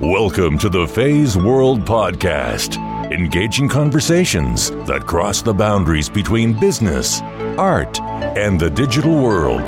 Welcome 0.00 0.58
to 0.58 0.68
the 0.68 0.86
Feisworld 0.86 1.84
Podcast, 1.84 2.76
engaging 3.10 3.68
conversations 3.68 4.70
that 4.86 5.04
cross 5.08 5.42
the 5.42 5.52
boundaries 5.52 6.08
between 6.08 6.52
business, 6.60 7.20
art, 7.58 8.00
and 8.00 8.60
the 8.60 8.70
digital 8.70 9.20
world. 9.20 9.62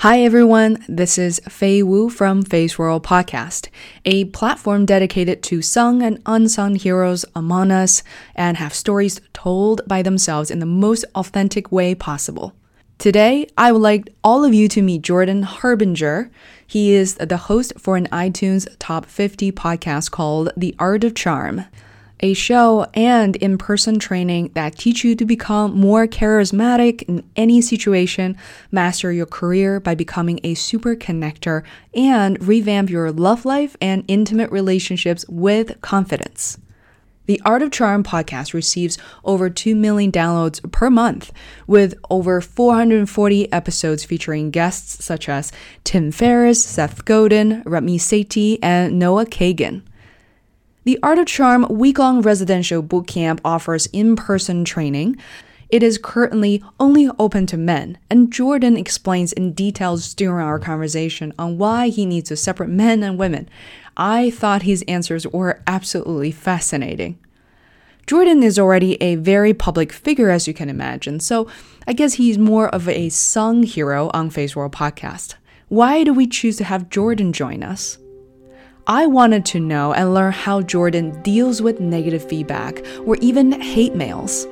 Hi 0.00 0.22
everyone, 0.22 0.82
this 0.88 1.18
is 1.18 1.42
Fei 1.46 1.82
Wu 1.82 2.08
from 2.08 2.42
Feisworld 2.42 3.02
Podcast, 3.02 3.68
a 4.06 4.24
platform 4.24 4.86
dedicated 4.86 5.42
to 5.42 5.60
sung 5.60 6.02
and 6.02 6.22
unsung 6.24 6.76
heroes 6.76 7.26
among 7.36 7.70
us 7.70 8.02
and 8.34 8.56
have 8.56 8.72
stories 8.72 9.20
told 9.34 9.82
by 9.86 10.00
themselves 10.00 10.50
in 10.50 10.58
the 10.58 10.64
most 10.64 11.04
authentic 11.14 11.70
way 11.70 11.94
possible. 11.94 12.54
Today, 12.96 13.46
I 13.58 13.72
would 13.72 13.82
like 13.82 14.08
all 14.24 14.42
of 14.42 14.54
you 14.54 14.68
to 14.68 14.80
meet 14.80 15.02
Jordan 15.02 15.42
Harbinger. 15.42 16.30
He 16.66 16.94
is 16.94 17.16
the 17.16 17.36
host 17.36 17.74
for 17.76 17.98
an 17.98 18.06
iTunes 18.06 18.66
Top 18.78 19.04
50 19.04 19.52
podcast 19.52 20.10
called 20.10 20.50
The 20.56 20.74
Art 20.78 21.04
of 21.04 21.14
Charm 21.14 21.66
a 22.20 22.34
show 22.34 22.86
and 22.94 23.36
in 23.36 23.58
person 23.58 23.98
training 23.98 24.50
that 24.54 24.78
teach 24.78 25.04
you 25.04 25.14
to 25.16 25.24
become 25.24 25.78
more 25.78 26.06
charismatic 26.06 27.02
in 27.02 27.24
any 27.36 27.60
situation, 27.60 28.36
master 28.70 29.10
your 29.10 29.26
career 29.26 29.80
by 29.80 29.94
becoming 29.94 30.40
a 30.44 30.54
super 30.54 30.94
connector, 30.94 31.62
and 31.94 32.42
revamp 32.46 32.90
your 32.90 33.10
love 33.10 33.44
life 33.44 33.76
and 33.80 34.04
intimate 34.08 34.50
relationships 34.50 35.24
with 35.28 35.80
confidence. 35.80 36.58
The 37.26 37.40
Art 37.44 37.62
of 37.62 37.70
Charm 37.70 38.02
podcast 38.02 38.54
receives 38.54 38.98
over 39.24 39.48
2 39.48 39.76
million 39.76 40.10
downloads 40.10 40.60
per 40.72 40.90
month, 40.90 41.32
with 41.66 41.94
over 42.10 42.40
440 42.40 43.52
episodes 43.52 44.04
featuring 44.04 44.50
guests 44.50 45.04
such 45.04 45.28
as 45.28 45.52
Tim 45.84 46.10
Ferriss, 46.10 46.64
Seth 46.64 47.04
Godin, 47.04 47.62
Ramit 47.62 48.00
Sethi, 48.00 48.58
and 48.62 48.98
Noah 48.98 49.26
Kagan. 49.26 49.82
The 50.84 50.98
Art 51.02 51.18
of 51.18 51.26
Charm 51.26 51.66
week 51.68 51.98
long 51.98 52.22
residential 52.22 52.82
bootcamp 52.82 53.40
offers 53.44 53.84
in 53.92 54.16
person 54.16 54.64
training. 54.64 55.18
It 55.68 55.82
is 55.82 55.98
currently 55.98 56.64
only 56.80 57.10
open 57.18 57.44
to 57.48 57.58
men, 57.58 57.98
and 58.08 58.32
Jordan 58.32 58.78
explains 58.78 59.34
in 59.34 59.52
details 59.52 60.14
during 60.14 60.42
our 60.42 60.58
conversation 60.58 61.34
on 61.38 61.58
why 61.58 61.88
he 61.88 62.06
needs 62.06 62.30
to 62.30 62.36
separate 62.36 62.70
men 62.70 63.02
and 63.02 63.18
women. 63.18 63.46
I 63.94 64.30
thought 64.30 64.62
his 64.62 64.82
answers 64.88 65.26
were 65.26 65.62
absolutely 65.66 66.32
fascinating. 66.32 67.18
Jordan 68.06 68.42
is 68.42 68.58
already 68.58 68.94
a 69.02 69.16
very 69.16 69.52
public 69.52 69.92
figure, 69.92 70.30
as 70.30 70.48
you 70.48 70.54
can 70.54 70.70
imagine, 70.70 71.20
so 71.20 71.46
I 71.86 71.92
guess 71.92 72.14
he's 72.14 72.38
more 72.38 72.70
of 72.70 72.88
a 72.88 73.10
sung 73.10 73.64
hero 73.64 74.10
on 74.14 74.30
Feisworld 74.30 74.72
Podcast. 74.72 75.34
Why 75.68 76.04
do 76.04 76.14
we 76.14 76.26
choose 76.26 76.56
to 76.56 76.64
have 76.64 76.88
Jordan 76.88 77.34
join 77.34 77.62
us? 77.62 77.98
I 78.90 79.06
wanted 79.06 79.44
to 79.44 79.60
know 79.60 79.92
and 79.94 80.14
learn 80.14 80.32
how 80.32 80.62
Jordan 80.62 81.12
deals 81.22 81.62
with 81.62 81.78
negative 81.78 82.24
feedback 82.28 82.84
or 83.06 83.14
even 83.20 83.52
hate 83.52 83.94
mails. 83.94 84.48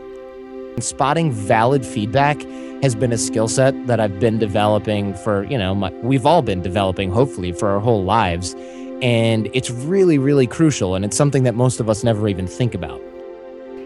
Spotting 0.79 1.33
valid 1.33 1.85
feedback 1.85 2.41
has 2.81 2.95
been 2.95 3.13
a 3.13 3.19
skill 3.19 3.49
set 3.49 3.89
that 3.89 3.99
I've 3.99 4.21
been 4.21 4.39
developing 4.39 5.13
for, 5.13 5.43
you 5.47 5.59
know, 5.59 5.75
my, 5.75 5.91
we've 6.05 6.25
all 6.25 6.43
been 6.43 6.63
developing, 6.63 7.11
hopefully, 7.11 7.51
for 7.51 7.69
our 7.69 7.81
whole 7.81 8.05
lives. 8.05 8.55
And 9.03 9.51
it's 9.55 9.73
really, 9.73 10.19
really 10.19 10.47
crucial. 10.47 10.95
And 10.95 11.05
it's 11.05 11.17
something 11.17 11.43
that 11.43 11.57
most 11.57 11.81
of 11.81 11.91
us 11.91 12.05
never 12.05 12.29
even 12.29 12.47
think 12.47 12.77
about. 12.77 13.03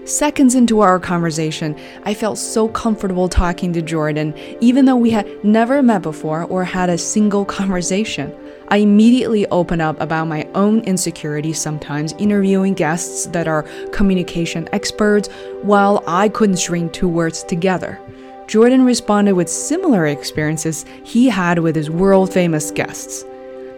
Seconds 0.04 0.54
into 0.54 0.80
our 0.80 1.00
conversation, 1.00 1.74
I 2.04 2.12
felt 2.12 2.36
so 2.36 2.68
comfortable 2.68 3.26
talking 3.26 3.72
to 3.72 3.80
Jordan, 3.80 4.34
even 4.60 4.84
though 4.84 4.96
we 4.96 5.12
had 5.12 5.42
never 5.42 5.82
met 5.82 6.02
before 6.02 6.44
or 6.44 6.62
had 6.62 6.90
a 6.90 6.98
single 6.98 7.44
conversation. 7.58 8.36
I 8.72 8.78
immediately 8.78 9.46
open 9.48 9.82
up 9.82 10.00
about 10.00 10.28
my 10.28 10.48
own 10.54 10.80
insecurities 10.84 11.60
sometimes, 11.60 12.14
interviewing 12.14 12.72
guests 12.72 13.26
that 13.26 13.46
are 13.46 13.64
communication 13.92 14.66
experts, 14.72 15.28
while 15.60 16.02
I 16.06 16.30
couldn't 16.30 16.56
string 16.56 16.88
two 16.88 17.06
words 17.06 17.44
together. 17.44 18.00
Jordan 18.46 18.86
responded 18.86 19.34
with 19.34 19.50
similar 19.50 20.06
experiences 20.06 20.86
he 21.04 21.28
had 21.28 21.58
with 21.58 21.76
his 21.76 21.90
world 21.90 22.32
famous 22.32 22.70
guests. 22.70 23.26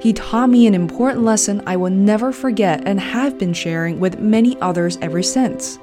He 0.00 0.12
taught 0.12 0.48
me 0.48 0.64
an 0.68 0.76
important 0.76 1.24
lesson 1.24 1.60
I 1.66 1.76
will 1.76 1.90
never 1.90 2.30
forget 2.30 2.80
and 2.86 3.00
have 3.00 3.36
been 3.36 3.52
sharing 3.52 3.98
with 3.98 4.20
many 4.20 4.56
others 4.60 4.96
ever 5.02 5.24
since. 5.24 5.76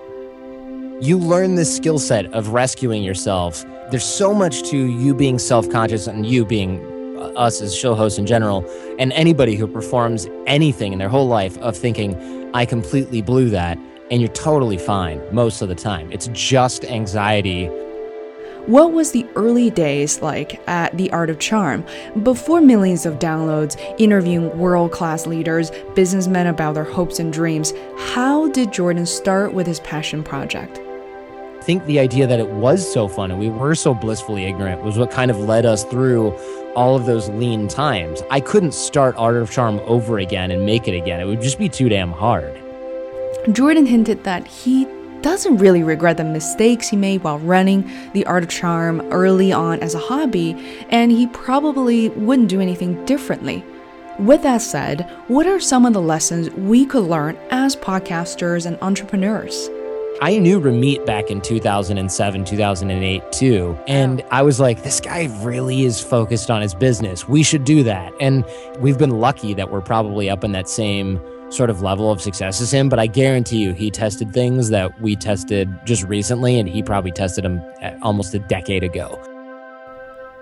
You 1.01 1.17
learn 1.17 1.55
this 1.55 1.75
skill 1.75 1.99
set 1.99 2.27
of 2.27 2.53
rescuing 2.53 3.03
yourself. 3.03 3.65
There's 3.89 4.05
so 4.05 4.33
much 4.33 4.63
to 4.69 4.77
you 4.77 5.13
being 5.13 5.37
self 5.37 5.69
conscious 5.69 6.07
and 6.07 6.25
you 6.25 6.45
being 6.45 6.79
us 7.21 7.61
as 7.61 7.75
show 7.75 7.95
hosts 7.95 8.19
in 8.19 8.25
general, 8.25 8.65
and 8.99 9.11
anybody 9.13 9.55
who 9.55 9.67
performs 9.67 10.27
anything 10.47 10.93
in 10.93 10.99
their 10.99 11.09
whole 11.09 11.27
life 11.27 11.57
of 11.59 11.77
thinking, 11.77 12.49
I 12.53 12.65
completely 12.65 13.21
blew 13.21 13.49
that, 13.49 13.77
and 14.09 14.21
you're 14.21 14.31
totally 14.31 14.77
fine 14.77 15.21
most 15.33 15.61
of 15.61 15.69
the 15.69 15.75
time. 15.75 16.11
It's 16.11 16.29
just 16.33 16.83
anxiety. 16.85 17.69
What 18.67 18.91
was 18.91 19.11
the 19.11 19.25
early 19.35 19.71
days 19.71 20.21
like 20.21 20.61
at 20.67 20.95
The 20.95 21.11
Art 21.11 21.31
of 21.31 21.39
Charm? 21.39 21.83
Before 22.21 22.61
millions 22.61 23.07
of 23.07 23.17
downloads, 23.17 23.75
interviewing 23.97 24.55
world 24.55 24.91
class 24.91 25.25
leaders, 25.25 25.71
businessmen 25.95 26.45
about 26.45 26.75
their 26.75 26.83
hopes 26.83 27.17
and 27.17 27.33
dreams, 27.33 27.73
how 27.97 28.49
did 28.49 28.71
Jordan 28.71 29.07
start 29.07 29.53
with 29.53 29.65
his 29.65 29.79
passion 29.79 30.21
project? 30.21 30.79
I 31.57 31.63
think 31.63 31.85
the 31.85 31.99
idea 31.99 32.27
that 32.27 32.39
it 32.39 32.49
was 32.49 32.91
so 32.91 33.07
fun 33.07 33.31
and 33.31 33.39
we 33.39 33.49
were 33.49 33.75
so 33.75 33.93
blissfully 33.93 34.45
ignorant 34.45 34.83
was 34.83 34.97
what 34.97 35.09
kind 35.09 35.31
of 35.31 35.37
led 35.37 35.65
us 35.65 35.83
through 35.83 36.35
all 36.75 36.95
of 36.95 37.05
those 37.05 37.29
lean 37.29 37.67
times. 37.67 38.21
I 38.29 38.39
couldn't 38.39 38.73
start 38.73 39.15
Art 39.17 39.35
of 39.35 39.51
Charm 39.51 39.79
over 39.85 40.19
again 40.19 40.51
and 40.51 40.65
make 40.65 40.87
it 40.87 40.95
again. 40.95 41.19
It 41.19 41.25
would 41.25 41.41
just 41.41 41.59
be 41.59 41.69
too 41.69 41.89
damn 41.89 42.11
hard. 42.11 42.57
Jordan 43.51 43.85
hinted 43.85 44.23
that 44.23 44.47
he 44.47 44.85
doesn't 45.21 45.57
really 45.57 45.83
regret 45.83 46.17
the 46.17 46.23
mistakes 46.23 46.89
he 46.89 46.97
made 46.97 47.23
while 47.23 47.39
running 47.39 47.89
the 48.13 48.25
Art 48.25 48.43
of 48.43 48.49
Charm 48.49 49.01
early 49.11 49.51
on 49.51 49.79
as 49.79 49.95
a 49.95 49.99
hobby, 49.99 50.55
and 50.89 51.11
he 51.11 51.27
probably 51.27 52.09
wouldn't 52.09 52.49
do 52.49 52.61
anything 52.61 53.03
differently. 53.05 53.63
With 54.19 54.43
that 54.43 54.61
said, 54.61 55.09
what 55.27 55.47
are 55.47 55.59
some 55.59 55.85
of 55.85 55.93
the 55.93 56.01
lessons 56.01 56.49
we 56.51 56.85
could 56.85 57.03
learn 57.03 57.37
as 57.49 57.75
podcasters 57.75 58.65
and 58.65 58.77
entrepreneurs? 58.81 59.69
I 60.23 60.37
knew 60.37 60.61
Ramit 60.61 61.03
back 61.07 61.31
in 61.31 61.41
2007, 61.41 62.45
2008 62.45 63.31
too. 63.31 63.75
And 63.87 64.21
oh. 64.21 64.27
I 64.29 64.43
was 64.43 64.59
like, 64.59 64.83
this 64.83 64.99
guy 64.99 65.35
really 65.41 65.83
is 65.83 65.99
focused 65.99 66.51
on 66.51 66.61
his 66.61 66.75
business. 66.75 67.27
We 67.27 67.41
should 67.41 67.63
do 67.63 67.81
that. 67.83 68.13
And 68.21 68.45
we've 68.77 68.99
been 68.99 69.19
lucky 69.19 69.55
that 69.55 69.71
we're 69.71 69.81
probably 69.81 70.29
up 70.29 70.43
in 70.43 70.51
that 70.51 70.69
same 70.69 71.19
sort 71.49 71.71
of 71.71 71.81
level 71.81 72.11
of 72.11 72.21
success 72.21 72.61
as 72.61 72.71
him. 72.71 72.87
But 72.87 72.99
I 72.99 73.07
guarantee 73.07 73.63
you, 73.63 73.73
he 73.73 73.89
tested 73.89 74.31
things 74.31 74.69
that 74.69 75.01
we 75.01 75.15
tested 75.15 75.75
just 75.85 76.03
recently, 76.03 76.59
and 76.59 76.69
he 76.69 76.83
probably 76.83 77.11
tested 77.11 77.43
them 77.43 77.59
uh, 77.81 77.93
almost 78.03 78.35
a 78.35 78.39
decade 78.39 78.83
ago. 78.83 79.19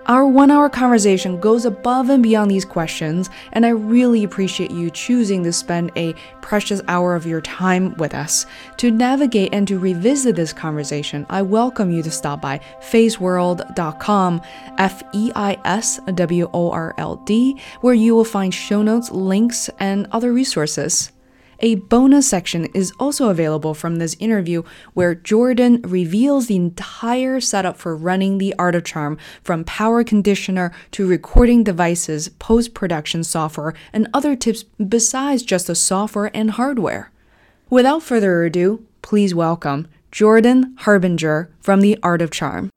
Our 0.06 0.26
one 0.26 0.50
hour 0.50 0.70
conversation 0.70 1.38
goes 1.38 1.66
above 1.66 2.08
and 2.08 2.22
beyond 2.22 2.50
these 2.50 2.64
questions, 2.64 3.28
and 3.52 3.66
I 3.66 3.68
really 3.68 4.24
appreciate 4.24 4.70
you 4.70 4.90
choosing 4.90 5.44
to 5.44 5.52
spend 5.52 5.92
a 5.94 6.14
precious 6.40 6.80
hour 6.88 7.14
of 7.14 7.26
your 7.26 7.42
time 7.42 7.94
with 7.96 8.14
us. 8.14 8.46
To 8.78 8.90
navigate 8.90 9.52
and 9.52 9.68
to 9.68 9.78
revisit 9.78 10.36
this 10.36 10.54
conversation, 10.54 11.26
I 11.28 11.42
welcome 11.42 11.90
you 11.90 12.02
to 12.02 12.10
stop 12.10 12.40
by 12.40 12.60
feisworld.com, 12.80 14.40
F 14.78 15.02
E 15.12 15.32
I 15.36 15.58
S 15.64 16.00
W 16.14 16.50
O 16.54 16.70
R 16.70 16.94
L 16.96 17.16
D, 17.16 17.60
where 17.82 17.94
you 17.94 18.14
will 18.14 18.24
find 18.24 18.54
show 18.54 18.82
notes, 18.82 19.10
links, 19.10 19.68
and 19.78 20.08
other 20.12 20.32
resources. 20.32 21.12
A 21.62 21.74
bonus 21.74 22.26
section 22.26 22.64
is 22.72 22.90
also 22.98 23.28
available 23.28 23.74
from 23.74 23.96
this 23.96 24.16
interview 24.18 24.62
where 24.94 25.14
Jordan 25.14 25.82
reveals 25.82 26.46
the 26.46 26.56
entire 26.56 27.38
setup 27.38 27.76
for 27.76 27.94
running 27.94 28.38
the 28.38 28.54
Art 28.58 28.74
of 28.74 28.84
Charm 28.84 29.18
from 29.42 29.64
power 29.64 30.02
conditioner 30.02 30.72
to 30.92 31.06
recording 31.06 31.62
devices, 31.62 32.30
post 32.30 32.72
production 32.72 33.22
software, 33.24 33.74
and 33.92 34.08
other 34.14 34.34
tips 34.34 34.62
besides 34.62 35.42
just 35.42 35.66
the 35.66 35.74
software 35.74 36.30
and 36.32 36.52
hardware. 36.52 37.10
Without 37.68 38.02
further 38.02 38.42
ado, 38.44 38.86
please 39.02 39.34
welcome 39.34 39.86
Jordan 40.10 40.74
Harbinger 40.78 41.50
from 41.60 41.82
the 41.82 41.98
Art 42.02 42.22
of 42.22 42.30
Charm. 42.30 42.70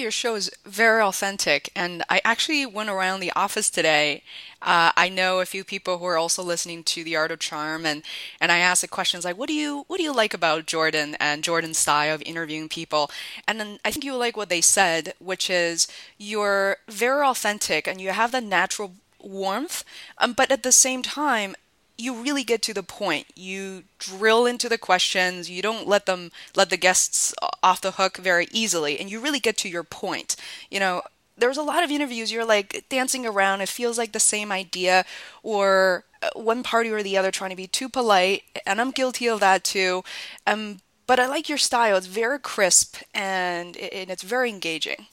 Your 0.00 0.10
show 0.10 0.34
is 0.34 0.50
very 0.64 1.02
authentic. 1.02 1.70
And 1.76 2.02
I 2.08 2.20
actually 2.24 2.66
went 2.66 2.90
around 2.90 3.20
the 3.20 3.32
office 3.36 3.70
today. 3.70 4.22
Uh, 4.62 4.92
I 4.96 5.08
know 5.08 5.40
a 5.40 5.46
few 5.46 5.64
people 5.64 5.98
who 5.98 6.04
are 6.06 6.18
also 6.18 6.42
listening 6.42 6.84
to 6.84 7.04
The 7.04 7.16
Art 7.16 7.30
of 7.30 7.38
Charm, 7.38 7.86
and, 7.86 8.02
and 8.40 8.50
I 8.52 8.58
asked 8.58 8.82
the 8.82 8.88
questions 8.88 9.24
like, 9.24 9.38
"What 9.38 9.48
do 9.48 9.54
you 9.54 9.84
what 9.86 9.96
do 9.98 10.02
you 10.02 10.14
like 10.14 10.34
about 10.34 10.66
Jordan 10.66 11.16
and 11.20 11.44
Jordan's 11.44 11.78
style 11.78 12.14
of 12.14 12.22
interviewing 12.22 12.68
people?" 12.68 13.10
And 13.46 13.58
then 13.58 13.78
I 13.84 13.90
think 13.90 14.04
you 14.04 14.16
like 14.16 14.36
what 14.36 14.48
they 14.48 14.60
said, 14.60 15.14
which 15.18 15.48
is 15.48 15.88
you're 16.18 16.78
very 16.88 17.24
authentic 17.24 17.86
and 17.88 18.00
you 18.00 18.10
have 18.10 18.32
the 18.32 18.40
natural 18.40 18.92
warmth, 19.22 19.84
um, 20.18 20.32
but 20.32 20.50
at 20.50 20.62
the 20.62 20.72
same 20.72 21.02
time, 21.02 21.54
you 22.00 22.14
really 22.14 22.44
get 22.44 22.62
to 22.62 22.74
the 22.74 22.82
point. 22.82 23.26
You 23.36 23.84
drill 23.98 24.46
into 24.46 24.68
the 24.68 24.78
questions. 24.78 25.50
You 25.50 25.62
don't 25.62 25.86
let 25.86 26.06
them 26.06 26.32
let 26.56 26.70
the 26.70 26.76
guests 26.76 27.34
off 27.62 27.80
the 27.80 27.92
hook 27.92 28.16
very 28.16 28.48
easily, 28.50 28.98
and 28.98 29.10
you 29.10 29.20
really 29.20 29.40
get 29.40 29.56
to 29.58 29.68
your 29.68 29.84
point. 29.84 30.36
You 30.70 30.80
know, 30.80 31.02
there's 31.36 31.56
a 31.56 31.62
lot 31.62 31.84
of 31.84 31.90
interviews 31.90 32.32
you're 32.32 32.44
like 32.44 32.84
dancing 32.88 33.26
around. 33.26 33.60
It 33.60 33.68
feels 33.68 33.98
like 33.98 34.12
the 34.12 34.20
same 34.20 34.50
idea, 34.50 35.04
or 35.42 36.04
uh, 36.22 36.28
one 36.34 36.62
party 36.62 36.90
or 36.90 37.02
the 37.02 37.16
other 37.16 37.30
trying 37.30 37.50
to 37.50 37.56
be 37.56 37.66
too 37.66 37.88
polite, 37.88 38.42
and 38.66 38.80
I'm 38.80 38.90
guilty 38.90 39.28
of 39.28 39.40
that 39.40 39.64
too. 39.64 40.02
Um, 40.46 40.80
but 41.06 41.18
I 41.18 41.26
like 41.26 41.48
your 41.48 41.58
style. 41.58 41.96
It's 41.96 42.06
very 42.06 42.38
crisp 42.38 42.98
and, 43.12 43.76
and 43.76 44.10
it's 44.10 44.22
very 44.22 44.48
engaging 44.48 45.06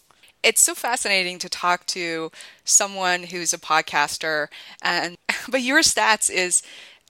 it's 0.44 0.62
so 0.62 0.76
fascinating 0.76 1.40
to 1.40 1.50
talk 1.50 1.86
to 1.88 2.32
someone 2.64 3.24
who's 3.24 3.54
a 3.54 3.58
podcaster 3.58 4.48
and 4.82 5.18
but 5.52 5.62
your 5.62 5.82
stats 5.82 6.30
is 6.30 6.62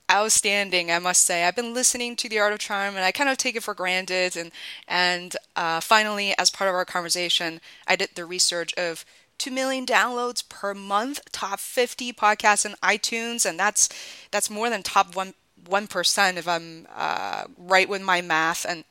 outstanding 0.10 0.90
i 0.90 1.00
must 1.00 1.26
say 1.26 1.44
i've 1.44 1.56
been 1.56 1.74
listening 1.74 2.16
to 2.16 2.30
the 2.30 2.40
art 2.40 2.54
of 2.54 2.60
charm 2.60 2.96
and 2.96 3.04
i 3.04 3.12
kind 3.12 3.30
of 3.30 3.38
take 3.38 3.56
it 3.58 3.64
for 3.64 3.74
granted 3.74 4.38
and 4.38 4.52
and 4.88 5.36
uh, 5.56 5.82
finally 5.82 6.34
as 6.38 6.50
part 6.50 6.70
of 6.70 6.76
our 6.76 6.86
conversation 6.86 7.60
i 7.88 7.96
did 7.96 8.10
the 8.16 8.26
research 8.26 8.74
of 8.76 9.04
2 9.38 9.52
million 9.52 9.86
downloads 9.86 10.48
per 10.48 10.74
month 10.74 11.20
top 11.32 11.60
50 11.60 12.14
podcasts 12.14 12.66
in 12.66 12.74
itunes 12.84 13.46
and 13.46 13.60
that's 13.60 13.90
that's 14.32 14.50
more 14.50 14.70
than 14.70 14.82
top 14.82 15.14
1 15.16 15.34
1% 15.70 16.38
if 16.38 16.48
i'm 16.48 16.88
uh, 16.96 17.44
right 17.58 17.90
with 17.90 18.02
my 18.02 18.22
math 18.22 18.66
and 18.68 18.86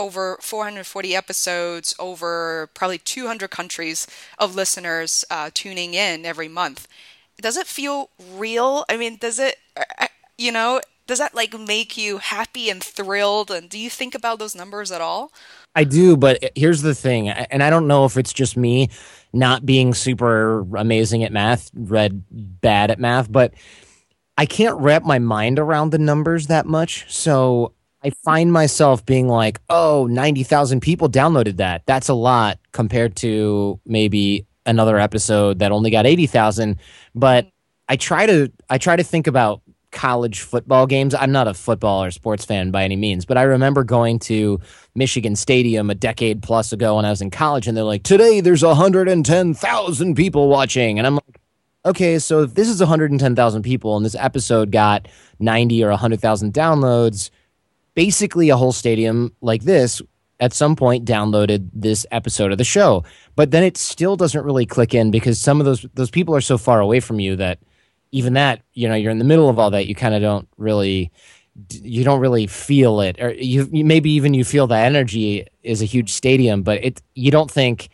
over 0.00 0.38
440 0.40 1.14
episodes, 1.14 1.94
over 1.98 2.70
probably 2.72 2.96
200 2.96 3.50
countries 3.50 4.06
of 4.38 4.54
listeners 4.54 5.26
uh, 5.30 5.50
tuning 5.52 5.92
in 5.92 6.24
every 6.24 6.48
month. 6.48 6.88
Does 7.40 7.56
it 7.56 7.66
feel 7.66 8.10
real? 8.34 8.84
I 8.88 8.96
mean, 8.96 9.16
does 9.16 9.38
it, 9.38 9.56
uh, 9.76 9.84
uh, 9.98 10.06
you 10.38 10.52
know, 10.52 10.80
does 11.06 11.18
that 11.18 11.34
like 11.34 11.58
make 11.58 11.96
you 11.96 12.18
happy 12.18 12.70
and 12.70 12.82
thrilled? 12.82 13.50
And 13.50 13.68
do 13.68 13.78
you 13.78 13.90
think 13.90 14.14
about 14.14 14.38
those 14.38 14.54
numbers 14.54 14.92
at 14.92 15.00
all? 15.00 15.32
I 15.74 15.84
do, 15.84 16.16
but 16.16 16.52
here's 16.54 16.82
the 16.82 16.94
thing, 16.94 17.28
and 17.28 17.62
I 17.62 17.70
don't 17.70 17.86
know 17.86 18.04
if 18.04 18.16
it's 18.16 18.32
just 18.32 18.56
me 18.56 18.90
not 19.32 19.64
being 19.64 19.94
super 19.94 20.60
amazing 20.76 21.22
at 21.22 21.32
math, 21.32 21.70
read 21.74 22.24
bad 22.30 22.90
at 22.90 22.98
math, 22.98 23.30
but 23.30 23.54
I 24.36 24.46
can't 24.46 24.78
wrap 24.80 25.04
my 25.04 25.20
mind 25.20 25.58
around 25.58 25.90
the 25.90 25.98
numbers 25.98 26.48
that 26.48 26.66
much. 26.66 27.04
So 27.12 27.74
I 28.02 28.10
find 28.24 28.52
myself 28.52 29.04
being 29.04 29.28
like, 29.28 29.60
oh, 29.68 30.06
90,000 30.10 30.80
people 30.80 31.08
downloaded 31.08 31.58
that. 31.58 31.82
That's 31.86 32.08
a 32.08 32.14
lot 32.14 32.58
compared 32.72 33.14
to 33.16 33.78
maybe 33.84 34.46
another 34.70 34.98
episode 34.98 35.58
that 35.58 35.72
only 35.72 35.90
got 35.90 36.06
80,000. 36.06 36.78
But 37.14 37.48
I 37.88 37.96
try 37.96 38.26
to 38.26 38.50
I 38.70 38.78
try 38.78 38.96
to 38.96 39.02
think 39.02 39.26
about 39.26 39.62
college 39.90 40.40
football 40.40 40.86
games. 40.86 41.14
I'm 41.14 41.32
not 41.32 41.48
a 41.48 41.54
football 41.54 42.04
or 42.04 42.10
sports 42.10 42.44
fan 42.44 42.70
by 42.70 42.84
any 42.84 42.96
means, 42.96 43.24
but 43.24 43.36
I 43.36 43.42
remember 43.42 43.82
going 43.82 44.20
to 44.20 44.60
Michigan 44.94 45.34
Stadium 45.34 45.90
a 45.90 45.94
decade 45.94 46.42
plus 46.42 46.72
ago 46.72 46.96
when 46.96 47.04
I 47.04 47.10
was 47.10 47.20
in 47.20 47.30
college 47.30 47.66
and 47.66 47.76
they're 47.76 47.84
like, 47.84 48.04
"Today 48.04 48.40
there's 48.40 48.62
110,000 48.62 50.14
people 50.14 50.48
watching." 50.48 50.98
And 50.98 51.06
I'm 51.06 51.14
like, 51.14 51.40
"Okay, 51.84 52.18
so 52.18 52.42
if 52.42 52.54
this 52.54 52.68
is 52.68 52.80
110,000 52.80 53.62
people 53.62 53.96
and 53.96 54.06
this 54.06 54.14
episode 54.14 54.70
got 54.70 55.08
90 55.40 55.82
or 55.82 55.90
100,000 55.90 56.54
downloads, 56.54 57.30
basically 57.94 58.48
a 58.50 58.56
whole 58.56 58.72
stadium 58.72 59.32
like 59.40 59.64
this 59.64 60.00
at 60.40 60.54
some 60.54 60.74
point 60.74 61.04
downloaded 61.04 61.68
this 61.72 62.04
episode 62.10 62.50
of 62.50 62.58
the 62.58 62.64
show. 62.64 63.04
But 63.36 63.50
then 63.50 63.62
it 63.62 63.76
still 63.76 64.16
doesn't 64.16 64.44
really 64.44 64.66
click 64.66 64.94
in 64.94 65.10
because 65.10 65.40
some 65.40 65.60
of 65.60 65.66
those 65.66 65.86
those 65.94 66.10
people 66.10 66.34
are 66.34 66.40
so 66.40 66.58
far 66.58 66.80
away 66.80 67.00
from 67.00 67.20
you 67.20 67.36
that 67.36 67.58
even 68.10 68.32
that, 68.32 68.62
you 68.72 68.88
know, 68.88 68.94
you're 68.94 69.12
in 69.12 69.18
the 69.18 69.24
middle 69.24 69.48
of 69.48 69.58
all 69.58 69.70
that, 69.70 69.86
you 69.86 69.94
kind 69.94 70.14
of 70.14 70.22
don't 70.22 70.48
really 70.56 71.12
you 71.82 72.04
don't 72.04 72.20
really 72.20 72.46
feel 72.46 73.00
it 73.00 73.20
or 73.20 73.32
you, 73.34 73.68
you 73.70 73.84
maybe 73.84 74.10
even 74.12 74.32
you 74.32 74.44
feel 74.44 74.66
the 74.66 74.76
energy 74.76 75.46
is 75.62 75.82
a 75.82 75.84
huge 75.84 76.10
stadium, 76.10 76.62
but 76.62 76.82
it 76.82 77.02
you 77.14 77.30
don't 77.30 77.50
think 77.50 77.90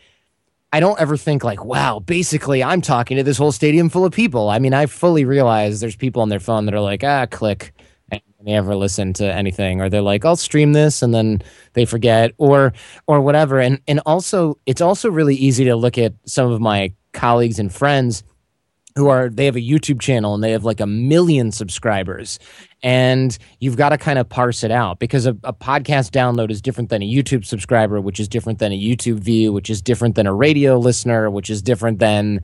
I 0.72 0.80
don't 0.80 1.00
ever 1.00 1.16
think 1.16 1.42
like, 1.42 1.64
wow, 1.64 1.98
basically 1.98 2.62
I'm 2.62 2.82
talking 2.82 3.16
to 3.16 3.22
this 3.22 3.38
whole 3.38 3.52
stadium 3.52 3.88
full 3.88 4.04
of 4.04 4.12
people. 4.12 4.50
I 4.50 4.58
mean, 4.58 4.74
I 4.74 4.86
fully 4.86 5.24
realize 5.24 5.80
there's 5.80 5.96
people 5.96 6.22
on 6.22 6.28
their 6.28 6.40
phone 6.40 6.66
that 6.66 6.74
are 6.74 6.80
like, 6.80 7.02
ah, 7.02 7.26
click 7.26 7.72
and 8.10 8.20
they 8.44 8.52
ever 8.52 8.76
listen 8.76 9.12
to 9.12 9.24
anything 9.24 9.80
or 9.80 9.88
they're 9.88 10.00
like 10.00 10.24
i'll 10.24 10.36
stream 10.36 10.72
this 10.72 11.02
and 11.02 11.12
then 11.12 11.42
they 11.72 11.84
forget 11.84 12.32
or 12.38 12.72
or 13.06 13.20
whatever. 13.20 13.60
And 13.60 13.80
and 13.86 14.00
also 14.06 14.58
it's 14.66 14.80
also 14.80 15.10
really 15.10 15.34
easy 15.34 15.64
to 15.64 15.76
look 15.76 15.98
at 15.98 16.14
some 16.24 16.50
of 16.50 16.60
my 16.60 16.92
colleagues 17.12 17.58
and 17.58 17.72
friends 17.72 18.24
who 18.94 19.08
are 19.08 19.28
they 19.28 19.44
have 19.44 19.56
a 19.56 19.60
youtube 19.60 20.00
channel 20.00 20.34
and 20.34 20.42
they 20.42 20.52
have 20.52 20.64
like 20.64 20.80
a 20.80 20.86
million 20.86 21.52
subscribers 21.52 22.38
and 22.82 23.36
you've 23.60 23.76
got 23.76 23.90
to 23.90 23.98
kind 23.98 24.18
of 24.18 24.28
parse 24.28 24.64
it 24.64 24.70
out 24.70 24.98
because 24.98 25.26
a, 25.26 25.30
a 25.44 25.52
podcast 25.52 26.10
download 26.10 26.50
is 26.50 26.62
different 26.62 26.88
than 26.88 27.02
a 27.02 27.06
youtube 27.06 27.44
subscriber 27.44 28.00
which 28.00 28.18
is 28.18 28.28
different 28.28 28.58
than 28.58 28.72
a 28.72 28.78
youtube 28.78 29.18
view 29.18 29.52
which 29.52 29.70
is 29.70 29.82
different 29.82 30.14
than 30.14 30.26
a 30.26 30.34
radio 30.34 30.78
listener 30.78 31.30
which 31.30 31.50
is 31.50 31.62
different 31.62 31.98
than 31.98 32.40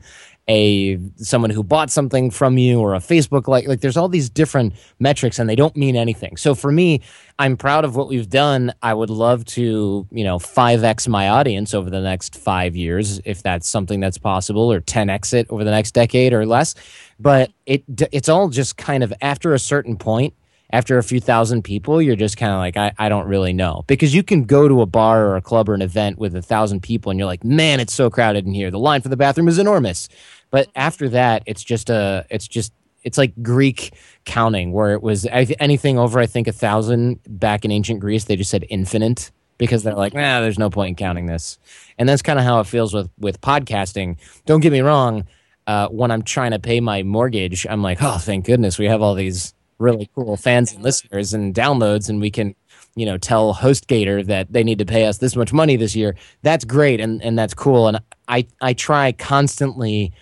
a 0.49 0.99
someone 1.15 1.49
who 1.49 1.63
bought 1.63 1.89
something 1.89 2.29
from 2.29 2.57
you 2.57 2.79
or 2.79 2.95
a 2.95 2.99
Facebook 2.99 3.47
like 3.47 3.65
like 3.67 3.79
there's 3.79 3.95
all 3.95 4.09
these 4.09 4.29
different 4.29 4.73
metrics 4.99 5.39
and 5.39 5.49
they 5.49 5.55
don't 5.55 5.75
mean 5.77 5.95
anything. 5.95 6.35
So 6.35 6.53
for 6.53 6.71
me, 6.71 7.01
I'm 7.39 7.55
proud 7.55 7.85
of 7.85 7.95
what 7.95 8.09
we've 8.09 8.29
done. 8.29 8.73
I 8.81 8.93
would 8.93 9.09
love 9.09 9.45
to, 9.45 10.05
you 10.11 10.23
know, 10.23 10.39
5x 10.39 11.07
my 11.07 11.29
audience 11.29 11.73
over 11.73 11.89
the 11.89 12.01
next 12.01 12.35
5 12.35 12.75
years 12.75 13.21
if 13.23 13.41
that's 13.41 13.69
something 13.69 14.01
that's 14.01 14.17
possible 14.17 14.71
or 14.71 14.81
10x 14.81 15.33
it 15.33 15.47
over 15.49 15.63
the 15.63 15.71
next 15.71 15.91
decade 15.91 16.33
or 16.33 16.45
less. 16.45 16.75
But 17.19 17.51
it 17.65 17.83
it's 18.11 18.27
all 18.27 18.49
just 18.49 18.75
kind 18.75 19.03
of 19.03 19.13
after 19.21 19.53
a 19.53 19.59
certain 19.59 19.95
point 19.95 20.33
after 20.73 20.97
a 20.97 21.03
few 21.03 21.21
thousand 21.21 21.61
people, 21.61 22.01
you're 22.01 22.15
just 22.15 22.35
kind 22.35 22.51
of 22.51 22.57
like, 22.57 22.75
I, 22.75 22.91
I 22.97 23.07
don't 23.07 23.27
really 23.27 23.53
know. 23.53 23.83
Because 23.85 24.15
you 24.15 24.23
can 24.23 24.43
go 24.43 24.67
to 24.67 24.81
a 24.81 24.87
bar 24.87 25.27
or 25.27 25.35
a 25.35 25.41
club 25.41 25.69
or 25.69 25.75
an 25.75 25.83
event 25.83 26.17
with 26.17 26.35
a 26.35 26.41
thousand 26.41 26.81
people 26.81 27.11
and 27.11 27.19
you're 27.19 27.27
like, 27.27 27.43
man, 27.43 27.79
it's 27.79 27.93
so 27.93 28.09
crowded 28.09 28.47
in 28.47 28.55
here. 28.55 28.71
The 28.71 28.79
line 28.79 29.01
for 29.01 29.09
the 29.09 29.15
bathroom 29.15 29.47
is 29.47 29.59
enormous. 29.59 30.09
But 30.49 30.69
after 30.75 31.07
that, 31.09 31.43
it's 31.45 31.63
just 31.63 31.91
a, 31.91 32.25
it's 32.31 32.47
just, 32.47 32.73
it's 33.03 33.19
like 33.19 33.33
Greek 33.43 33.93
counting 34.25 34.71
where 34.71 34.93
it 34.93 35.03
was 35.03 35.27
anything 35.31 35.99
over, 35.99 36.19
I 36.19 36.25
think, 36.25 36.47
a 36.47 36.51
thousand 36.51 37.19
back 37.29 37.65
in 37.65 37.71
ancient 37.71 37.99
Greece, 37.99 38.23
they 38.23 38.35
just 38.35 38.49
said 38.49 38.65
infinite 38.69 39.29
because 39.59 39.83
they're 39.83 39.93
like, 39.93 40.15
nah, 40.15 40.41
there's 40.41 40.57
no 40.57 40.71
point 40.71 40.89
in 40.89 40.95
counting 40.95 41.27
this. 41.27 41.59
And 41.99 42.09
that's 42.09 42.23
kind 42.23 42.39
of 42.39 42.45
how 42.45 42.59
it 42.61 42.65
feels 42.65 42.95
with, 42.95 43.11
with 43.19 43.41
podcasting. 43.41 44.17
Don't 44.47 44.61
get 44.61 44.71
me 44.71 44.81
wrong. 44.81 45.27
Uh, 45.67 45.87
when 45.89 46.09
I'm 46.09 46.23
trying 46.23 46.51
to 46.51 46.59
pay 46.59 46.79
my 46.79 47.03
mortgage, 47.03 47.67
I'm 47.69 47.83
like, 47.83 47.99
oh, 48.01 48.17
thank 48.17 48.45
goodness 48.45 48.79
we 48.79 48.85
have 48.85 49.03
all 49.03 49.13
these 49.13 49.53
really 49.83 50.09
cool 50.15 50.37
fans 50.37 50.73
and 50.73 50.83
listeners 50.83 51.33
and 51.33 51.53
downloads, 51.53 52.09
and 52.09 52.19
we 52.19 52.31
can, 52.31 52.55
you 52.95 53.05
know, 53.05 53.17
tell 53.17 53.53
HostGator 53.53 54.25
that 54.25 54.51
they 54.51 54.63
need 54.63 54.79
to 54.79 54.85
pay 54.85 55.05
us 55.05 55.17
this 55.19 55.35
much 55.35 55.53
money 55.53 55.75
this 55.75 55.95
year. 55.95 56.15
That's 56.41 56.65
great, 56.65 56.99
and 56.99 57.21
and 57.21 57.37
that's 57.37 57.53
cool. 57.53 57.87
And 57.87 57.99
I 58.27 58.47
I 58.61 58.73
try 58.73 59.11
constantly 59.11 60.13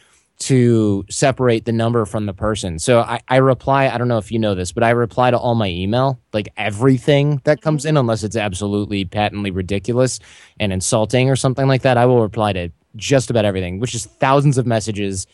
to 0.42 1.06
separate 1.08 1.66
the 1.66 1.72
number 1.72 2.04
from 2.04 2.26
the 2.26 2.34
person. 2.34 2.80
So 2.80 3.02
I, 3.02 3.20
I 3.28 3.38
reply, 3.38 3.88
I 3.90 4.00
don't 4.00 4.08
know 4.08 4.18
if 4.18 4.32
you 4.32 4.40
know 4.40 4.56
this, 4.56 4.72
but 4.72 4.84
I 4.84 4.90
reply 4.90 5.30
to 5.30 5.38
all 5.38 5.54
my 5.54 5.70
email, 5.70 6.20
like 6.34 6.50
everything 6.58 7.42
that 7.44 7.62
comes 7.62 7.86
in, 7.86 7.92
mm-hmm. 7.92 8.00
unless 8.00 8.24
it's 8.24 8.36
absolutely 8.36 9.06
patently 9.06 9.52
ridiculous 9.52 10.20
and 10.60 10.74
insulting 10.74 11.30
or 11.30 11.36
something 11.36 11.68
like 11.68 11.84
that. 11.84 11.96
I 11.96 12.08
will 12.08 12.24
reply 12.24 12.54
to 12.54 12.72
just 12.96 13.30
about 13.30 13.46
everything, 13.46 13.80
which 13.80 13.94
is 13.94 14.06
thousands 14.06 14.58
of 14.58 14.66
messages 14.66 15.28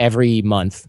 every 0.00 0.42
month. 0.42 0.88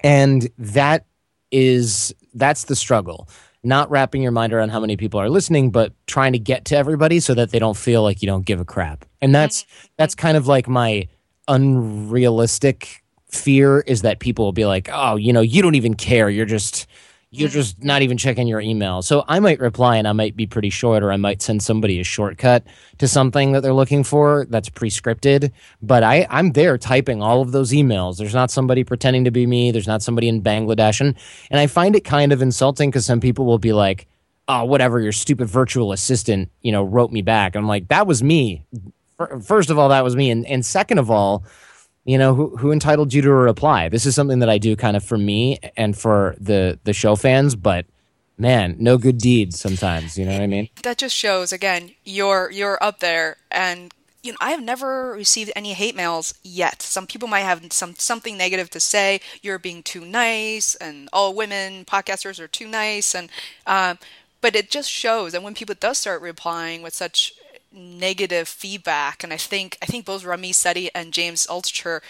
And 0.00 0.50
that 0.58 1.06
is 1.50 2.14
that's 2.34 2.64
the 2.64 2.76
struggle. 2.76 3.28
Not 3.62 3.90
wrapping 3.90 4.22
your 4.22 4.32
mind 4.32 4.52
around 4.52 4.70
how 4.70 4.80
many 4.80 4.96
people 4.96 5.20
are 5.20 5.28
listening 5.28 5.70
but 5.70 5.92
trying 6.06 6.32
to 6.32 6.38
get 6.38 6.64
to 6.66 6.76
everybody 6.76 7.20
so 7.20 7.34
that 7.34 7.50
they 7.50 7.58
don't 7.58 7.76
feel 7.76 8.02
like 8.02 8.22
you 8.22 8.26
don't 8.26 8.46
give 8.46 8.60
a 8.60 8.64
crap. 8.64 9.04
And 9.20 9.34
that's 9.34 9.62
mm-hmm. 9.62 9.86
that's 9.96 10.14
kind 10.14 10.36
of 10.36 10.46
like 10.46 10.68
my 10.68 11.08
unrealistic 11.48 13.02
fear 13.30 13.80
is 13.80 14.02
that 14.02 14.18
people 14.18 14.44
will 14.44 14.52
be 14.52 14.66
like 14.66 14.88
oh 14.92 15.14
you 15.16 15.32
know 15.32 15.40
you 15.40 15.62
don't 15.62 15.74
even 15.74 15.94
care. 15.94 16.30
You're 16.30 16.46
just 16.46 16.86
you're 17.30 17.48
mm. 17.48 17.52
just 17.52 17.82
not 17.82 18.02
even 18.02 18.16
checking 18.16 18.48
your 18.48 18.60
email. 18.60 19.02
So 19.02 19.24
I 19.28 19.40
might 19.40 19.60
reply 19.60 19.96
and 19.96 20.06
I 20.08 20.12
might 20.12 20.36
be 20.36 20.46
pretty 20.46 20.70
short, 20.70 21.02
or 21.02 21.12
I 21.12 21.16
might 21.16 21.42
send 21.42 21.62
somebody 21.62 22.00
a 22.00 22.04
shortcut 22.04 22.64
to 22.98 23.08
something 23.08 23.52
that 23.52 23.62
they're 23.62 23.72
looking 23.72 24.04
for 24.04 24.46
that's 24.48 24.68
pre-scripted. 24.68 25.52
But 25.82 26.02
I, 26.02 26.26
I'm 26.30 26.52
there 26.52 26.76
typing 26.78 27.22
all 27.22 27.40
of 27.42 27.52
those 27.52 27.72
emails. 27.72 28.18
There's 28.18 28.34
not 28.34 28.50
somebody 28.50 28.84
pretending 28.84 29.24
to 29.24 29.30
be 29.30 29.46
me. 29.46 29.70
There's 29.70 29.88
not 29.88 30.02
somebody 30.02 30.28
in 30.28 30.42
Bangladesh. 30.42 31.00
And, 31.00 31.14
and 31.50 31.60
I 31.60 31.66
find 31.66 31.96
it 31.96 32.04
kind 32.04 32.32
of 32.32 32.42
insulting 32.42 32.90
because 32.90 33.06
some 33.06 33.20
people 33.20 33.46
will 33.46 33.58
be 33.58 33.72
like, 33.72 34.06
oh, 34.48 34.64
whatever, 34.64 35.00
your 35.00 35.12
stupid 35.12 35.46
virtual 35.48 35.92
assistant, 35.92 36.50
you 36.62 36.72
know, 36.72 36.82
wrote 36.82 37.12
me 37.12 37.22
back. 37.22 37.54
I'm 37.54 37.68
like, 37.68 37.88
that 37.88 38.06
was 38.06 38.22
me 38.22 38.64
first 39.42 39.70
of 39.70 39.78
all, 39.78 39.88
that 39.90 40.04
was 40.04 40.16
me, 40.16 40.30
and 40.30 40.46
and 40.46 40.64
second 40.64 40.98
of 40.98 41.10
all, 41.10 41.44
you 42.04 42.18
know, 42.18 42.34
who 42.34 42.56
who 42.56 42.72
entitled 42.72 43.12
you 43.12 43.22
to 43.22 43.30
a 43.30 43.34
reply? 43.34 43.88
This 43.88 44.06
is 44.06 44.14
something 44.14 44.38
that 44.38 44.48
I 44.48 44.58
do 44.58 44.76
kind 44.76 44.96
of 44.96 45.04
for 45.04 45.18
me 45.18 45.58
and 45.76 45.96
for 45.96 46.34
the 46.38 46.78
the 46.84 46.92
show 46.92 47.16
fans, 47.16 47.54
but 47.54 47.86
man, 48.38 48.76
no 48.78 48.96
good 48.96 49.18
deeds 49.18 49.60
sometimes. 49.60 50.16
You 50.18 50.24
know 50.24 50.32
what 50.32 50.42
I 50.42 50.46
mean? 50.46 50.68
That 50.82 50.98
just 50.98 51.14
shows 51.14 51.52
again 51.52 51.92
you're 52.04 52.50
you're 52.50 52.82
up 52.82 53.00
there, 53.00 53.36
and 53.50 53.92
you 54.22 54.32
know 54.32 54.38
I 54.40 54.50
have 54.50 54.62
never 54.62 55.12
received 55.12 55.52
any 55.54 55.74
hate 55.74 55.94
mails 55.94 56.34
yet. 56.42 56.80
Some 56.80 57.06
people 57.06 57.28
might 57.28 57.40
have 57.40 57.62
some 57.70 57.94
something 57.96 58.36
negative 58.38 58.70
to 58.70 58.80
say. 58.80 59.20
You're 59.42 59.58
being 59.58 59.82
too 59.82 60.04
nice, 60.04 60.74
and 60.76 61.08
all 61.12 61.34
women 61.34 61.84
podcasters 61.84 62.40
are 62.40 62.48
too 62.48 62.66
nice, 62.66 63.14
and 63.14 63.28
um, 63.66 63.98
but 64.40 64.56
it 64.56 64.70
just 64.70 64.90
shows. 64.90 65.34
And 65.34 65.44
when 65.44 65.54
people 65.54 65.74
does 65.78 65.98
start 65.98 66.22
replying 66.22 66.80
with 66.80 66.94
such 66.94 67.34
negative 67.72 68.48
feedback, 68.48 69.22
and 69.24 69.32
I 69.32 69.36
think 69.36 69.78
I 69.82 69.86
think 69.86 70.04
both 70.06 70.24
Ramit 70.24 70.50
Sethi 70.50 70.88
and 70.94 71.12
James 71.12 71.46
Altucher 71.46 72.00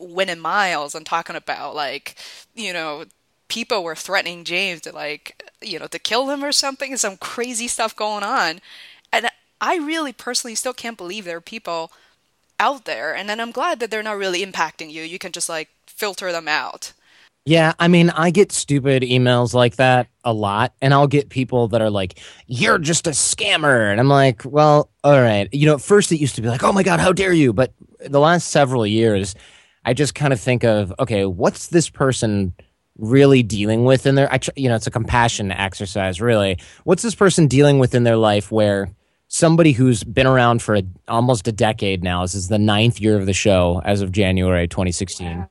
went 0.00 0.30
in 0.30 0.38
miles 0.40 0.94
on 0.94 1.04
talking 1.04 1.36
about 1.36 1.74
like 1.74 2.14
you 2.54 2.72
know 2.72 3.04
people 3.48 3.82
were 3.82 3.96
threatening 3.96 4.44
James 4.44 4.82
to 4.82 4.92
like, 4.92 5.50
you 5.60 5.78
know, 5.78 5.86
to 5.86 5.98
kill 5.98 6.30
him 6.30 6.44
or 6.44 6.52
something, 6.52 6.96
some 6.96 7.16
crazy 7.16 7.66
stuff 7.66 7.96
going 7.96 8.22
on. 8.22 8.60
And 9.12 9.28
I 9.60 9.76
really 9.76 10.12
personally 10.12 10.54
still 10.54 10.74
can't 10.74 10.98
believe 10.98 11.24
there 11.24 11.38
are 11.38 11.42
people 11.42 11.90
out 12.60 12.84
there. 12.84 13.14
And 13.14 13.28
then 13.28 13.40
I'm 13.40 13.50
glad 13.50 13.80
that 13.80 13.90
they're 13.90 14.02
not 14.02 14.18
really 14.18 14.44
impacting 14.44 14.90
you. 14.92 15.02
You 15.02 15.18
can 15.18 15.32
just 15.32 15.48
like 15.48 15.70
filter 15.86 16.30
them 16.30 16.46
out. 16.48 16.92
Yeah, 17.44 17.72
I 17.78 17.88
mean, 17.88 18.10
I 18.10 18.30
get 18.30 18.52
stupid 18.52 19.02
emails 19.02 19.54
like 19.54 19.76
that 19.76 20.08
a 20.22 20.34
lot, 20.34 20.74
and 20.82 20.92
I'll 20.92 21.06
get 21.06 21.30
people 21.30 21.68
that 21.68 21.80
are 21.80 21.88
like, 21.88 22.18
"You're 22.46 22.78
just 22.78 23.06
a 23.06 23.10
scammer," 23.10 23.90
and 23.90 23.98
I'm 23.98 24.08
like, 24.08 24.42
"Well, 24.44 24.90
all 25.02 25.20
right." 25.20 25.48
You 25.52 25.66
know, 25.66 25.74
at 25.74 25.80
first 25.80 26.12
it 26.12 26.18
used 26.18 26.34
to 26.36 26.42
be 26.42 26.48
like, 26.48 26.62
"Oh 26.62 26.72
my 26.72 26.82
god, 26.82 27.00
how 27.00 27.12
dare 27.12 27.32
you!" 27.32 27.54
But 27.54 27.72
the 28.06 28.20
last 28.20 28.48
several 28.48 28.86
years, 28.86 29.34
I 29.84 29.94
just 29.94 30.14
kind 30.14 30.32
of 30.34 30.40
think 30.40 30.64
of, 30.64 30.92
okay, 30.98 31.24
what's 31.24 31.68
this 31.68 31.88
person 31.88 32.52
really 32.98 33.42
dealing 33.42 33.84
with 33.84 34.06
in 34.06 34.16
their, 34.16 34.30
I 34.32 34.38
you 34.56 34.68
know, 34.68 34.74
it's 34.74 34.86
a 34.86 34.90
compassion 34.90 35.50
exercise, 35.50 36.20
really. 36.20 36.58
What's 36.84 37.02
this 37.02 37.14
person 37.14 37.46
dealing 37.46 37.78
with 37.78 37.94
in 37.94 38.04
their 38.04 38.16
life 38.16 38.52
where 38.52 38.90
somebody 39.28 39.72
who's 39.72 40.04
been 40.04 40.26
around 40.26 40.62
for 40.62 40.74
a, 40.74 40.82
almost 41.06 41.48
a 41.48 41.52
decade 41.52 42.02
now, 42.02 42.22
this 42.22 42.34
is 42.34 42.48
the 42.48 42.58
ninth 42.58 43.00
year 43.00 43.16
of 43.16 43.26
the 43.26 43.32
show 43.32 43.80
as 43.84 44.02
of 44.02 44.12
January 44.12 44.68
2016 44.68 45.46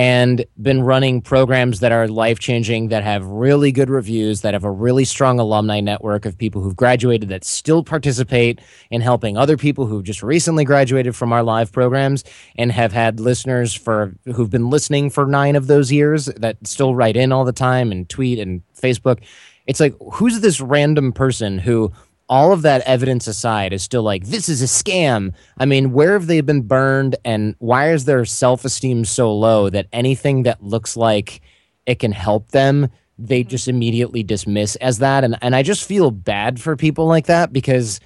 and 0.00 0.46
been 0.62 0.80
running 0.80 1.20
programs 1.20 1.80
that 1.80 1.92
are 1.92 2.08
life 2.08 2.38
changing, 2.38 2.88
that 2.88 3.04
have 3.04 3.22
really 3.26 3.70
good 3.70 3.90
reviews, 3.90 4.40
that 4.40 4.54
have 4.54 4.64
a 4.64 4.70
really 4.70 5.04
strong 5.04 5.38
alumni 5.38 5.78
network 5.78 6.24
of 6.24 6.38
people 6.38 6.62
who've 6.62 6.74
graduated 6.74 7.28
that 7.28 7.44
still 7.44 7.84
participate 7.84 8.62
in 8.90 9.02
helping 9.02 9.36
other 9.36 9.58
people 9.58 9.84
who've 9.84 10.02
just 10.02 10.22
recently 10.22 10.64
graduated 10.64 11.14
from 11.14 11.34
our 11.34 11.42
live 11.42 11.70
programs 11.70 12.24
and 12.56 12.72
have 12.72 12.94
had 12.94 13.20
listeners 13.20 13.74
for 13.74 14.14
who've 14.24 14.48
been 14.48 14.70
listening 14.70 15.10
for 15.10 15.26
nine 15.26 15.54
of 15.54 15.66
those 15.66 15.92
years 15.92 16.30
that 16.34 16.56
still 16.66 16.94
write 16.94 17.14
in 17.14 17.30
all 17.30 17.44
the 17.44 17.52
time 17.52 17.92
and 17.92 18.08
tweet 18.08 18.38
and 18.38 18.62
Facebook. 18.74 19.22
It's 19.66 19.80
like, 19.80 19.94
who's 20.14 20.40
this 20.40 20.62
random 20.62 21.12
person 21.12 21.58
who 21.58 21.92
all 22.30 22.52
of 22.52 22.62
that 22.62 22.80
evidence 22.82 23.26
aside 23.26 23.72
is 23.72 23.82
still 23.82 24.04
like 24.04 24.24
this 24.24 24.48
is 24.48 24.62
a 24.62 24.66
scam. 24.66 25.34
I 25.58 25.66
mean 25.66 25.92
where 25.92 26.14
have 26.14 26.28
they 26.28 26.40
been 26.40 26.62
burned 26.62 27.16
and 27.24 27.56
why 27.58 27.90
is 27.90 28.04
their 28.04 28.24
self-esteem 28.24 29.04
so 29.04 29.34
low 29.34 29.68
that 29.68 29.88
anything 29.92 30.44
that 30.44 30.62
looks 30.62 30.96
like 30.96 31.42
it 31.86 31.98
can 31.98 32.12
help 32.12 32.52
them 32.52 32.88
they 33.18 33.40
mm-hmm. 33.40 33.50
just 33.50 33.68
immediately 33.68 34.22
dismiss 34.22 34.76
as 34.76 35.00
that? 35.00 35.24
And 35.24 35.36
and 35.42 35.54
i 35.56 35.62
just 35.62 35.86
feel 35.86 36.10
bad 36.12 36.60
for 36.60 36.76
people 36.76 37.06
like 37.06 37.26
that 37.26 37.52
because 37.52 38.00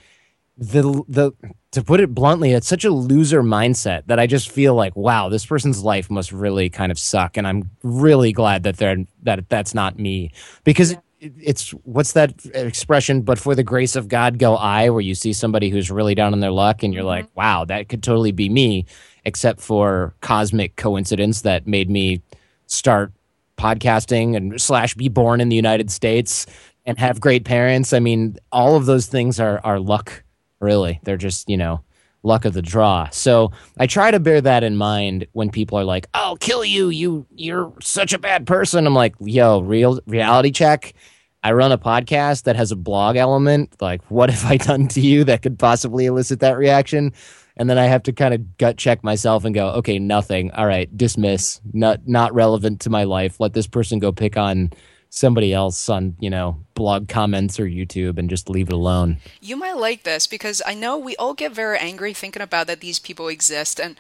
the 0.57 1.05
the 1.07 1.33
to 1.73 1.83
put 1.83 2.01
it 2.01 2.15
bluntly 2.15 2.53
it's 2.53 2.69
such 2.69 2.85
a 2.85 2.91
loser 2.91 3.43
mindset 3.43 4.07
that 4.07 4.21
i 4.21 4.27
just 4.29 4.49
feel 4.49 4.77
like 4.77 4.95
wow 4.95 5.29
this 5.29 5.45
person's 5.45 5.83
life 5.83 6.09
must 6.09 6.31
really 6.31 6.71
kind 6.71 6.93
of 6.93 6.99
suck 7.01 7.37
and 7.37 7.45
i'm 7.45 7.69
really 7.83 8.31
glad 8.31 8.63
that 8.63 8.77
they're 8.77 9.05
that 9.25 9.49
that's 9.49 9.75
not 9.75 9.99
me. 9.99 10.31
Because 10.63 10.97
it's 11.39 11.71
what's 11.85 12.13
that 12.13 12.35
expression 12.55 13.23
but 13.23 13.39
for 13.39 13.55
the 13.55 13.63
grace 13.63 13.97
of 13.97 14.09
god 14.09 14.39
go 14.39 14.57
i 14.57 14.89
where 14.91 15.01
you 15.01 15.15
see 15.15 15.33
somebody 15.33 15.71
who's 15.71 15.91
really 15.91 16.15
down 16.15 16.33
on 16.33 16.41
their 16.41 16.51
luck 16.51 16.83
and 16.83 16.93
you're 16.93 17.03
mm-hmm. 17.03 17.09
like 17.09 17.37
wow 17.37 17.65
that 17.65 17.89
could 17.89 18.03
totally 18.03 18.33
be 18.33 18.49
me 18.49 18.85
except 19.25 19.61
for 19.61 20.15
cosmic 20.21 20.77
coincidence 20.77 21.43
that 21.43 21.67
made 21.67 21.89
me 21.89 22.21
start 22.67 23.13
podcasting 23.57 24.37
and 24.37 24.61
slash 24.61 24.95
be 24.95 25.09
born 25.09 25.41
in 25.41 25.49
the 25.49 25.57
united 25.57 25.91
states 25.91 26.47
and 26.85 26.99
have 26.99 27.21
great 27.21 27.45
parents 27.45 27.93
i 27.93 27.99
mean 27.99 28.37
all 28.53 28.77
of 28.77 28.87
those 28.87 29.07
things 29.07 29.41
are 29.41 29.61
are 29.65 29.79
luck 29.79 30.25
really 30.61 31.01
they're 31.05 31.17
just 31.17 31.49
you 31.49 31.57
know 31.57 31.83
luck 32.25 32.45
of 32.45 32.55
the 32.55 32.63
draw. 32.63 33.09
So 33.11 33.53
I 33.79 33.87
try 33.87 34.11
to 34.11 34.19
bear 34.19 34.41
that 34.41 34.65
in 34.65 34.77
mind 34.77 35.27
when 35.33 35.51
people 35.51 35.79
are 35.79 35.85
like, 35.85 36.09
"I'll 36.15 36.37
kill 36.37 36.65
you. 36.65 36.89
You 36.89 37.27
you're 37.37 37.73
such 37.81 38.13
a 38.13 38.19
bad 38.19 38.47
person." 38.47 38.87
I'm 38.87 38.95
like, 38.95 39.15
"Yo, 39.21 39.61
real 39.61 40.01
reality 40.07 40.51
check. 40.51 40.95
I 41.45 41.53
run 41.53 41.73
a 41.73 41.79
podcast 41.79 42.45
that 42.45 42.57
has 42.57 42.73
a 42.73 42.77
blog 42.77 43.17
element. 43.17 43.77
Like, 43.79 44.03
what 44.11 44.31
have 44.31 44.51
I 44.51 44.57
done 44.57 44.89
to 44.89 45.01
you 45.01 45.25
that 45.25 45.43
could 45.43 45.59
possibly 45.59 46.07
elicit 46.07 46.41
that 46.41 46.57
reaction? 46.57 47.13
And 47.57 47.69
then 47.69 47.79
I 47.79 47.85
have 47.85 48.03
to 48.05 48.13
kind 48.13 48.33
of 48.33 48.57
gut 48.57 48.79
check 48.79 49.05
myself 49.05 49.45
and 49.45 49.55
go, 49.55 49.69
okay, 49.75 49.99
nothing. 49.99 50.51
All 50.53 50.67
right, 50.67 50.95
dismiss. 50.97 51.61
Not 51.73 52.09
not 52.09 52.35
relevant 52.35 52.81
to 52.81 52.91
my 52.91 53.05
life. 53.05 53.39
Let 53.39 53.53
this 53.53 53.67
person 53.67 53.99
go 53.99 54.11
pick 54.11 54.39
on 54.39 54.73
somebody 55.11 55.53
else 55.53 55.89
on, 55.89 56.17
you 56.19 56.31
know, 56.31 56.59
blog 56.75 57.09
comments 57.09 57.61
or 57.61 57.67
YouTube 57.67 58.19
and 58.19 58.29
just 58.29 58.51
leave 58.51 58.69
it 58.69 58.73
alone. 58.73 59.19
You 59.41 59.57
might 59.57 59.77
like 59.77 60.03
this 60.03 60.27
because 60.27 60.61
I 60.67 60.75
know 60.75 60.99
we 60.99 61.15
all 61.17 61.35
get 61.35 61.53
very 61.53 61.79
angry 61.79 62.13
thinking 62.15 62.43
about 62.43 62.67
that 62.67 62.81
these 62.81 62.99
people 62.99 63.29
exist 63.29 63.79
and 63.79 63.97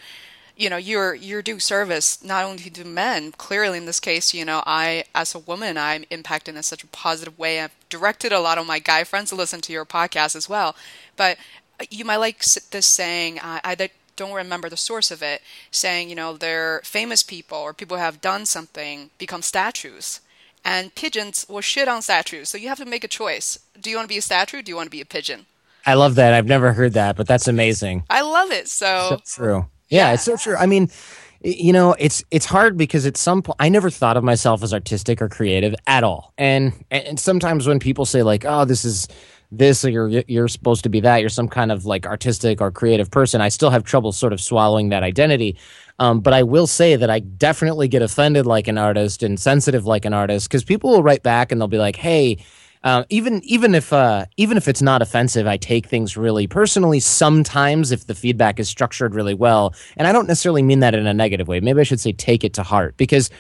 you 0.57 0.71
know 0.71 0.77
you're 0.77 1.15
you're 1.15 1.43
doing 1.43 1.61
service 1.61 2.23
not 2.23 2.45
only 2.45 2.71
to 2.71 2.85
men 2.85 3.33
clearly 3.33 3.79
in 3.79 3.87
this 3.87 4.01
case 4.01 4.33
you 4.33 4.45
know 4.45 4.63
i 4.67 5.05
as 5.15 5.35
a 5.35 5.39
woman 5.39 5.77
i'm 5.77 6.05
impacted 6.11 6.55
in 6.55 6.63
such 6.63 6.85
a 6.85 6.89
positive 6.89 7.39
way 7.39 7.61
i've 7.61 7.75
directed 7.89 8.33
a 8.33 8.41
lot 8.41 8.59
of 8.59 8.67
my 8.67 8.79
guy 8.79 9.05
friends 9.05 9.31
to 9.31 9.37
listen 9.37 9.61
to 9.61 9.73
your 9.73 9.85
podcast 9.85 10.37
as 10.37 10.49
well 10.49 10.75
but 11.17 11.37
you 11.91 12.05
might 12.05 12.17
like 12.17 12.43
this 12.71 12.87
saying 12.87 13.39
uh, 13.41 13.61
i 13.65 13.91
don't 14.17 14.33
remember 14.33 14.69
the 14.69 14.77
source 14.77 15.11
of 15.11 15.23
it 15.23 15.43
saying 15.71 16.09
you 16.09 16.15
know 16.15 16.37
they're 16.37 16.81
famous 16.85 17.23
people 17.23 17.59
or 17.59 17.73
people 17.73 17.97
who 17.97 18.03
have 18.03 18.21
done 18.21 18.47
something 18.47 19.11
become 19.19 19.43
statues 19.43 20.21
and 20.65 20.95
pigeons 20.95 21.45
will 21.49 21.61
shit 21.61 21.89
on 21.89 22.01
statues 22.01 22.49
so 22.49 22.57
you 22.57 22.69
have 22.69 22.79
to 22.79 22.85
make 22.85 23.05
a 23.05 23.09
choice 23.09 23.59
do 23.81 23.91
you 23.91 23.97
want 23.97 24.09
to 24.09 24.13
be 24.13 24.19
a 24.19 24.23
statue 24.23 24.63
do 24.63 24.71
you 24.71 24.77
want 24.77 24.87
to 24.87 24.91
be 24.91 25.01
a 25.01 25.07
pigeon 25.07 25.47
I 25.87 25.93
love 25.93 26.15
that. 26.15 26.33
I've 26.33 26.47
never 26.47 26.73
heard 26.73 26.95
that, 26.95 27.15
but 27.15 27.27
that's 27.27 27.47
amazing. 27.47 28.05
I 28.09 28.23
love 28.23 28.51
it. 28.51 28.69
So, 28.69 29.09
so 29.11 29.21
true. 29.43 29.67
Yeah, 29.95 30.13
it's 30.13 30.25
so 30.25 30.37
true. 30.37 30.57
I 30.57 30.67
mean, 30.67 30.91
you 31.43 31.73
know, 31.73 31.95
it's 32.01 32.25
it's 32.33 32.47
hard 32.47 32.77
because 32.77 33.07
at 33.07 33.17
some 33.17 33.43
point 33.43 33.57
I 33.61 33.69
never 33.69 33.91
thought 33.91 34.17
of 34.17 34.25
myself 34.25 34.63
as 34.65 34.75
artistic 34.75 35.23
or 35.23 35.29
creative 35.29 35.75
at 35.87 36.03
all. 36.03 36.33
And 36.37 36.73
and 36.91 37.21
sometimes 37.21 37.69
when 37.69 37.79
people 37.79 38.05
say 38.05 38.25
like, 38.25 38.45
"Oh, 38.45 38.65
this 38.65 38.85
is 38.85 39.07
this 39.53 39.85
or 39.85 39.91
you're 39.91 40.25
you're 40.27 40.49
supposed 40.49 40.83
to 40.83 40.89
be 40.89 40.99
that, 41.01 41.19
you're 41.21 41.29
some 41.29 41.49
kind 41.49 41.71
of 41.71 41.85
like 41.87 42.07
artistic 42.07 42.61
or 42.61 42.73
creative 42.73 43.11
person," 43.11 43.41
I 43.41 43.51
still 43.51 43.71
have 43.71 43.85
trouble 43.85 44.11
sort 44.13 44.33
of 44.33 44.41
swallowing 44.41 44.89
that 44.89 45.05
identity. 45.05 45.57
Um, 46.01 46.21
but 46.21 46.33
I 46.35 46.43
will 46.43 46.67
say 46.67 46.97
that 46.97 47.11
I 47.11 47.21
definitely 47.21 47.87
get 47.89 48.03
offended 48.03 48.47
like 48.47 48.67
an 48.67 48.79
artist 48.79 49.23
and 49.23 49.39
sensitive 49.39 49.87
like 49.87 50.05
an 50.05 50.15
artist 50.15 50.49
because 50.49 50.65
people 50.65 50.91
will 50.91 51.05
write 51.05 51.23
back 51.23 51.53
and 51.53 51.61
they'll 51.61 51.69
be 51.69 51.79
like, 51.79 51.97
"Hey." 51.97 52.39
Uh, 52.85 53.03
even 53.09 53.41
even 53.45 53.75
if 53.75 53.95
uh, 53.95 54.27
even 54.37 54.59
if 54.59 54.69
it's 54.69 54.83
not 54.83 55.01
offensive, 55.01 55.47
I 55.47 55.57
take 55.57 55.87
things 55.87 56.19
really 56.19 56.47
personally. 56.47 57.01
Sometimes, 57.01 57.91
if 57.91 58.07
the 58.07 58.15
feedback 58.15 58.61
is 58.61 58.69
structured 58.69 59.15
really 59.15 59.33
well, 59.33 59.75
and 59.97 60.07
I 60.07 60.13
don't 60.13 60.29
necessarily 60.29 60.63
mean 60.63 60.81
that 60.81 60.95
in 60.95 61.07
a 61.07 61.15
negative 61.15 61.49
way. 61.49 61.61
Maybe 61.61 61.81
I 61.81 61.85
should 61.85 62.01
say 62.01 62.13
take 62.13 62.45
it 62.45 62.53
to 62.55 62.63
heart 62.63 62.95
because 62.99 63.31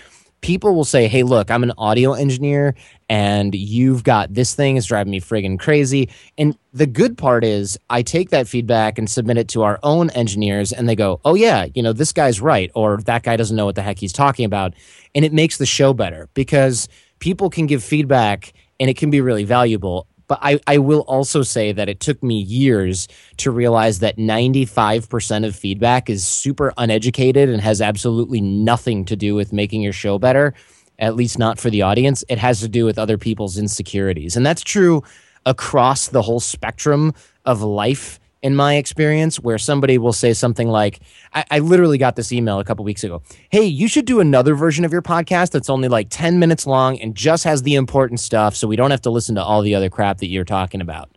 people 0.40 0.74
will 0.74 0.86
say, 0.86 1.08
"Hey, 1.08 1.22
look, 1.24 1.50
I'm 1.50 1.62
an 1.62 1.72
audio 1.76 2.14
engineer, 2.14 2.74
and 3.10 3.54
you've 3.54 4.02
got 4.02 4.32
this 4.32 4.54
thing 4.54 4.76
is 4.78 4.86
driving 4.86 5.10
me 5.10 5.20
friggin' 5.20 5.58
crazy." 5.58 6.08
And 6.38 6.56
the 6.72 6.86
good 6.86 7.18
part 7.18 7.44
is, 7.44 7.78
I 7.90 8.00
take 8.00 8.30
that 8.30 8.48
feedback 8.48 8.98
and 8.98 9.10
submit 9.10 9.36
it 9.36 9.48
to 9.48 9.62
our 9.62 9.78
own 9.82 10.08
engineers, 10.10 10.72
and 10.72 10.88
they 10.88 10.96
go, 10.96 11.20
"Oh 11.22 11.34
yeah, 11.34 11.66
you 11.74 11.82
know, 11.82 11.92
this 11.92 12.14
guy's 12.14 12.40
right," 12.40 12.70
or 12.74 12.96
"That 13.04 13.22
guy 13.22 13.36
doesn't 13.36 13.56
know 13.56 13.66
what 13.66 13.74
the 13.74 13.82
heck 13.82 13.98
he's 13.98 14.12
talking 14.14 14.46
about," 14.46 14.72
and 15.14 15.22
it 15.22 15.34
makes 15.34 15.58
the 15.58 15.66
show 15.66 15.92
better 15.92 16.30
because 16.32 16.88
people 17.18 17.50
can 17.50 17.66
give 17.66 17.84
feedback 17.84 18.54
and 18.80 18.90
it 18.90 18.96
can 18.96 19.10
be 19.10 19.20
really 19.20 19.44
valuable. 19.44 20.06
But 20.26 20.38
I, 20.40 20.58
I 20.66 20.78
will 20.78 21.00
also 21.00 21.42
say 21.42 21.72
that 21.72 21.88
it 21.88 22.00
took 22.00 22.22
me 22.22 22.40
years 22.40 23.08
to 23.38 23.50
realize 23.50 23.98
that 23.98 24.16
95% 24.16 25.46
of 25.46 25.54
feedback 25.54 26.08
is 26.08 26.26
super 26.26 26.72
uneducated 26.78 27.50
and 27.50 27.60
has 27.60 27.82
absolutely 27.82 28.40
nothing 28.40 29.04
to 29.06 29.16
do 29.16 29.34
with 29.34 29.52
making 29.52 29.82
your 29.82 29.92
show 29.92 30.18
better, 30.18 30.54
at 30.98 31.14
least 31.14 31.38
not 31.38 31.58
for 31.58 31.68
the 31.68 31.82
audience. 31.82 32.24
It 32.28 32.38
has 32.38 32.60
to 32.60 32.68
do 32.68 32.86
with 32.86 32.98
other 32.98 33.18
people's 33.18 33.58
insecurities. 33.58 34.34
And 34.36 34.46
that's 34.46 34.62
true 34.62 35.02
across 35.44 36.08
the 36.08 36.22
whole 36.22 36.40
spectrum 36.40 37.12
of 37.44 37.60
life 37.62 38.18
in 38.44 38.54
my 38.54 38.74
experience 38.74 39.40
where 39.40 39.56
somebody 39.56 39.96
will 39.96 40.12
say 40.12 40.34
something 40.34 40.68
like, 40.68 41.00
I, 41.32 41.44
I, 41.50 41.58
literally 41.60 41.96
got 41.96 42.14
this 42.14 42.30
email 42.30 42.60
a 42.60 42.64
couple 42.64 42.84
weeks 42.84 43.02
ago. 43.02 43.22
Hey, 43.48 43.64
you 43.64 43.88
should 43.88 44.04
do 44.04 44.20
another 44.20 44.54
version 44.54 44.84
of 44.84 44.92
your 44.92 45.00
podcast 45.00 45.50
that's 45.50 45.70
only 45.70 45.88
like 45.88 46.08
10 46.10 46.38
minutes 46.38 46.66
long 46.66 47.00
and 47.00 47.14
just 47.14 47.44
has 47.44 47.62
the 47.62 47.74
important 47.74 48.20
stuff 48.20 48.54
so 48.54 48.68
we 48.68 48.76
don't 48.76 48.90
have 48.90 49.00
to 49.00 49.10
listen 49.10 49.34
to 49.36 49.42
all 49.42 49.62
the 49.62 49.74
other 49.74 49.88
crap 49.88 50.18
that 50.18 50.26
you're 50.26 50.44
talking 50.44 50.82
about. 50.82 51.08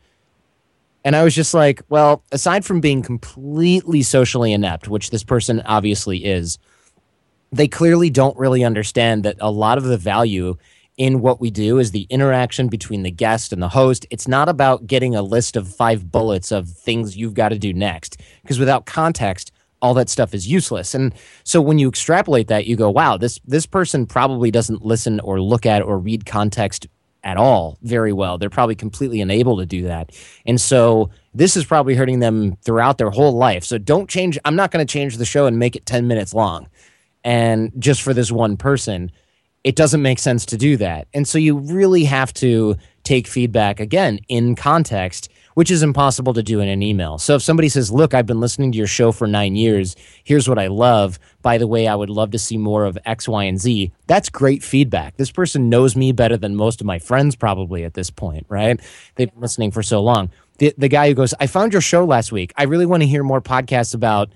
And 1.03 1.17
I 1.17 1.25
was 1.25 1.36
just 1.36 1.53
like, 1.53 1.81
well, 1.89 2.24
aside 2.31 2.63
from 2.63 2.79
being 2.79 3.01
completely 3.01 4.03
socially 4.03 4.53
inept, 4.53 4.88
which 4.88 5.10
this 5.10 5.25
person 5.25 5.62
obviously 5.65 6.24
is, 6.24 6.57
they 7.51 7.67
clearly 7.67 8.10
don't 8.10 8.38
really 8.38 8.63
understand 8.63 9.24
that 9.24 9.36
a 9.41 9.51
lot 9.51 9.77
of 9.77 9.84
the 9.84 9.98
value 9.98 10.55
in 10.98 11.22
what 11.22 11.39
we 11.39 11.51
do 11.51 11.77
is 11.77 11.92
the 11.92 12.08
interaction 12.10 12.68
between 12.68 13.04
the 13.04 13.12
guest 13.12 13.54
and 13.54 13.62
the 13.62 13.70
host. 13.70 14.06
It's 14.10 14.27
not 14.27 14.50
about 14.50 14.88
getting 14.88 15.16
a 15.16 15.22
list 15.22 15.56
of 15.56 15.74
five 15.74 16.12
bullets 16.12 16.51
of 16.51 16.68
things 16.68 17.16
you've 17.16 17.36
got 17.36 17.50
to 17.50 17.60
do 17.60 17.72
next, 17.72 18.20
because 18.42 18.60
without 18.60 18.86
context, 18.86 19.51
all 19.80 19.94
that 19.94 20.10
stuff 20.10 20.34
is 20.34 20.48
useless. 20.48 20.96
And 20.96 21.13
so 21.44 21.62
when 21.62 21.77
you 21.77 21.88
extrapolate 21.88 22.48
that, 22.48 22.66
you 22.66 22.75
go, 22.75 22.89
wow, 22.89 23.16
this 23.18 23.39
this 23.46 23.68
person 23.68 24.08
probably 24.08 24.50
doesn't 24.50 24.84
listen 24.84 25.20
or 25.20 25.39
look 25.39 25.68
at 25.68 25.84
or 25.84 26.00
read 26.00 26.25
context 26.25 26.88
at 27.24 27.38
all 27.38 27.77
very 27.84 28.13
well. 28.13 28.38
They're 28.38 28.50
probably 28.50 28.75
completely 28.75 29.22
unable 29.22 29.58
to 29.58 29.66
do 29.66 29.84
that. 29.84 30.12
And 30.46 30.60
so 30.60 31.12
this 31.34 31.58
is 31.58 31.66
probably 31.66 31.94
hurting 31.94 32.20
them 32.20 32.56
throughout 32.63 32.98
their 32.98 33.10
whole 33.12 33.34
life. 33.34 33.63
So 33.63 33.77
don't 33.77 34.10
change 34.10 34.39
I'm 34.46 34.56
not 34.56 34.72
going 34.72 34.86
to 34.86 34.92
change 34.92 35.18
the 35.18 35.25
show 35.25 35.46
and 35.46 35.60
make 35.60 35.75
it 35.75 35.86
10 35.86 36.08
minutes 36.08 36.34
long. 36.34 36.68
And 37.24 37.72
just 37.77 38.01
for 38.01 38.13
this 38.13 38.32
one 38.32 38.58
person 38.58 39.12
it 39.64 39.76
doesn't 39.76 40.02
make 40.02 40.20
sense 40.20 40.46
to 40.48 40.58
do 40.58 40.78
that. 40.78 41.08
And 41.14 41.28
so 41.28 41.38
you 41.38 41.58
really 41.58 42.06
have 42.06 42.34
to 42.36 42.76
take 43.04 43.28
feedback 43.28 43.80
again 43.80 44.20
in 44.28 44.56
context, 44.56 45.30
which 45.54 45.72
is 45.72 45.82
impossible 45.82 46.34
to 46.34 46.44
do 46.44 46.60
in 46.60 46.68
an 46.68 46.84
email. 46.84 47.18
So 47.18 47.36
if 47.36 47.42
somebody 47.42 47.70
says, 47.70 47.92
Look, 47.92 48.14
I've 48.14 48.26
been 48.26 48.40
listening 48.40 48.72
to 48.74 48.78
your 48.78 48.88
show 48.88 49.12
for 49.12 49.28
nine 49.28 49.56
years, 49.56 49.96
here's 50.24 50.48
what 50.48 50.60
I 50.60 50.68
love. 50.68 51.18
By 51.42 51.58
the 51.58 51.68
way, 51.68 51.88
I 51.88 51.96
would 51.96 52.10
love 52.10 52.32
to 52.32 52.40
see 52.40 52.58
more 52.58 52.86
of 52.86 52.98
X, 53.06 53.28
Y, 53.28 53.44
and 53.46 53.60
Z. 53.60 53.92
That's 54.08 54.30
great 54.30 54.62
feedback. 54.62 55.16
This 55.18 55.32
person 55.32 55.70
knows 55.70 55.96
me 55.96 56.12
better 56.12 56.38
than 56.38 56.56
most 56.56 56.82
of 56.82 56.88
my 56.88 57.00
friends 57.00 57.36
probably 57.36 57.86
at 57.86 57.94
this 57.94 58.10
point, 58.10 58.46
right? 58.50 58.80
They've 59.16 59.32
been 59.32 59.42
listening 59.42 59.72
for 59.72 59.84
so 59.84 60.02
long. 60.02 60.30
The, 60.60 60.74
the 60.78 60.90
guy 60.90 61.08
who 61.08 61.14
goes, 61.14 61.34
I 61.40 61.48
found 61.48 61.72
your 61.72 61.82
show 61.82 62.04
last 62.04 62.32
week. 62.32 62.52
I 62.58 62.64
really 62.64 62.86
want 62.86 63.04
to 63.04 63.08
hear 63.08 63.24
more 63.24 63.42
podcasts 63.42 63.94
about 63.94 64.30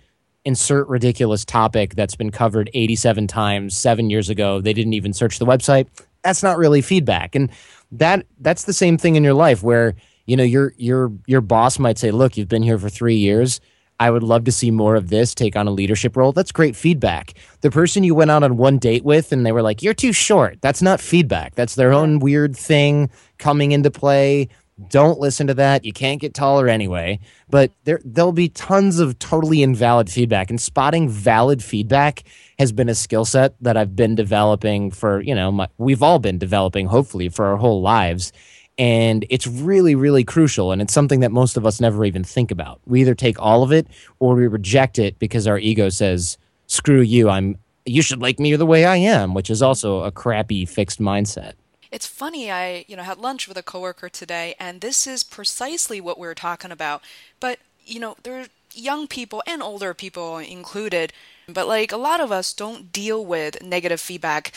insert 0.45 0.87
ridiculous 0.87 1.45
topic 1.45 1.95
that's 1.95 2.15
been 2.15 2.31
covered 2.31 2.69
87 2.73 3.27
times 3.27 3.75
7 3.75 4.09
years 4.09 4.29
ago. 4.29 4.61
They 4.61 4.73
didn't 4.73 4.93
even 4.93 5.13
search 5.13 5.39
the 5.39 5.45
website. 5.45 5.87
That's 6.23 6.43
not 6.43 6.57
really 6.57 6.81
feedback. 6.81 7.35
And 7.35 7.49
that 7.91 8.25
that's 8.39 8.63
the 8.63 8.73
same 8.73 8.97
thing 8.97 9.15
in 9.15 9.23
your 9.23 9.33
life 9.33 9.63
where 9.63 9.95
you 10.25 10.37
know 10.37 10.43
your 10.43 10.73
your 10.77 11.11
your 11.27 11.41
boss 11.41 11.77
might 11.77 11.97
say 11.97 12.11
look 12.11 12.37
you've 12.37 12.47
been 12.47 12.63
here 12.63 12.77
for 12.77 12.89
3 12.89 13.15
years. 13.15 13.59
I 13.99 14.09
would 14.09 14.23
love 14.23 14.45
to 14.45 14.51
see 14.51 14.71
more 14.71 14.95
of 14.95 15.09
this. 15.09 15.35
Take 15.35 15.55
on 15.55 15.67
a 15.67 15.71
leadership 15.71 16.17
role. 16.17 16.31
That's 16.31 16.51
great 16.51 16.75
feedback. 16.75 17.35
The 17.61 17.69
person 17.69 18.03
you 18.03 18.15
went 18.15 18.31
out 18.31 18.41
on 18.41 18.57
one 18.57 18.79
date 18.79 19.03
with 19.03 19.31
and 19.31 19.45
they 19.45 19.51
were 19.51 19.61
like 19.61 19.83
you're 19.83 19.93
too 19.93 20.13
short. 20.13 20.59
That's 20.61 20.81
not 20.81 20.99
feedback. 20.99 21.53
That's 21.53 21.75
their 21.75 21.93
own 21.93 22.17
weird 22.19 22.55
thing 22.57 23.11
coming 23.37 23.73
into 23.73 23.91
play 23.91 24.49
don't 24.89 25.19
listen 25.19 25.47
to 25.47 25.53
that. 25.55 25.85
You 25.85 25.93
can't 25.93 26.19
get 26.19 26.33
taller 26.33 26.67
anyway. 26.67 27.19
But 27.49 27.71
there 27.83 27.99
there'll 28.03 28.31
be 28.31 28.49
tons 28.49 28.99
of 28.99 29.19
totally 29.19 29.63
invalid 29.63 30.09
feedback 30.09 30.49
and 30.49 30.59
spotting 30.59 31.09
valid 31.09 31.63
feedback 31.63 32.23
has 32.57 32.71
been 32.71 32.89
a 32.89 32.95
skill 32.95 33.25
set 33.25 33.55
that 33.61 33.77
I've 33.77 33.95
been 33.95 34.15
developing 34.15 34.91
for, 34.91 35.21
you 35.21 35.35
know, 35.35 35.51
my, 35.51 35.67
we've 35.77 36.03
all 36.03 36.19
been 36.19 36.37
developing 36.37 36.87
hopefully 36.87 37.29
for 37.29 37.45
our 37.45 37.57
whole 37.57 37.81
lives. 37.81 38.31
And 38.77 39.25
it's 39.29 39.45
really, 39.45 39.95
really 39.95 40.23
crucial. 40.23 40.71
And 40.71 40.81
it's 40.81 40.93
something 40.93 41.19
that 41.19 41.31
most 41.31 41.57
of 41.57 41.65
us 41.65 41.81
never 41.81 42.05
even 42.05 42.23
think 42.23 42.51
about. 42.51 42.79
We 42.85 43.01
either 43.01 43.15
take 43.15 43.39
all 43.39 43.63
of 43.63 43.71
it 43.71 43.87
or 44.19 44.35
we 44.35 44.47
reject 44.47 44.97
it 44.97 45.19
because 45.19 45.45
our 45.45 45.59
ego 45.59 45.89
says, 45.89 46.37
screw 46.67 47.01
you, 47.01 47.29
I'm 47.29 47.57
you 47.85 48.01
should 48.01 48.21
like 48.21 48.39
me 48.39 48.55
the 48.55 48.65
way 48.65 48.85
I 48.85 48.97
am, 48.97 49.33
which 49.33 49.49
is 49.49 49.61
also 49.61 50.03
a 50.03 50.11
crappy 50.11 50.65
fixed 50.65 50.99
mindset. 50.99 51.53
It's 51.91 52.07
funny, 52.07 52.49
I, 52.49 52.85
you 52.87 52.95
know, 52.95 53.03
had 53.03 53.17
lunch 53.17 53.47
with 53.47 53.57
a 53.57 53.63
coworker 53.63 54.07
today, 54.07 54.55
and 54.59 54.79
this 54.79 55.05
is 55.05 55.23
precisely 55.23 55.99
what 55.99 56.17
we 56.17 56.27
are 56.27 56.35
talking 56.35 56.71
about. 56.71 57.01
But, 57.39 57.59
you 57.85 57.99
know, 57.99 58.15
there 58.23 58.39
are 58.39 58.47
young 58.73 59.07
people 59.07 59.43
and 59.45 59.61
older 59.61 59.93
people 59.93 60.37
included, 60.37 61.11
but 61.49 61.67
like 61.67 61.91
a 61.91 61.97
lot 61.97 62.21
of 62.21 62.31
us 62.31 62.53
don't 62.53 62.93
deal 62.93 63.23
with 63.25 63.61
negative 63.61 63.99
feedback 63.99 64.53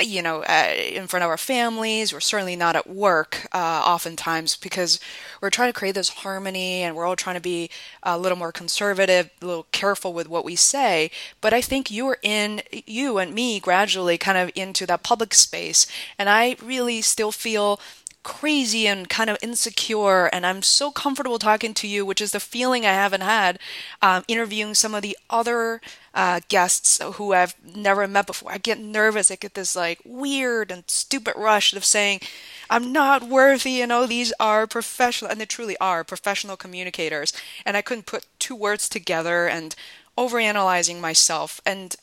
you 0.00 0.22
know, 0.22 0.42
uh, 0.42 0.72
in 0.74 1.06
front 1.06 1.22
of 1.22 1.28
our 1.28 1.36
families. 1.36 2.12
We're 2.12 2.20
certainly 2.20 2.56
not 2.56 2.76
at 2.76 2.88
work 2.88 3.46
uh, 3.52 3.82
oftentimes 3.84 4.56
because 4.56 4.98
we're 5.40 5.50
trying 5.50 5.68
to 5.68 5.78
create 5.78 5.94
this 5.94 6.08
harmony 6.08 6.82
and 6.82 6.96
we're 6.96 7.04
all 7.04 7.16
trying 7.16 7.36
to 7.36 7.42
be 7.42 7.68
a 8.02 8.18
little 8.18 8.38
more 8.38 8.52
conservative, 8.52 9.30
a 9.42 9.46
little 9.46 9.66
careful 9.70 10.12
with 10.14 10.28
what 10.28 10.44
we 10.44 10.56
say. 10.56 11.10
But 11.40 11.52
I 11.52 11.60
think 11.60 11.90
you're 11.90 12.18
in, 12.22 12.62
you 12.70 13.18
and 13.18 13.34
me 13.34 13.60
gradually 13.60 14.16
kind 14.16 14.38
of 14.38 14.50
into 14.54 14.86
that 14.86 15.02
public 15.02 15.34
space. 15.34 15.86
And 16.18 16.28
I 16.28 16.56
really 16.62 17.02
still 17.02 17.32
feel 17.32 17.78
crazy 18.22 18.86
and 18.86 19.08
kind 19.08 19.28
of 19.28 19.36
insecure 19.42 20.26
and 20.26 20.46
i'm 20.46 20.62
so 20.62 20.90
comfortable 20.90 21.38
talking 21.38 21.74
to 21.74 21.88
you 21.88 22.06
which 22.06 22.20
is 22.20 22.32
the 22.32 22.40
feeling 22.40 22.86
i 22.86 22.92
haven't 22.92 23.20
had 23.20 23.58
um, 24.00 24.22
interviewing 24.28 24.74
some 24.74 24.94
of 24.94 25.02
the 25.02 25.16
other 25.28 25.80
uh, 26.14 26.40
guests 26.48 27.00
who 27.14 27.32
I've 27.32 27.54
never 27.64 28.06
met 28.06 28.26
before. 28.26 28.52
I 28.52 28.58
get 28.58 28.78
nervous. 28.78 29.30
I 29.30 29.36
get 29.36 29.54
this 29.54 29.74
like 29.74 30.00
weird 30.04 30.70
and 30.70 30.84
stupid 30.86 31.34
rush 31.36 31.72
of 31.72 31.84
saying, 31.84 32.20
I'm 32.68 32.92
not 32.92 33.22
worthy. 33.22 33.72
You 33.72 33.86
know, 33.86 34.06
these 34.06 34.32
are 34.38 34.66
professional, 34.66 35.30
and 35.30 35.40
they 35.40 35.46
truly 35.46 35.76
are 35.78 36.04
professional 36.04 36.56
communicators. 36.56 37.32
And 37.64 37.76
I 37.76 37.82
couldn't 37.82 38.06
put 38.06 38.26
two 38.38 38.54
words 38.54 38.88
together 38.88 39.46
and 39.48 39.74
overanalyzing 40.18 41.00
myself. 41.00 41.60
And 41.64 41.96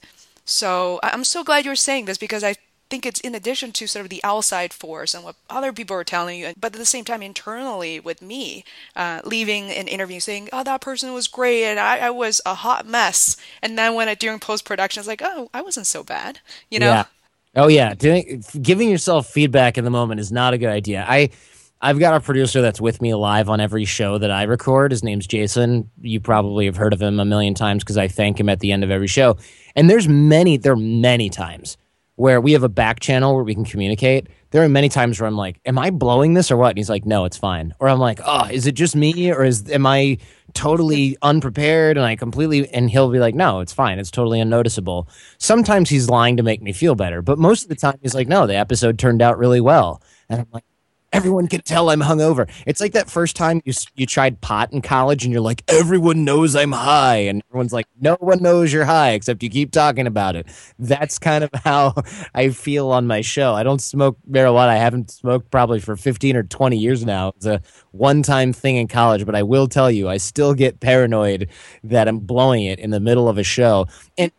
so 0.43 0.99
I'm 1.03 1.23
so 1.23 1.43
glad 1.43 1.65
you're 1.65 1.75
saying 1.75 2.05
this 2.05 2.17
because 2.17 2.43
I 2.43 2.55
think 2.89 3.06
it's 3.06 3.19
in 3.19 3.36
addition 3.36 3.71
to 3.73 3.88
sort 3.88 4.06
of 4.06 4.10
the 4.10 4.21
outside 4.23 4.73
force 4.73 5.13
and 5.13 5.23
what 5.23 5.36
other 5.49 5.71
people 5.71 5.95
are 5.95 6.04
telling 6.04 6.39
you, 6.39 6.54
but 6.60 6.73
at 6.73 6.80
the 6.80 6.86
same 6.86 7.06
time, 7.06 7.21
internally 7.21 7.99
with 7.99 8.21
me, 8.21 8.63
uh, 8.95 9.21
leaving 9.23 9.69
an 9.71 9.88
interview 9.88 10.19
saying, 10.19 10.49
"Oh, 10.52 10.63
that 10.63 10.82
person 10.82 11.13
was 11.13 11.28
great, 11.28 11.65
and 11.65 11.80
I, 11.80 11.99
I 11.99 12.10
was 12.10 12.41
a 12.45 12.56
hot 12.56 12.88
mess," 12.88 13.38
and 13.62 13.78
then 13.78 13.93
when 13.93 14.10
I 14.10 14.15
during 14.15 14.39
post 14.39 14.65
production, 14.65 15.02
it's 15.02 15.08
like, 15.08 15.21
"Oh, 15.23 15.49
I 15.54 15.62
wasn't 15.62 15.88
so 15.88 16.04
bad," 16.04 16.39
you 16.69 16.80
know? 16.80 16.88
Yeah. 16.88 17.06
Oh 17.56 17.67
yeah, 17.67 17.93
doing 17.93 18.43
giving 18.62 18.89
yourself 18.89 19.28
feedback 19.28 19.78
in 19.78 19.84
the 19.84 19.89
moment 19.89 20.19
is 20.19 20.32
not 20.32 20.54
a 20.54 20.58
good 20.58 20.69
idea. 20.69 21.06
I. 21.08 21.30
I've 21.82 21.97
got 21.97 22.13
a 22.13 22.19
producer 22.19 22.62
that's 22.62 22.82
with 22.82 23.02
me 23.02 23.15
live 23.15 23.47
on 23.47 23.62
every 23.62 23.86
show 23.86 24.17
that 24.17 24.30
I 24.30 24.43
record. 24.43 24.91
His 24.91 25.02
name's 25.02 25.25
Jason. 25.25 25.89
You 26.02 26.19
probably 26.19 26.65
have 26.65 26.75
heard 26.75 26.91
of 26.91 27.02
him 27.02 27.21
a 27.21 27.23
million 27.23 27.54
times 27.54 27.86
because 27.86 27.97
I 27.97 28.10
thank 28.10 28.38
him 28.38 28.49
at 28.49 28.60
the 28.60 28.73
end 28.73 28.84
of 28.84 28.91
every 28.91 29.08
show. 29.08 29.38
And 29.78 29.89
there's 29.89 30.06
many, 30.06 30.58
there 30.58 30.73
are 30.73 30.75
many 30.75 31.30
times 31.30 31.78
where 32.19 32.41
we 32.41 32.51
have 32.51 32.63
a 32.63 32.69
back 32.69 32.99
channel 32.99 33.34
where 33.34 33.45
we 33.45 33.55
can 33.55 33.63
communicate. 33.63 34.27
There 34.51 34.62
are 34.62 34.67
many 34.67 34.89
times 34.89 35.21
where 35.21 35.27
I'm 35.27 35.38
like, 35.38 35.62
"Am 35.65 35.79
I 35.79 35.89
blowing 35.89 36.34
this 36.34 36.51
or 36.51 36.58
what?" 36.58 36.71
And 36.71 36.77
he's 36.77 36.89
like, 36.89 37.05
"No, 37.05 37.23
it's 37.23 37.38
fine." 37.38 37.73
Or 37.79 37.88
I'm 37.88 37.99
like, 37.99 38.19
"Oh, 38.25 38.45
is 38.51 38.67
it 38.67 38.73
just 38.73 38.93
me 38.93 39.32
or 39.32 39.45
is 39.45 39.71
am 39.71 39.86
I 39.86 40.17
totally 40.53 41.15
unprepared 41.21 41.95
and 41.95 42.05
I 42.05 42.17
completely?" 42.17 42.67
And 42.73 42.89
he'll 42.89 43.10
be 43.10 43.19
like, 43.19 43.36
"No, 43.36 43.62
it's 43.62 43.71
fine. 43.71 43.99
It's 43.99 44.12
totally 44.12 44.41
unnoticeable." 44.41 45.08
Sometimes 45.38 45.89
he's 45.89 46.10
lying 46.10 46.36
to 46.36 46.43
make 46.43 46.62
me 46.62 46.73
feel 46.73 46.93
better, 46.93 47.21
but 47.21 47.39
most 47.39 47.63
of 47.63 47.69
the 47.69 47.75
time 47.75 47.97
he's 48.01 48.15
like, 48.15 48.27
"No, 48.27 48.45
the 48.47 48.58
episode 48.58 48.99
turned 48.99 49.21
out 49.21 49.38
really 49.38 49.62
well." 49.62 50.01
And 50.27 50.41
I'm 50.41 50.47
like, 50.51 50.65
everyone 51.19 51.47
can 51.47 51.62
tell 51.62 51.89
I'm 51.89 51.99
hungover. 51.99 52.49
It's 52.65 52.79
like 52.79 52.93
that 52.93 53.10
first 53.10 53.36
time 53.36 53.62
you 53.65 53.73
you 53.95 54.05
tried 54.05 54.39
pot 54.39 54.71
in 54.71 54.82
college 54.82 55.25
and 55.25 55.34
you're 55.34 55.41
like, 55.41 55.63
everyone 55.67 56.23
knows 56.23 56.55
I'm 56.55 56.71
high, 56.71 57.17
and 57.17 57.43
everyone's 57.49 57.73
like, 57.73 57.88
no 57.99 58.15
one 58.21 58.41
knows 58.41 58.71
you're 58.71 58.86
high 58.86 59.12
except 59.12 59.43
you 59.43 59.49
keep 59.49 59.71
talking 59.71 60.08
about 60.08 60.36
it. 60.36 60.47
That's 60.79 61.19
kind 61.19 61.43
of 61.43 61.49
how 61.65 61.93
I 62.34 62.49
feel 62.49 62.88
on 62.89 63.05
my 63.05 63.21
show. 63.21 63.53
I 63.53 63.63
don't 63.63 63.82
smoke 63.82 64.17
marijuana. 64.29 64.69
I 64.69 64.77
haven't 64.77 65.12
smoked 65.12 65.51
probably 65.51 65.82
for 65.82 65.97
15 65.97 66.38
or 66.38 66.43
20 66.43 66.77
years 66.77 67.05
now. 67.05 67.34
It's 67.36 67.45
a 67.45 67.62
one 67.91 68.23
time 68.23 68.53
thing 68.53 68.77
in 68.77 68.88
college, 68.88 69.25
but 69.25 69.36
I 69.36 69.43
will 69.43 69.67
tell 69.67 69.91
you, 69.91 70.08
I 70.08 70.17
still 70.17 70.53
get 70.53 70.79
paranoid 70.79 71.49
that 71.84 72.08
I'm 72.08 72.19
blowing 72.19 72.63
it 72.63 72.79
in 72.79 72.91
the 72.91 72.99
middle 72.99 73.27
of 73.27 73.38
a 73.38 73.43
show. 73.43 73.88
And 74.17 74.32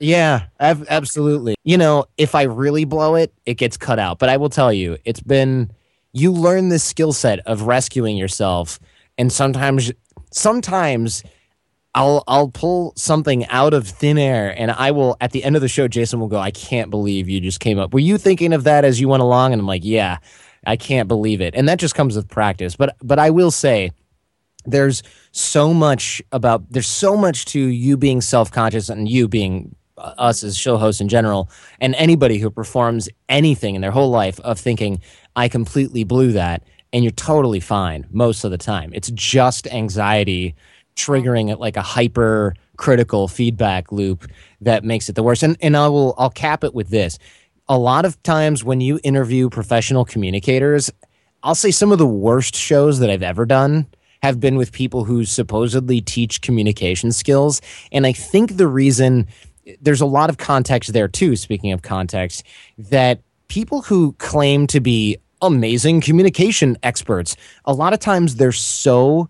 yeah, 0.00 0.46
absolutely. 0.60 1.56
You 1.64 1.76
know, 1.76 2.06
if 2.16 2.34
I 2.34 2.42
really 2.42 2.84
blow 2.84 3.16
it, 3.16 3.32
it 3.46 3.54
gets 3.54 3.76
cut 3.76 3.98
out. 3.98 4.18
But 4.18 4.28
I 4.28 4.36
will 4.36 4.48
tell 4.48 4.72
you, 4.72 4.96
it's 5.04 5.20
been 5.20 5.70
you 6.18 6.32
learn 6.32 6.68
this 6.68 6.84
skill 6.84 7.12
set 7.12 7.40
of 7.40 7.62
rescuing 7.62 8.16
yourself 8.16 8.78
and 9.16 9.32
sometimes 9.32 9.92
sometimes 10.30 11.22
I'll 11.94 12.22
I'll 12.28 12.48
pull 12.48 12.92
something 12.96 13.46
out 13.46 13.74
of 13.74 13.88
thin 13.88 14.18
air 14.18 14.54
and 14.56 14.70
I 14.70 14.90
will 14.90 15.16
at 15.20 15.32
the 15.32 15.42
end 15.42 15.56
of 15.56 15.62
the 15.62 15.68
show 15.68 15.88
Jason 15.88 16.20
will 16.20 16.28
go 16.28 16.38
I 16.38 16.50
can't 16.50 16.90
believe 16.90 17.28
you 17.28 17.40
just 17.40 17.60
came 17.60 17.78
up. 17.78 17.92
Were 17.92 18.00
you 18.00 18.18
thinking 18.18 18.52
of 18.52 18.64
that 18.64 18.84
as 18.84 19.00
you 19.00 19.08
went 19.08 19.22
along 19.22 19.52
and 19.52 19.60
I'm 19.60 19.66
like, 19.66 19.84
"Yeah, 19.84 20.18
I 20.66 20.76
can't 20.76 21.08
believe 21.08 21.40
it." 21.40 21.54
And 21.54 21.68
that 21.68 21.78
just 21.78 21.94
comes 21.94 22.14
with 22.14 22.28
practice. 22.28 22.76
But 22.76 22.96
but 23.02 23.18
I 23.18 23.30
will 23.30 23.50
say 23.50 23.90
there's 24.64 25.02
so 25.32 25.72
much 25.72 26.22
about 26.30 26.70
there's 26.70 26.86
so 26.86 27.16
much 27.16 27.46
to 27.46 27.60
you 27.60 27.96
being 27.96 28.20
self-conscious 28.20 28.88
and 28.88 29.08
you 29.08 29.26
being 29.26 29.74
uh, 29.96 30.14
us 30.18 30.42
as 30.44 30.56
show 30.56 30.76
hosts 30.76 31.00
in 31.00 31.08
general 31.08 31.50
and 31.80 31.94
anybody 31.94 32.38
who 32.38 32.50
performs 32.50 33.08
anything 33.28 33.74
in 33.74 33.80
their 33.80 33.90
whole 33.90 34.10
life 34.10 34.38
of 34.40 34.58
thinking 34.58 35.00
I 35.38 35.48
completely 35.48 36.02
blew 36.02 36.32
that 36.32 36.64
and 36.92 37.04
you're 37.04 37.12
totally 37.12 37.60
fine 37.60 38.08
most 38.10 38.42
of 38.42 38.50
the 38.50 38.58
time. 38.58 38.90
It's 38.92 39.08
just 39.12 39.68
anxiety 39.68 40.56
triggering 40.96 41.48
it 41.48 41.60
like 41.60 41.76
a 41.76 41.82
hyper 41.82 42.54
critical 42.76 43.28
feedback 43.28 43.92
loop 43.92 44.26
that 44.60 44.82
makes 44.82 45.08
it 45.08 45.14
the 45.14 45.22
worst. 45.22 45.44
And 45.44 45.56
and 45.60 45.76
I 45.76 45.86
will 45.86 46.16
I'll 46.18 46.28
cap 46.28 46.64
it 46.64 46.74
with 46.74 46.88
this. 46.88 47.20
A 47.68 47.78
lot 47.78 48.04
of 48.04 48.20
times 48.24 48.64
when 48.64 48.80
you 48.80 48.98
interview 49.04 49.48
professional 49.48 50.04
communicators, 50.04 50.90
I'll 51.44 51.54
say 51.54 51.70
some 51.70 51.92
of 51.92 51.98
the 51.98 52.06
worst 52.06 52.56
shows 52.56 52.98
that 52.98 53.08
I've 53.08 53.22
ever 53.22 53.46
done 53.46 53.86
have 54.24 54.40
been 54.40 54.56
with 54.56 54.72
people 54.72 55.04
who 55.04 55.24
supposedly 55.24 56.00
teach 56.00 56.40
communication 56.40 57.12
skills. 57.12 57.60
And 57.92 58.08
I 58.08 58.12
think 58.12 58.56
the 58.56 58.66
reason 58.66 59.28
there's 59.80 60.00
a 60.00 60.06
lot 60.06 60.30
of 60.30 60.38
context 60.38 60.92
there 60.92 61.06
too, 61.06 61.36
speaking 61.36 61.70
of 61.70 61.82
context, 61.82 62.42
that 62.76 63.20
people 63.46 63.82
who 63.82 64.14
claim 64.14 64.66
to 64.66 64.80
be 64.80 65.16
amazing 65.42 66.00
communication 66.00 66.76
experts, 66.82 67.36
a 67.64 67.72
lot 67.72 67.92
of 67.92 68.00
times 68.00 68.36
they're 68.36 68.52
so 68.52 69.28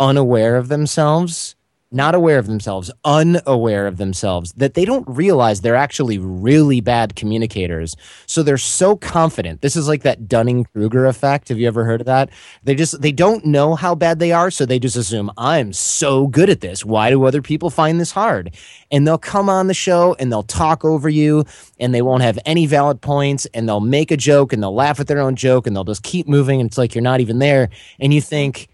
unaware 0.00 0.56
of 0.56 0.68
themselves 0.68 1.54
not 1.92 2.14
aware 2.14 2.38
of 2.38 2.46
themselves, 2.46 2.90
unaware 3.04 3.86
of 3.86 3.96
themselves, 3.96 4.52
that 4.54 4.74
they 4.74 4.84
don't 4.84 5.06
realize 5.08 5.60
they're 5.60 5.76
actually 5.76 6.18
really 6.18 6.80
bad 6.80 7.16
communicators. 7.16 7.94
So 8.26 8.42
they're 8.42 8.58
so 8.58 8.96
confident. 8.96 9.60
This 9.60 9.76
is 9.76 9.88
like 9.88 10.02
that 10.02 10.28
Dunning 10.28 10.64
Kruger 10.64 11.06
effect. 11.06 11.48
Have 11.48 11.58
you 11.58 11.66
ever 11.66 11.84
heard 11.84 12.00
of 12.00 12.06
that? 12.06 12.30
They 12.64 12.74
just 12.74 13.00
they 13.00 13.12
don't 13.12 13.44
know 13.44 13.74
how 13.74 13.94
bad 13.94 14.18
they 14.18 14.32
are, 14.32 14.50
so 14.50 14.66
they 14.66 14.78
just 14.78 14.96
assume 14.96 15.30
I'm 15.36 15.72
so 15.72 16.26
good 16.26 16.50
at 16.50 16.60
this. 16.60 16.84
Why 16.84 17.10
do 17.10 17.24
other 17.24 17.42
people 17.42 17.70
find 17.70 18.00
this 18.00 18.12
hard? 18.12 18.54
And 18.90 19.06
they'll 19.06 19.18
come 19.18 19.48
on 19.48 19.66
the 19.66 19.74
show 19.74 20.14
and 20.18 20.30
they'll 20.30 20.42
talk 20.42 20.84
over 20.84 21.08
you 21.08 21.44
and 21.78 21.94
they 21.94 22.02
won't 22.02 22.22
have 22.22 22.38
any 22.46 22.66
valid 22.66 23.00
points 23.00 23.46
and 23.54 23.68
they'll 23.68 23.80
make 23.80 24.10
a 24.10 24.16
joke 24.16 24.52
and 24.52 24.62
they'll 24.62 24.74
laugh 24.74 25.00
at 25.00 25.06
their 25.06 25.20
own 25.20 25.36
joke 25.36 25.66
and 25.66 25.74
they'll 25.74 25.84
just 25.84 26.02
keep 26.02 26.28
moving 26.28 26.60
and 26.60 26.68
it's 26.68 26.78
like 26.78 26.94
you're 26.94 27.02
not 27.02 27.20
even 27.20 27.38
there 27.38 27.70
and 28.00 28.12
you 28.14 28.20
think, 28.20 28.68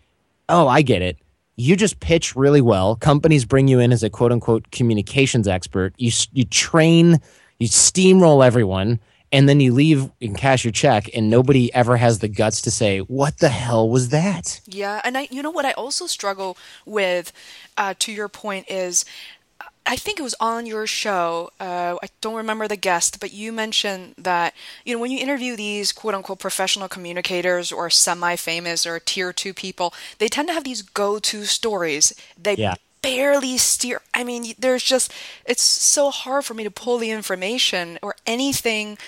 "Oh, 0.49 0.69
I 0.69 0.83
get 0.83 1.03
it." 1.03 1.19
You 1.59 1.75
just 1.75 1.99
pitch 1.99 2.37
really 2.37 2.61
well. 2.61 2.95
Companies 2.95 3.45
bring 3.45 3.67
you 3.67 3.81
in 3.81 3.93
as 3.93 4.05
a 4.05 4.09
quote 4.09 4.31
unquote 4.31 4.71
communications 4.71 5.49
expert. 5.49 5.93
You 5.99 6.13
you 6.33 6.45
train, 6.45 7.21
you 7.59 7.69
steamroll 7.69 8.47
everyone, 8.47 9.01
and 9.33 9.49
then 9.49 9.59
you 9.59 9.75
leave 9.75 10.09
and 10.23 10.39
cash 10.39 10.65
your 10.65 10.73
check, 10.73 11.11
and 11.15 11.29
nobody 11.29 11.75
ever 11.75 11.97
has 11.97 12.21
the 12.21 12.29
guts 12.29 12.63
to 12.63 12.71
say, 12.71 13.01
"What 13.01 13.39
the 13.39 13.49
hell 13.49 13.89
was 13.89 14.11
that?" 14.11 14.61
Yeah, 14.67 15.01
and 15.03 15.19
I, 15.19 15.27
you 15.33 15.43
know 15.43 15.51
what, 15.51 15.65
I 15.65 15.73
also 15.73 16.07
struggle 16.07 16.57
with. 16.87 17.33
Uh, 17.77 17.95
to 18.01 18.13
your 18.13 18.29
point 18.29 18.69
is 18.69 19.05
I 19.89 19.97
think 19.97 20.21
it 20.21 20.23
was 20.23 20.35
on 20.39 20.67
your 20.67 20.87
show. 20.87 21.51
Uh, 21.59 21.97
I 22.03 22.09
don't 22.21 22.35
remember 22.35 22.69
the 22.69 22.77
guest, 22.77 23.21
but 23.21 23.33
you 23.33 23.53
mentioned 23.53 24.15
that 24.19 24.53
you 24.85 24.95
know 24.95 25.01
when 25.01 25.11
you 25.11 25.19
interview 25.19 25.57
these 25.57 25.93
quote 25.93 26.15
unquote 26.15 26.39
professional 26.39 26.89
communicators 26.89 27.73
or 27.73 27.89
semi-famous 27.89 28.87
or 28.87 29.01
tier 29.01 29.33
two 29.33 29.55
people, 29.55 29.95
they 30.19 30.29
tend 30.29 30.49
to 30.49 30.55
have 30.55 30.65
these 30.65 30.83
go-to 30.83 31.45
stories. 31.45 32.13
They 32.41 32.57
yeah. 32.57 32.75
barely 33.01 33.57
steer. 33.57 34.03
I 34.13 34.25
mean, 34.25 34.53
there's 34.59 34.83
just 34.83 35.11
it's 35.47 35.63
so 35.63 36.11
hard 36.11 36.45
for 36.45 36.53
me 36.53 36.65
to 36.65 36.71
pull 36.71 36.99
the 36.99 37.11
information 37.11 37.99
or 38.03 38.15
anything 38.27 38.99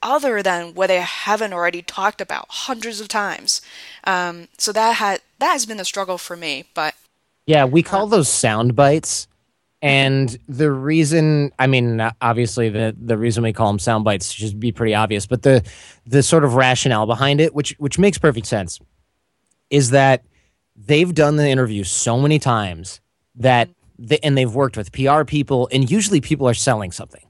other 0.00 0.44
than 0.44 0.74
what 0.74 0.86
they 0.86 1.00
haven't 1.00 1.52
already 1.52 1.82
talked 1.82 2.20
about 2.20 2.46
hundreds 2.50 3.00
of 3.00 3.08
times. 3.08 3.60
Um, 4.04 4.46
so 4.58 4.70
that 4.72 4.92
had 4.96 5.22
that 5.40 5.50
has 5.50 5.66
been 5.66 5.80
a 5.80 5.84
struggle 5.84 6.18
for 6.18 6.36
me. 6.36 6.66
But 6.72 6.94
yeah, 7.46 7.64
we 7.64 7.82
call 7.82 8.06
those 8.06 8.28
sound 8.28 8.76
bites 8.76 9.26
and 9.82 10.36
the 10.46 10.70
reason, 10.70 11.52
I 11.58 11.66
mean, 11.66 12.00
obviously 12.20 12.68
the 12.68 12.94
the 13.00 13.16
reason 13.16 13.42
we 13.42 13.52
call 13.52 13.68
them 13.68 13.78
sound 13.78 14.04
bites 14.04 14.30
should 14.30 14.60
be 14.60 14.72
pretty 14.72 14.94
obvious, 14.94 15.26
but 15.26 15.42
the 15.42 15.66
the 16.06 16.22
sort 16.22 16.44
of 16.44 16.54
rationale 16.54 17.06
behind 17.06 17.40
it, 17.40 17.54
which 17.54 17.74
which 17.78 17.98
makes 17.98 18.18
perfect 18.18 18.46
sense, 18.46 18.78
is 19.70 19.90
that 19.90 20.24
they've 20.76 21.14
done 21.14 21.36
the 21.36 21.48
interview 21.48 21.84
so 21.84 22.18
many 22.18 22.38
times 22.38 23.00
that 23.36 23.70
they, 23.98 24.18
and 24.22 24.36
they've 24.36 24.54
worked 24.54 24.76
with 24.76 24.92
PR 24.92 25.24
people, 25.24 25.68
and 25.72 25.90
usually 25.90 26.20
people 26.20 26.46
are 26.46 26.54
selling 26.54 26.92
something. 26.92 27.22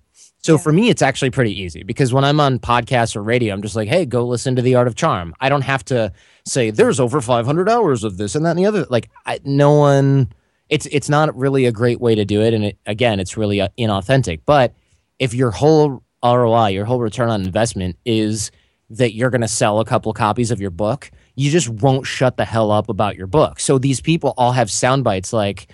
So 0.43 0.55
yeah. 0.55 0.59
for 0.59 0.73
me, 0.73 0.89
it's 0.89 1.03
actually 1.03 1.31
pretty 1.31 1.59
easy 1.61 1.83
because 1.83 2.13
when 2.13 2.25
I'm 2.25 2.41
on 2.41 2.59
podcasts 2.59 3.15
or 3.15 3.23
radio, 3.23 3.53
I'm 3.53 3.63
just 3.63 3.77
like, 3.77 3.89
hey, 3.89 4.07
go 4.07 4.27
listen 4.27 4.57
to 4.57 4.63
The 4.63 4.75
Art 4.75 4.89
of 4.89 4.95
Charm. 4.95 5.35
I 5.41 5.49
don't 5.49 5.63
have 5.63 5.85
to 5.87 6.13
say 6.47 6.71
there's 6.71 6.99
over 6.99 7.21
500 7.21 7.69
hours 7.69 8.05
of 8.05 8.17
this 8.17 8.35
and 8.35 8.45
that 8.45 8.51
and 8.51 8.59
the 8.59 8.67
other. 8.67 8.87
Like, 8.89 9.11
I, 9.27 9.41
no 9.45 9.75
one 9.75 10.33
it's 10.71 10.87
it's 10.87 11.09
not 11.09 11.37
really 11.37 11.67
a 11.67 11.73
great 11.73 12.01
way 12.01 12.15
to 12.15 12.25
do 12.25 12.41
it, 12.41 12.55
and 12.55 12.65
it, 12.65 12.79
again, 12.87 13.21
it's 13.21 13.37
really 13.37 13.61
uh, 13.61 13.69
inauthentic. 13.79 14.41
But 14.47 14.75
if 15.19 15.35
your 15.35 15.51
whole 15.51 16.03
ROI, 16.25 16.69
your 16.69 16.87
whole 16.87 17.01
return 17.01 17.29
on 17.29 17.43
investment 17.43 17.97
is 18.07 18.51
that 18.89 19.15
you're 19.15 19.31
going 19.31 19.41
to 19.41 19.49
sell 19.49 19.81
a 19.81 19.85
couple 19.85 20.13
copies 20.13 20.51
of 20.51 20.61
your 20.61 20.71
book, 20.71 21.11
you 21.35 21.51
just 21.51 21.69
won't 21.69 22.07
shut 22.07 22.37
the 22.37 22.45
hell 22.45 22.71
up 22.71 22.89
about 22.89 23.17
your 23.17 23.27
book. 23.27 23.61
So 23.61 23.79
these 23.79 24.01
people 24.01 24.35
all 24.37 24.53
have 24.53 24.71
sound 24.71 25.05
bites 25.05 25.33
like, 25.33 25.69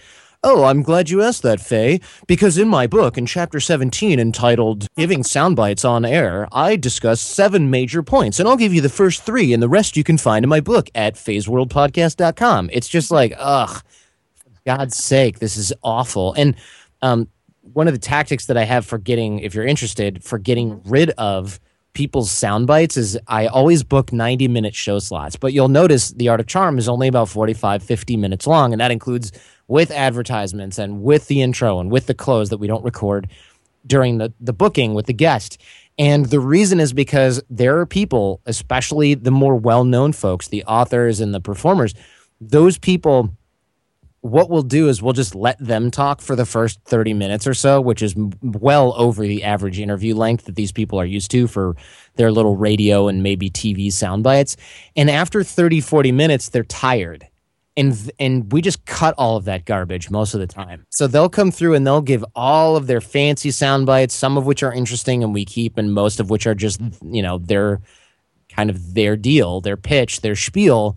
Oh, 0.45 0.65
I'm 0.65 0.83
glad 0.83 1.11
you 1.11 1.23
asked 1.23 1.43
that, 1.43 1.61
Fei, 1.61 2.01
because 2.29 2.57
in 2.57 2.69
my 2.69 2.87
book, 2.87 3.19
in 3.19 3.27
chapter 3.27 3.59
17, 3.59 4.21
entitled 4.21 4.87
Giving 4.97 5.25
Sound 5.25 5.57
Bites 5.57 5.85
on 5.85 6.05
Air, 6.05 6.47
I 6.53 6.77
discuss 6.77 7.21
seven 7.21 7.69
major 7.69 8.03
points, 8.03 8.39
and 8.39 8.49
I'll 8.49 8.57
give 8.57 8.73
you 8.73 8.81
the 8.81 8.89
first 8.89 9.25
three, 9.25 9.53
and 9.53 9.61
the 9.63 9.69
rest 9.69 9.97
you 9.97 10.05
can 10.05 10.19
find 10.19 10.45
in 10.45 10.49
my 10.49 10.61
book 10.61 10.89
at 10.95 11.15
feisworldpodcast.com. 11.15 12.71
It's 12.73 12.87
just 12.87 13.11
like, 13.11 13.35
ugh, 13.39 13.83
God's 14.67 14.97
sake, 14.97 15.39
this 15.39 15.57
is 15.57 15.73
awful. 15.83 16.35
And 16.35 16.57
um, 17.01 17.29
one 17.73 17.87
of 17.87 17.95
the 17.95 18.01
tactics 18.01 18.47
that 18.47 18.57
I 18.57 18.65
have 18.65 18.85
for 18.85 18.99
getting, 18.99 19.39
if 19.39 19.55
you're 19.55 19.67
interested, 19.67 20.23
for 20.25 20.39
getting 20.39 20.73
mm-hmm. 20.73 20.91
rid 20.91 21.11
of 21.11 21.61
people's 21.93 22.31
sound 22.31 22.67
bites 22.67 22.97
is 22.99 23.19
I 23.27 23.47
always 23.47 23.83
book 23.83 24.13
90 24.13 24.49
minute 24.49 24.75
show 24.75 24.99
slots. 24.99 25.37
But 25.37 25.53
you'll 25.53 25.69
notice 25.69 26.11
The 26.11 26.29
Art 26.29 26.41
of 26.41 26.47
Charm 26.47 26.79
is 26.79 26.89
only 26.89 27.09
about 27.09 27.29
45, 27.29 27.83
50 27.83 28.17
minutes 28.17 28.47
long. 28.47 28.73
And 28.73 28.81
that 28.81 28.91
includes 28.91 29.33
with 29.69 29.91
advertisements 29.91 30.79
and 30.79 31.03
with 31.03 31.29
the 31.29 31.41
intro 31.41 31.81
and 31.81 31.91
with 31.91 32.07
the 32.07 32.15
close 32.15 32.51
that 32.51 32.59
we 32.59 32.67
don't 32.67 32.85
record 32.85 33.29
during 33.87 34.19
the, 34.19 34.33
the 34.41 34.53
booking 34.53 34.95
with 34.95 35.07
the 35.07 35.15
guest. 35.15 35.59
And 35.99 36.27
the 36.27 36.41
reason 36.41 36.81
is 36.81 36.93
because 36.93 37.43
there 37.49 37.79
are 37.79 37.87
people, 37.87 38.41
especially 38.45 39.15
the 39.15 39.31
more 39.31 39.57
well 39.57 39.85
known 39.85 40.13
folks, 40.13 40.49
the 40.49 40.65
authors 40.65 41.21
and 41.21 41.33
the 41.33 41.41
performers, 41.41 41.95
those 42.41 42.77
people 42.79 43.35
what 44.27 44.51
we'll 44.51 44.63
do 44.63 44.89
is 44.89 45.03
we'll 45.03 45.13
just 45.13 45.35
let 45.35 45.59
them 45.59 45.91
talk 45.91 46.21
for 46.21 46.37
the 46.37 46.47
first 46.47 46.81
30 46.85 47.15
minutes 47.15 47.47
or 47.47 47.55
so, 47.55 47.81
which 47.81 48.03
is 48.03 48.15
well 48.43 48.95
over 48.97 49.23
the 49.23 49.45
average 49.45 49.79
interview 49.79 50.15
length 50.15 50.45
that 50.45 50.57
these 50.57 50.73
people 50.73 51.01
are 51.01 51.07
used 51.07 51.31
to 51.31 51.47
for 51.47 51.77
their 52.17 52.31
little 52.33 52.57
radio 52.57 53.09
and 53.09 53.23
maybe 53.23 53.51
TV 53.51 53.93
sound 53.93 54.23
bites. 54.23 54.57
And 54.97 55.11
after 55.11 55.43
30, 55.43 55.81
40 55.81 56.13
minutes, 56.13 56.49
they're 56.49 56.65
tired. 56.65 57.27
And, 57.79 58.11
and 58.19 58.51
we 58.53 58.63
just 58.63 58.87
cut 58.87 59.15
all 59.19 59.37
of 59.37 59.45
that 59.45 59.67
garbage 59.67 60.11
most 60.11 60.33
of 60.33 60.41
the 60.41 60.47
time. 60.47 60.87
So 60.91 61.07
they'll 61.07 61.29
come 61.29 61.51
through 61.51 61.75
and 61.75 61.87
they'll 61.87 62.01
give 62.01 62.25
all 62.35 62.77
of 62.77 62.87
their 62.87 63.03
fancy 63.03 63.51
sound 63.51 63.85
bites, 63.85 64.15
some 64.15 64.39
of 64.39 64.47
which 64.47 64.63
are 64.63 64.73
interesting 64.73 65.23
and 65.23 65.35
we 65.35 65.45
keep, 65.45 65.77
and 65.77 65.93
most 65.93 66.19
of 66.19 66.31
which 66.31 66.47
are 66.47 66.55
just, 66.55 66.81
you 67.03 67.23
know, 67.23 67.37
their 67.39 67.83
kind 68.49 68.71
of 68.71 68.95
their 68.95 69.17
deal, 69.17 69.61
their 69.61 69.77
pitch, 69.77 70.23
their 70.23 70.37
spiel 70.37 70.97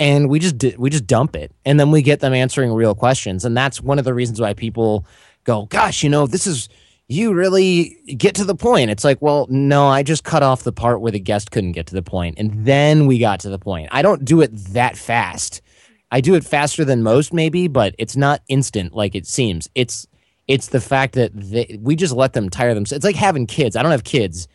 and 0.00 0.30
we 0.30 0.38
just 0.38 0.56
we 0.78 0.90
just 0.90 1.06
dump 1.06 1.36
it. 1.36 1.52
And 1.64 1.78
then 1.78 1.92
we 1.92 2.02
get 2.02 2.20
them 2.20 2.32
answering 2.32 2.72
real 2.72 2.94
questions. 2.96 3.44
And 3.44 3.56
that's 3.56 3.80
one 3.80 3.98
of 4.00 4.04
the 4.04 4.14
reasons 4.14 4.40
why 4.40 4.54
people 4.54 5.06
go 5.44 5.66
gosh 5.66 6.02
you 6.02 6.10
know 6.10 6.26
this 6.26 6.46
is 6.46 6.68
you 7.08 7.32
really 7.32 7.96
get 8.16 8.34
to 8.36 8.44
the 8.44 8.54
point. 8.54 8.90
It's 8.90 9.04
like 9.04 9.20
well 9.22 9.46
no 9.50 9.86
i 9.86 10.02
just 10.02 10.24
cut 10.24 10.42
off 10.42 10.64
the 10.64 10.72
part 10.72 11.00
where 11.00 11.12
the 11.12 11.20
guest 11.20 11.50
couldn't 11.50 11.72
get 11.72 11.86
to 11.88 11.94
the 11.94 12.02
point 12.02 12.38
and 12.38 12.64
then 12.66 13.06
we 13.06 13.18
got 13.18 13.40
to 13.40 13.50
the 13.50 13.58
point. 13.58 13.88
I 13.92 14.02
don't 14.02 14.24
do 14.24 14.40
it 14.40 14.50
that 14.72 14.96
fast. 14.96 15.60
I 16.10 16.20
do 16.20 16.34
it 16.34 16.44
faster 16.44 16.84
than 16.84 17.02
most 17.02 17.32
maybe 17.32 17.68
but 17.68 17.94
it's 17.98 18.16
not 18.16 18.42
instant 18.48 18.94
like 18.94 19.14
it 19.14 19.26
seems. 19.26 19.68
It's 19.74 20.06
it's 20.48 20.68
the 20.68 20.80
fact 20.80 21.14
that 21.14 21.30
they, 21.34 21.78
we 21.80 21.94
just 21.94 22.14
let 22.14 22.32
them 22.32 22.48
tire 22.48 22.74
themselves 22.74 23.04
it's 23.04 23.04
like 23.04 23.16
having 23.16 23.46
kids. 23.46 23.76
I 23.76 23.82
don't 23.82 23.92
have 23.92 24.04
kids 24.04 24.48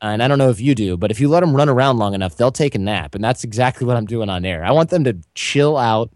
and 0.00 0.22
I 0.22 0.28
don't 0.28 0.38
know 0.38 0.50
if 0.50 0.60
you 0.60 0.74
do, 0.74 0.96
but 0.96 1.10
if 1.10 1.20
you 1.20 1.28
let 1.28 1.40
them 1.40 1.54
run 1.54 1.68
around 1.68 1.98
long 1.98 2.14
enough, 2.14 2.36
they'll 2.36 2.52
take 2.52 2.74
a 2.74 2.78
nap. 2.78 3.14
And 3.14 3.22
that's 3.22 3.44
exactly 3.44 3.86
what 3.86 3.96
I'm 3.96 4.06
doing 4.06 4.30
on 4.30 4.44
air. 4.44 4.64
I 4.64 4.72
want 4.72 4.90
them 4.90 5.04
to 5.04 5.18
chill 5.34 5.76
out 5.76 6.10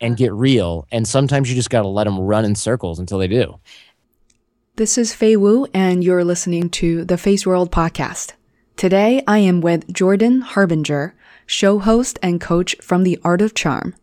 and 0.00 0.16
get 0.16 0.32
real. 0.32 0.86
And 0.90 1.06
sometimes 1.06 1.50
you 1.50 1.56
just 1.56 1.70
got 1.70 1.82
to 1.82 1.88
let 1.88 2.04
them 2.04 2.18
run 2.18 2.44
in 2.44 2.54
circles 2.54 2.98
until 2.98 3.18
they 3.18 3.28
do. 3.28 3.58
This 4.76 4.96
is 4.96 5.12
Fei 5.12 5.36
Wu, 5.36 5.66
and 5.74 6.04
you're 6.04 6.24
listening 6.24 6.70
to 6.70 7.04
the 7.04 7.16
Feisworld 7.16 7.70
podcast. 7.70 8.34
Today, 8.76 9.22
I 9.26 9.38
am 9.38 9.60
with 9.60 9.92
Jordan 9.92 10.40
Harbinger, 10.40 11.14
show 11.46 11.80
host 11.80 12.18
and 12.22 12.40
coach 12.40 12.76
from 12.80 13.02
The 13.02 13.18
Art 13.24 13.42
of 13.42 13.54
Charm. 13.54 13.96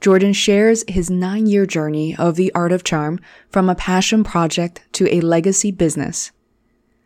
Jordan 0.00 0.32
shares 0.32 0.82
his 0.88 1.08
nine 1.08 1.46
year 1.46 1.64
journey 1.64 2.16
of 2.16 2.34
The 2.34 2.52
Art 2.52 2.72
of 2.72 2.82
Charm 2.82 3.20
from 3.48 3.70
a 3.70 3.76
passion 3.76 4.24
project 4.24 4.82
to 4.94 5.08
a 5.14 5.20
legacy 5.20 5.70
business. 5.70 6.32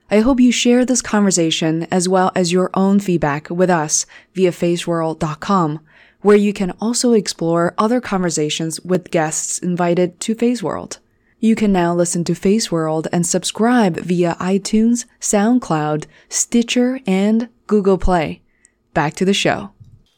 I 0.08 0.20
hope 0.20 0.38
you 0.38 0.52
share 0.52 0.84
this 0.84 1.02
conversation 1.02 1.88
as 1.90 2.08
well 2.08 2.30
as 2.36 2.52
your 2.52 2.70
own 2.74 3.00
feedback 3.00 3.50
with 3.50 3.68
us 3.68 4.06
via 4.34 4.52
feisworld.com, 4.52 5.80
where 6.20 6.36
you 6.36 6.52
can 6.52 6.70
also 6.80 7.12
explore 7.12 7.74
other 7.76 8.00
conversations 8.00 8.80
with 8.80 9.10
guests 9.10 9.58
invited 9.58 10.20
to 10.20 10.36
Feisworld. 10.36 10.98
You 11.40 11.56
can 11.56 11.72
now 11.72 11.92
listen 11.92 12.24
to 12.24 12.32
Feisworld 12.32 13.08
and 13.12 13.26
subscribe 13.26 13.96
via 13.96 14.36
iTunes, 14.40 15.06
SoundCloud, 15.20 16.06
Stitcher, 16.28 17.00
and 17.06 17.48
Google 17.66 17.98
Play. 17.98 18.42
Back 18.94 19.14
to 19.14 19.24
the 19.24 19.34
show. 19.34 19.75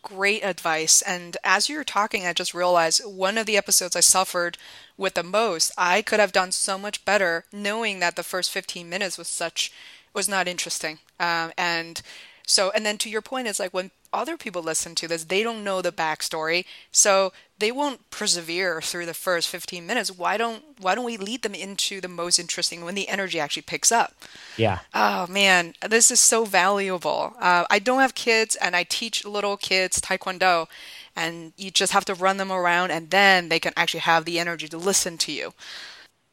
Great 0.08 0.42
advice. 0.42 1.02
And 1.02 1.36
as 1.44 1.68
you 1.68 1.76
were 1.76 1.84
talking, 1.84 2.24
I 2.26 2.32
just 2.32 2.54
realized 2.54 3.04
one 3.04 3.36
of 3.36 3.44
the 3.46 3.58
episodes 3.58 3.94
I 3.94 4.00
suffered 4.00 4.56
with 4.96 5.14
the 5.14 5.22
most. 5.22 5.70
I 5.76 6.00
could 6.00 6.18
have 6.18 6.32
done 6.32 6.50
so 6.50 6.78
much 6.78 7.04
better 7.04 7.44
knowing 7.52 8.00
that 8.00 8.16
the 8.16 8.22
first 8.22 8.50
15 8.50 8.88
minutes 8.88 9.18
was 9.18 9.28
such 9.28 9.70
was 10.14 10.28
not 10.28 10.48
interesting. 10.48 10.98
Um, 11.20 11.52
and 11.58 12.00
so, 12.46 12.70
and 12.70 12.86
then 12.86 12.96
to 12.98 13.10
your 13.10 13.20
point, 13.20 13.48
it's 13.48 13.60
like 13.60 13.74
when 13.74 13.90
other 14.12 14.36
people 14.36 14.62
listen 14.62 14.94
to 14.96 15.08
this, 15.08 15.24
they 15.24 15.42
don't 15.42 15.64
know 15.64 15.82
the 15.82 15.92
backstory, 15.92 16.64
so 16.90 17.32
they 17.58 17.72
won't 17.72 18.10
persevere 18.10 18.80
through 18.80 19.06
the 19.06 19.14
first 19.14 19.48
15 19.48 19.86
minutes. 19.86 20.10
Why 20.10 20.36
don't 20.36 20.62
why 20.80 20.94
don't 20.94 21.04
we 21.04 21.16
lead 21.16 21.42
them 21.42 21.54
into 21.54 22.00
the 22.00 22.08
most 22.08 22.38
interesting 22.38 22.84
when 22.84 22.94
the 22.94 23.08
energy 23.08 23.40
actually 23.40 23.62
picks 23.62 23.90
up? 23.90 24.14
Yeah. 24.56 24.80
Oh 24.94 25.26
man, 25.26 25.74
this 25.86 26.10
is 26.10 26.20
so 26.20 26.44
valuable. 26.44 27.34
Uh, 27.40 27.64
I 27.70 27.78
don't 27.78 28.00
have 28.00 28.14
kids, 28.14 28.56
and 28.56 28.76
I 28.76 28.84
teach 28.84 29.24
little 29.24 29.56
kids 29.56 30.00
taekwondo, 30.00 30.66
and 31.16 31.52
you 31.56 31.70
just 31.70 31.92
have 31.92 32.04
to 32.06 32.14
run 32.14 32.36
them 32.36 32.52
around, 32.52 32.90
and 32.90 33.10
then 33.10 33.48
they 33.48 33.58
can 33.58 33.72
actually 33.76 34.00
have 34.00 34.24
the 34.24 34.38
energy 34.38 34.68
to 34.68 34.78
listen 34.78 35.18
to 35.18 35.32
you. 35.32 35.52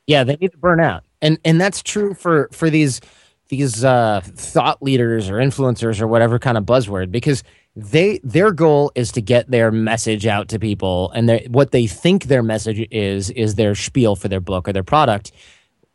Yeah, 0.08 0.24
they 0.24 0.36
need 0.36 0.52
to 0.52 0.58
burn 0.58 0.80
out, 0.80 1.04
and 1.22 1.40
and 1.44 1.60
that's 1.60 1.82
true 1.82 2.14
for 2.14 2.50
for 2.52 2.70
these 2.70 3.02
these 3.50 3.84
uh, 3.84 4.22
thought 4.24 4.82
leaders 4.82 5.30
or 5.30 5.36
influencers 5.36 6.02
or 6.02 6.08
whatever 6.08 6.40
kind 6.40 6.58
of 6.58 6.66
buzzword 6.66 7.12
because 7.12 7.44
they 7.76 8.20
their 8.24 8.52
goal 8.52 8.92
is 8.96 9.12
to 9.14 9.22
get 9.22 9.50
their 9.52 9.72
message 9.72 10.26
out 10.26 10.48
to 10.50 10.60
people 10.60 11.12
and 11.12 11.42
what 11.50 11.72
they 11.72 11.88
think 11.88 12.26
their 12.26 12.44
message 12.44 12.88
is 12.90 13.30
is 13.32 13.56
their 13.56 13.76
spiel 13.76 14.16
for 14.16 14.28
their 14.28 14.40
book 14.40 14.68
or 14.68 14.74
their 14.74 14.84
product. 14.84 15.32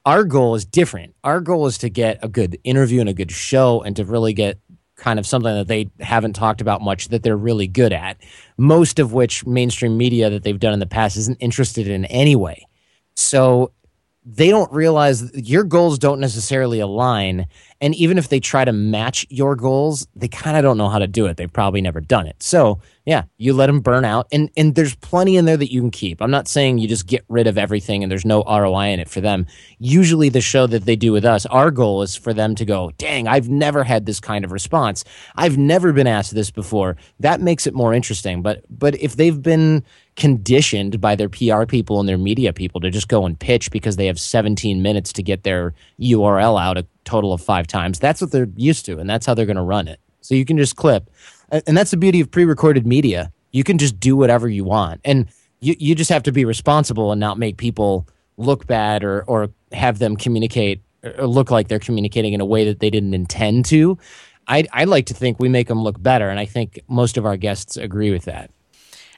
Our 0.05 0.25
goal 0.25 0.55
is 0.55 0.65
different. 0.65 1.15
Our 1.25 1.41
goal 1.41 1.67
is 1.67 1.79
to 1.79 1.91
get 1.91 2.19
a 2.23 2.29
good 2.29 2.59
interview 2.65 3.01
and 3.01 3.09
a 3.09 3.15
good 3.15 3.31
show 3.31 3.83
and 3.83 3.95
to 3.97 4.05
really 4.05 4.33
get 4.33 4.59
kind 4.97 5.19
of 5.19 5.27
something 5.27 5.55
that 5.55 5.69
they 5.69 5.91
haven't 6.01 6.35
talked 6.35 6.61
about 6.61 6.83
much 6.83 7.09
that 7.09 7.23
they're 7.23 7.37
really 7.37 7.67
good 7.67 7.93
at. 7.93 8.19
Most 8.59 8.99
of 8.99 9.13
which 9.13 9.47
mainstream 9.47 9.97
media 9.97 10.31
that 10.31 10.43
they've 10.43 10.61
done 10.61 10.75
in 10.75 10.79
the 10.79 10.87
past 10.87 11.17
isn't 11.17 11.39
interested 11.41 11.89
in 11.89 12.05
anyway. 12.07 12.67
So 13.15 13.73
they 14.25 14.51
don't 14.51 14.71
realize 14.73 15.31
your 15.35 15.65
goals 15.65 15.99
don't 15.99 16.21
necessarily 16.21 16.81
align 16.81 17.47
and 17.83 17.95
even 17.95 18.19
if 18.19 18.29
they 18.29 18.41
try 18.41 18.65
to 18.65 18.73
match 18.73 19.27
your 19.31 19.57
goals, 19.57 20.07
they 20.15 20.29
kind 20.29 20.57
of 20.57 20.63
don't 20.63 20.77
know 20.77 20.91
how 20.91 20.99
to 20.99 21.07
do 21.07 21.25
it. 21.27 21.39
They've 21.39 21.53
probably 21.53 21.81
never 21.81 22.01
done 22.01 22.27
it. 22.27 22.43
So, 22.43 22.79
yeah, 23.07 23.23
you 23.39 23.55
let 23.55 23.69
them 23.69 23.81
burn 23.81 24.05
out. 24.05 24.27
And, 24.31 24.51
and 24.55 24.75
there's 24.75 24.95
plenty 24.97 25.39
in 25.39 25.47
there 25.47 25.57
that 25.57 25.73
you 25.73 25.81
can 25.81 25.91
keep. 25.91 26.21
I'm 26.21 26.31
not 26.31 26.47
saying 26.47 26.79
you 26.79 26.87
just 26.87 27.07
get 27.07 27.25
rid 27.29 27.47
of 27.47 27.57
everything 27.57 28.03
and 28.03 28.13
there's 28.13 28.27
no 28.27 28.43
ROI 28.43 28.89
in 28.89 29.01
it 29.01 29.09
for 29.09 29.23
them. 29.23 29.47
Usually, 29.79 30.29
the 30.29 30.43
show 30.43 30.67
that 30.67 30.85
they 30.85 30.95
do 30.95 31.11
with 31.11 31.25
us, 31.25 31.47
our 31.47 31.71
goal 31.71 32.03
is 32.03 32.15
for 32.15 32.35
them 32.35 32.55
to 32.57 32.67
go, 32.67 32.91
dang, 32.99 33.27
I've 33.27 33.49
never 33.49 33.83
had 33.83 34.05
this 34.05 34.21
kind 34.21 34.45
of 34.45 34.53
response. 34.53 35.03
I've 35.37 35.57
never 35.57 35.95
been 35.95 36.07
asked 36.07 36.35
this 36.35 36.51
before. 36.51 36.99
That 37.21 37.41
makes 37.41 37.67
it 37.67 37.73
more 37.73 37.95
interesting. 37.95 38.43
But, 38.43 38.63
but 38.69 38.95
if 39.01 39.17
they've 39.17 39.41
been 39.43 39.83
conditioned 40.17 41.01
by 41.01 41.17
their 41.17 41.31
PR 41.31 41.65
people 41.65 41.99
and 41.99 42.07
their 42.07 42.19
media 42.19 42.53
people 42.53 42.79
to 42.83 42.91
just 42.91 43.09
go 43.09 43.25
and 43.25 43.39
pitch 43.39 43.71
because 43.71 43.97
they 43.97 44.07
have 44.07 44.21
17 44.21 44.83
minutes 44.83 45.15
to 45.15 45.23
get 45.23 45.45
their 45.45 45.73
URL 45.99 46.61
out 46.61 46.77
total 47.11 47.33
of 47.33 47.41
five 47.41 47.67
times. 47.67 47.99
That's 47.99 48.21
what 48.21 48.31
they're 48.31 48.49
used 48.57 48.87
to, 48.87 48.99
and 48.99 49.11
that's 49.11 49.27
how 49.27 49.35
they're 49.35 49.47
going 49.47 49.57
to 49.57 49.63
run 49.63 49.89
it. 49.89 49.99
So 50.21 50.35
you 50.35 50.45
can 50.45 50.57
just 50.57 50.77
clip. 50.77 51.11
And 51.51 51.77
that's 51.77 51.91
the 51.91 51.97
beauty 51.97 52.21
of 52.21 52.31
pre 52.31 52.45
recorded 52.45 52.87
media. 52.87 53.33
You 53.51 53.65
can 53.65 53.79
just 53.79 53.99
do 53.99 54.17
whatever 54.17 54.49
you 54.49 54.65
want. 54.65 55.01
And 55.05 55.29
you, 55.61 55.75
you 55.79 55.95
just 55.95 56.11
have 56.11 56.23
to 56.25 56.33
be 56.33 56.45
responsible 56.45 57.11
and 57.11 57.19
not 57.19 57.39
make 57.39 57.57
people 57.57 58.07
look 58.37 58.67
bad 58.67 59.03
or, 59.03 59.23
or 59.23 59.49
have 59.73 59.99
them 59.99 60.17
communicate 60.17 60.83
or 61.03 61.27
look 61.27 61.51
like 61.51 61.69
they're 61.69 61.81
communicating 61.81 62.33
in 62.33 62.41
a 62.41 62.45
way 62.45 62.65
that 62.67 62.79
they 62.79 62.91
didn't 62.91 63.15
intend 63.15 63.65
to. 63.67 63.99
I, 64.47 64.67
I 64.73 64.85
like 64.85 65.07
to 65.07 65.15
think 65.15 65.41
we 65.41 65.49
make 65.49 65.69
them 65.69 65.83
look 65.83 66.01
better. 66.01 66.31
And 66.31 66.39
I 66.39 66.47
think 66.47 66.81
most 66.89 67.17
of 67.17 67.27
our 67.27 67.37
guests 67.37 67.77
agree 67.77 68.11
with 68.13 68.25
that. 68.25 68.51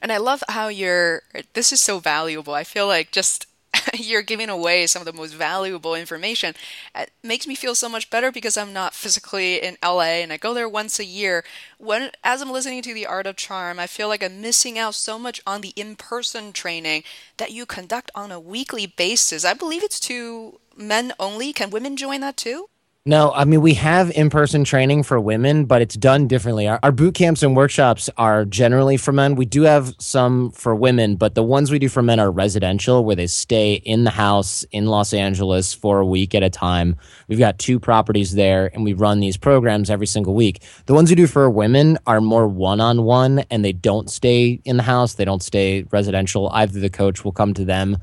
And 0.01 0.11
I 0.11 0.17
love 0.17 0.43
how 0.49 0.67
you're, 0.67 1.21
this 1.53 1.71
is 1.71 1.79
so 1.79 1.99
valuable. 1.99 2.53
I 2.53 2.63
feel 2.63 2.87
like 2.87 3.11
just 3.11 3.45
you're 3.93 4.21
giving 4.21 4.49
away 4.49 4.87
some 4.87 5.01
of 5.01 5.05
the 5.05 5.13
most 5.13 5.33
valuable 5.33 5.95
information. 5.95 6.55
It 6.95 7.11
makes 7.23 7.47
me 7.47 7.55
feel 7.55 7.75
so 7.75 7.89
much 7.89 8.09
better 8.09 8.31
because 8.31 8.57
I'm 8.57 8.73
not 8.73 8.93
physically 8.93 9.55
in 9.61 9.77
LA 9.83 10.21
and 10.21 10.31
I 10.33 10.37
go 10.37 10.53
there 10.53 10.69
once 10.69 10.99
a 10.99 11.05
year. 11.05 11.43
When 11.77 12.11
as 12.23 12.41
I'm 12.41 12.51
listening 12.51 12.81
to 12.83 12.93
the 12.93 13.05
Art 13.05 13.27
of 13.27 13.35
Charm, 13.35 13.79
I 13.79 13.87
feel 13.87 14.07
like 14.07 14.23
I'm 14.23 14.41
missing 14.41 14.77
out 14.77 14.95
so 14.95 15.17
much 15.19 15.41
on 15.45 15.61
the 15.61 15.73
in-person 15.75 16.53
training 16.53 17.03
that 17.37 17.51
you 17.51 17.65
conduct 17.65 18.11
on 18.15 18.31
a 18.31 18.39
weekly 18.39 18.85
basis. 18.85 19.45
I 19.45 19.53
believe 19.53 19.83
it's 19.83 19.99
to 20.01 20.59
men 20.75 21.13
only. 21.19 21.53
Can 21.53 21.69
women 21.69 21.97
join 21.97 22.21
that 22.21 22.37
too? 22.37 22.67
No, 23.05 23.33
I 23.33 23.43
mean 23.43 23.59
we 23.59 23.73
have 23.73 24.11
in-person 24.11 24.63
training 24.63 25.03
for 25.03 25.19
women, 25.19 25.65
but 25.65 25.81
it's 25.81 25.97
done 25.97 26.25
differently. 26.25 26.69
Our, 26.69 26.79
our, 26.83 26.93
boot 26.93 27.15
camps 27.15 27.43
and 27.43 27.53
workshops 27.53 28.09
are 28.15 28.45
generally 28.45 28.95
for 28.95 29.11
men. 29.11 29.35
We 29.35 29.45
do 29.45 29.63
have 29.63 29.93
some 29.99 30.51
for 30.51 30.73
women, 30.73 31.17
but 31.17 31.35
the 31.35 31.43
ones 31.43 31.69
we 31.69 31.79
do 31.79 31.89
for 31.89 32.01
men 32.01 32.21
are 32.21 32.31
residential, 32.31 33.03
where 33.03 33.17
they 33.17 33.27
stay 33.27 33.73
in 33.73 34.05
the 34.05 34.09
house 34.09 34.63
in 34.71 34.85
Los 34.85 35.13
Angeles 35.13 35.73
for 35.73 35.99
a 35.99 36.05
week 36.05 36.33
at 36.33 36.43
a 36.43 36.49
time. 36.49 36.95
We've 37.27 37.39
got 37.39 37.59
two 37.59 37.77
properties 37.77 38.35
there, 38.35 38.71
and 38.73 38.85
we 38.85 38.93
run 38.93 39.19
these 39.19 39.35
programs 39.35 39.89
every 39.89 40.07
single 40.07 40.33
week. 40.33 40.63
The 40.85 40.93
ones 40.93 41.09
we 41.09 41.17
do 41.17 41.27
for 41.27 41.49
women 41.49 41.97
are 42.07 42.21
more 42.21 42.47
one-on-one, 42.47 43.39
and 43.51 43.65
they 43.65 43.73
don't 43.73 44.09
stay 44.09 44.61
in 44.63 44.77
the 44.77 44.83
house. 44.83 45.15
They 45.15 45.25
don't 45.25 45.43
stay 45.43 45.83
residential. 45.91 46.47
Either 46.53 46.79
the 46.79 46.89
coach 46.89 47.25
will 47.25 47.33
come 47.33 47.53
to 47.55 47.65
them 47.65 47.97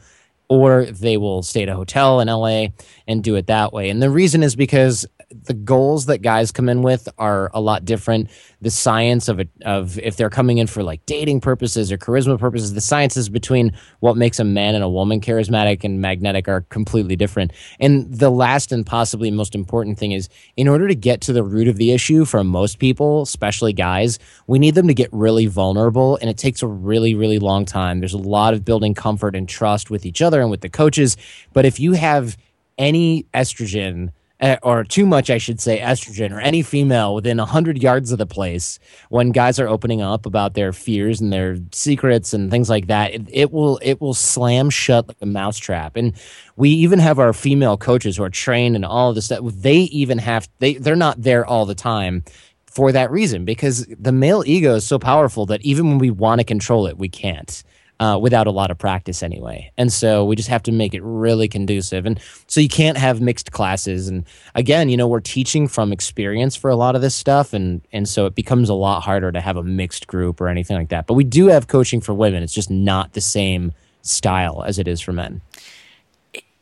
or 0.51 0.85
they 0.87 1.17
will 1.17 1.45
stay 1.45 1.63
at 1.63 1.69
a 1.69 1.75
hotel 1.77 2.19
in 2.21 2.27
LA 2.27 2.67
and 3.07 3.23
do 3.23 3.37
it 3.37 3.47
that 3.47 3.73
way. 3.73 3.89
And 3.89 4.03
the 4.03 4.11
reason 4.11 4.43
is 4.43 4.57
because 4.57 5.07
the 5.31 5.55
goals 5.55 6.07
that 6.07 6.19
guys 6.19 6.51
come 6.51 6.69
in 6.69 6.83
with 6.83 7.09
are 7.17 7.51
a 7.55 7.61
lot 7.61 7.85
different. 7.85 8.29
The 8.61 8.71
science 8.71 9.29
of 9.29 9.39
it, 9.39 9.49
of 9.65 9.99
if 10.01 10.17
they're 10.17 10.31
coming 10.31 10.59
in 10.59 10.67
for 10.67 10.83
like 10.83 11.07
dating 11.07 11.41
purposes 11.41 11.93
or 11.93 11.99
charisma 11.99 12.39
purposes, 12.39 12.75
the 12.75 12.81
sciences 12.81 13.29
between 13.29 13.73
what 14.01 14.17
makes 14.17 14.41
a 14.41 14.45
man 14.45 14.75
and 14.75 14.83
a 14.83 14.89
woman 14.89 15.21
charismatic 15.21 15.85
and 15.85 16.01
magnetic 16.01 16.49
are 16.49 16.63
completely 16.63 17.15
different. 17.15 17.53
And 17.79 18.13
the 18.13 18.31
last 18.31 18.73
and 18.73 18.85
possibly 18.85 19.31
most 19.31 19.55
important 19.55 19.99
thing 19.99 20.13
is 20.13 20.29
in 20.57 20.67
order 20.67 20.89
to 20.89 20.97
get 20.97 21.21
to 21.23 21.33
the 21.33 21.45
root 21.45 21.69
of 21.69 21.77
the 21.77 21.93
issue 21.93 22.25
for 22.25 22.43
most 22.43 22.81
people, 22.81 23.23
especially 23.23 23.73
guys, 23.73 24.19
we 24.49 24.59
need 24.59 24.75
them 24.75 24.89
to 24.89 24.95
get 24.95 25.11
really 25.13 25.47
vulnerable. 25.47 26.19
And 26.21 26.29
it 26.29 26.39
takes 26.39 26.61
a 26.63 26.67
really, 26.67 27.15
really 27.15 27.39
long 27.39 27.65
time. 27.65 28.01
There's 28.01 28.15
a 28.15 28.19
lot 28.19 28.53
of 28.53 28.65
building 28.65 28.95
comfort 28.95 29.37
and 29.37 29.49
trust 29.49 29.91
with 29.91 30.05
each 30.05 30.21
other 30.23 30.41
and 30.41 30.51
with 30.51 30.61
the 30.61 30.69
coaches. 30.69 31.17
But 31.53 31.65
if 31.65 31.79
you 31.79 31.93
have 31.93 32.37
any 32.79 33.27
estrogen, 33.35 34.11
Eh, 34.41 34.57
or 34.63 34.85
too 34.85 35.05
much, 35.05 35.29
I 35.29 35.37
should 35.37 35.61
say, 35.61 35.81
estrogen 35.81 36.33
or 36.33 36.41
any 36.41 36.63
female 36.63 37.15
within 37.15 37.37
100 37.37 37.83
yards 37.83 38.11
of 38.11 38.17
the 38.17 38.25
place 38.25 38.79
when 39.11 39.33
guys 39.33 39.61
are 39.61 39.69
opening 39.69 40.01
up 40.01 40.25
about 40.25 40.55
their 40.55 40.73
fears 40.73 41.21
and 41.21 41.31
their 41.31 41.59
secrets 41.73 42.33
and 42.33 42.51
things 42.51 42.71
like 42.71 42.87
that, 42.87 43.13
it, 43.13 43.29
it 43.31 43.53
will 43.53 43.79
it 43.83 44.01
will 44.01 44.15
slam 44.15 44.71
shut 44.71 45.09
like 45.09 45.19
a 45.21 45.27
mousetrap. 45.27 45.95
And 45.95 46.15
we 46.57 46.71
even 46.71 46.99
have 47.01 47.19
our 47.19 47.35
female 47.35 47.77
coaches 47.77 48.17
who 48.17 48.23
are 48.23 48.31
trained 48.31 48.77
and 48.77 48.85
all 48.85 49.11
of 49.11 49.15
this 49.15 49.27
stuff. 49.27 49.45
They 49.45 49.77
even 49.77 50.17
have 50.17 50.49
they 50.59 50.75
they're 50.75 50.97
not 50.97 51.21
there 51.21 51.45
all 51.45 51.67
the 51.67 51.75
time 51.75 52.25
for 52.65 52.93
that 52.93 53.11
reason 53.11 53.45
because 53.45 53.87
the 53.99 54.13
male 54.13 54.43
ego 54.47 54.77
is 54.77 54.87
so 54.87 54.99
powerful 54.99 55.45
that 55.47 55.61
even 55.61 55.89
when 55.89 55.99
we 55.99 56.11
want 56.11 56.39
to 56.41 56.45
control 56.45 56.87
it, 56.87 56.97
we 56.97 57.11
can't 57.11 57.63
uh, 58.01 58.19
without 58.19 58.47
a 58.47 58.51
lot 58.51 58.71
of 58.71 58.79
practice 58.79 59.23
anyway. 59.23 59.71
And 59.77 59.93
so 59.93 60.25
we 60.25 60.35
just 60.35 60.49
have 60.49 60.63
to 60.65 60.73
make 60.73 60.95
it 60.95 61.03
really 61.03 61.49
conducive. 61.49 62.07
And 62.07 62.19
so 62.47 62.61
you 62.61 62.69
can't 62.69 62.97
have 62.97 63.21
mixed 63.21 63.53
classes. 63.53 64.09
And 64.09 64.25
again, 64.55 64.89
you 64.89 64.97
know, 64.97 65.07
we're 65.07 65.21
teaching 65.21 65.69
from 65.69 65.93
experience 65.93 66.57
for 66.57 66.71
a 66.71 66.77
lot 66.77 66.97
of 66.97 67.03
this 67.03 67.15
stuff. 67.15 67.53
And, 67.53 67.83
and 67.93 68.09
so 68.09 68.25
it 68.25 68.35
becomes 68.35 68.71
a 68.71 68.75
lot 68.75 69.03
harder 69.03 69.31
to 69.31 69.41
have 69.41 69.59
a 69.59 69.63
mixed 69.63 70.07
group 70.07 70.41
or 70.41 70.49
anything 70.49 70.79
like 70.79 70.89
that. 70.89 71.07
But 71.07 71.15
we 71.15 71.25
do 71.25 71.49
have 71.49 71.69
coaching 71.69 72.01
for 72.01 72.15
women. 72.15 72.43
It's 72.43 72.55
just 72.55 72.71
not 72.71 73.13
the 73.13 73.21
same 73.21 73.73
style 74.01 74.65
as 74.67 74.79
it 74.79 74.89
is 74.89 75.03
for 75.03 75.13
men. 75.13 75.43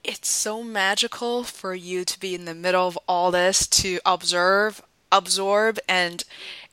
It's 0.02 0.28
so 0.28 0.64
magical 0.64 1.44
for 1.44 1.72
you 1.72 2.04
to 2.04 2.18
be 2.18 2.34
in 2.34 2.46
the 2.46 2.54
middle 2.54 2.88
of 2.88 2.98
all 3.06 3.30
this, 3.30 3.66
to 3.68 4.00
observe, 4.04 4.82
absorb, 5.12 5.78
and 5.88 6.24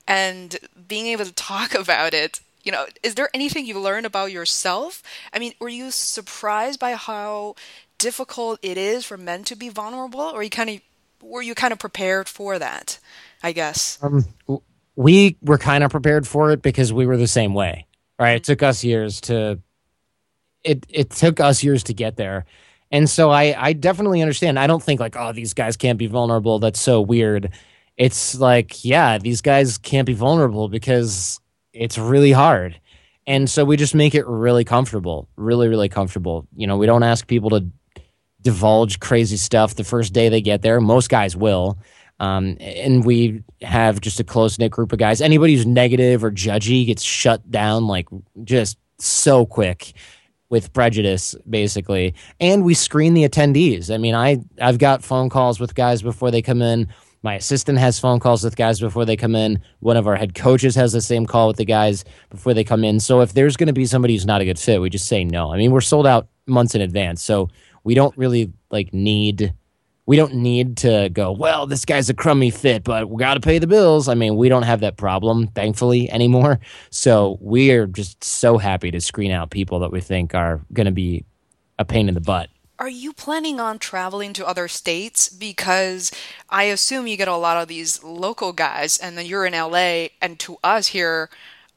and 0.07 0.57
being 0.87 1.07
able 1.07 1.25
to 1.25 1.33
talk 1.33 1.73
about 1.75 2.13
it 2.13 2.39
you 2.65 2.71
know, 2.71 2.85
is 3.03 3.15
there 3.15 3.29
anything 3.33 3.65
you 3.65 3.79
learned 3.79 4.05
about 4.05 4.31
yourself? 4.31 5.03
I 5.31 5.39
mean, 5.39 5.53
were 5.59 5.69
you 5.69 5.91
surprised 5.91 6.79
by 6.79 6.93
how 6.95 7.55
difficult 7.97 8.59
it 8.61 8.77
is 8.77 9.05
for 9.05 9.17
men 9.17 9.43
to 9.45 9.55
be 9.55 9.69
vulnerable, 9.69 10.19
or 10.19 10.43
you 10.43 10.49
kind 10.49 10.69
of 10.69 10.81
were 11.21 11.41
you 11.41 11.55
kind 11.55 11.71
of 11.71 11.79
prepared 11.79 12.27
for 12.27 12.59
that? 12.59 12.99
I 13.43 13.51
guess. 13.51 13.99
Um, 14.01 14.25
we 14.95 15.37
were 15.41 15.57
kind 15.57 15.83
of 15.83 15.91
prepared 15.91 16.27
for 16.27 16.51
it 16.51 16.61
because 16.61 16.91
we 16.91 17.05
were 17.05 17.17
the 17.17 17.27
same 17.27 17.53
way, 17.53 17.85
right? 18.19 18.37
It 18.37 18.43
took 18.43 18.63
us 18.63 18.83
years 18.83 19.21
to. 19.21 19.59
It 20.63 20.85
it 20.89 21.11
took 21.11 21.39
us 21.39 21.63
years 21.63 21.83
to 21.83 21.93
get 21.93 22.17
there. 22.17 22.45
And 22.91 23.09
so 23.09 23.29
I, 23.29 23.55
I 23.57 23.73
definitely 23.73 24.21
understand. 24.21 24.57
I 24.57 24.67
don't 24.67 24.81
think 24.81 24.99
like, 24.99 25.15
oh, 25.15 25.31
these 25.31 25.53
guys 25.53 25.75
can't 25.77 25.99
be 25.99 26.07
vulnerable. 26.07 26.59
That's 26.59 26.79
so 26.79 27.01
weird. 27.01 27.51
It's 27.97 28.39
like, 28.39 28.83
yeah, 28.83 29.17
these 29.17 29.41
guys 29.41 29.77
can't 29.77 30.05
be 30.05 30.13
vulnerable 30.13 30.69
because 30.69 31.39
it's 31.75 31.97
really 31.97 32.31
hard. 32.31 32.79
And 33.27 33.49
so 33.49 33.65
we 33.65 33.77
just 33.77 33.95
make 33.95 34.15
it 34.15 34.25
really 34.27 34.63
comfortable, 34.63 35.27
really, 35.35 35.67
really 35.67 35.89
comfortable. 35.89 36.47
You 36.55 36.67
know, 36.67 36.77
we 36.77 36.85
don't 36.85 37.03
ask 37.03 37.27
people 37.27 37.49
to 37.51 37.67
divulge 38.41 38.99
crazy 38.99 39.37
stuff 39.37 39.75
the 39.75 39.83
first 39.83 40.13
day 40.13 40.29
they 40.29 40.41
get 40.41 40.61
there. 40.61 40.79
Most 40.79 41.09
guys 41.09 41.35
will. 41.35 41.79
Um, 42.19 42.57
and 42.61 43.03
we 43.03 43.43
have 43.61 43.99
just 43.99 44.19
a 44.19 44.23
close 44.23 44.57
knit 44.57 44.71
group 44.71 44.93
of 44.93 44.99
guys. 44.99 45.21
Anybody 45.21 45.55
who's 45.55 45.65
negative 45.65 46.23
or 46.23 46.31
judgy 46.31 46.85
gets 46.85 47.03
shut 47.03 47.49
down 47.49 47.87
like 47.87 48.07
just 48.43 48.77
so 48.99 49.45
quick 49.45 49.93
with 50.49 50.71
prejudice 50.73 51.35
basically 51.49 52.13
and 52.39 52.63
we 52.63 52.73
screen 52.73 53.13
the 53.13 53.27
attendees 53.27 53.93
i 53.93 53.97
mean 53.97 54.13
i 54.13 54.37
i've 54.61 54.77
got 54.77 55.03
phone 55.03 55.27
calls 55.27 55.59
with 55.59 55.73
guys 55.73 56.01
before 56.01 56.29
they 56.29 56.41
come 56.41 56.61
in 56.61 56.87
my 57.25 57.33
assistant 57.33 57.79
has 57.79 57.99
phone 57.99 58.19
calls 58.19 58.43
with 58.43 58.55
guys 58.55 58.79
before 58.79 59.03
they 59.03 59.17
come 59.17 59.35
in 59.35 59.59
one 59.79 59.97
of 59.97 60.07
our 60.07 60.15
head 60.15 60.35
coaches 60.35 60.75
has 60.75 60.93
the 60.93 61.01
same 61.01 61.25
call 61.25 61.47
with 61.47 61.57
the 61.57 61.65
guys 61.65 62.05
before 62.29 62.53
they 62.53 62.63
come 62.63 62.83
in 62.83 62.99
so 62.99 63.21
if 63.21 63.33
there's 63.33 63.57
going 63.57 63.67
to 63.67 63.73
be 63.73 63.85
somebody 63.85 64.13
who's 64.13 64.25
not 64.25 64.41
a 64.41 64.45
good 64.45 64.59
fit 64.59 64.79
we 64.79 64.89
just 64.89 65.07
say 65.07 65.23
no 65.23 65.51
i 65.51 65.57
mean 65.57 65.71
we're 65.71 65.81
sold 65.81 66.05
out 66.05 66.27
months 66.45 66.75
in 66.75 66.81
advance 66.81 67.21
so 67.23 67.49
we 67.83 67.95
don't 67.95 68.15
really 68.15 68.53
like 68.69 68.93
need 68.93 69.53
we 70.05 70.17
don't 70.17 70.35
need 70.35 70.77
to 70.77 71.09
go, 71.09 71.31
well, 71.31 71.65
this 71.65 71.83
guy's 71.83 72.09
a 72.09 72.13
crummy 72.13 72.51
fit, 72.51 72.83
but 72.83 73.09
we 73.09 73.17
got 73.17 73.33
to 73.33 73.39
pay 73.39 73.57
the 73.57 73.65
bills. 73.65 74.07
I 74.07 74.13
mean, 74.13 74.35
we 74.35 74.49
don't 74.49 74.63
have 74.63 74.81
that 74.81 74.97
problem, 74.97 75.47
thankfully, 75.47 76.11
anymore. 76.11 76.59
So 76.91 77.39
we 77.41 77.71
are 77.71 77.87
just 77.87 78.23
so 78.23 78.59
happy 78.59 78.91
to 78.91 79.01
screen 79.01 79.31
out 79.31 79.49
people 79.49 79.79
that 79.79 79.91
we 79.91 80.01
think 80.01 80.35
are 80.35 80.61
going 80.73 80.85
to 80.85 80.91
be 80.91 81.25
a 81.79 81.85
pain 81.85 82.07
in 82.07 82.13
the 82.13 82.21
butt. 82.21 82.49
Are 82.77 82.89
you 82.89 83.13
planning 83.13 83.59
on 83.59 83.79
traveling 83.79 84.33
to 84.33 84.45
other 84.45 84.67
states? 84.67 85.29
Because 85.29 86.11
I 86.49 86.63
assume 86.63 87.07
you 87.07 87.17
get 87.17 87.27
a 87.27 87.35
lot 87.35 87.61
of 87.61 87.67
these 87.67 88.03
local 88.03 88.51
guys, 88.51 88.97
and 88.97 89.17
then 89.17 89.25
you're 89.25 89.45
in 89.45 89.53
LA, 89.53 90.07
and 90.21 90.37
to 90.39 90.57
us 90.63 90.87
here, 90.87 91.29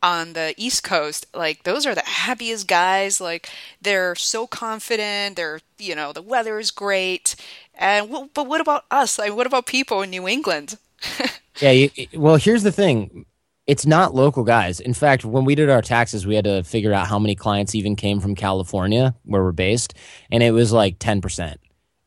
on 0.02 0.32
the 0.32 0.54
East 0.56 0.84
Coast, 0.84 1.26
like 1.34 1.64
those 1.64 1.86
are 1.86 1.94
the 1.94 2.02
happiest 2.04 2.68
guys. 2.68 3.20
Like 3.20 3.48
they're 3.80 4.14
so 4.14 4.46
confident. 4.46 5.36
They're 5.36 5.60
you 5.78 5.94
know 5.94 6.12
the 6.12 6.22
weather 6.22 6.58
is 6.58 6.70
great. 6.70 7.34
And 7.74 8.30
but 8.34 8.46
what 8.46 8.60
about 8.60 8.84
us? 8.90 9.18
Like 9.18 9.34
what 9.34 9.46
about 9.46 9.66
people 9.66 10.02
in 10.02 10.10
New 10.10 10.28
England? 10.28 10.78
yeah. 11.60 11.70
You, 11.70 11.90
well, 12.14 12.36
here's 12.36 12.62
the 12.62 12.72
thing. 12.72 13.26
It's 13.68 13.84
not 13.84 14.14
local 14.14 14.44
guys. 14.44 14.80
In 14.80 14.94
fact, 14.94 15.26
when 15.26 15.44
we 15.44 15.54
did 15.54 15.68
our 15.68 15.82
taxes, 15.82 16.26
we 16.26 16.34
had 16.34 16.46
to 16.46 16.64
figure 16.64 16.94
out 16.94 17.06
how 17.06 17.18
many 17.18 17.34
clients 17.34 17.74
even 17.74 17.96
came 17.96 18.18
from 18.18 18.34
California, 18.34 19.14
where 19.24 19.44
we're 19.44 19.52
based, 19.52 19.92
and 20.30 20.42
it 20.42 20.52
was 20.52 20.72
like 20.72 20.98
ten 20.98 21.20
percent. 21.20 21.60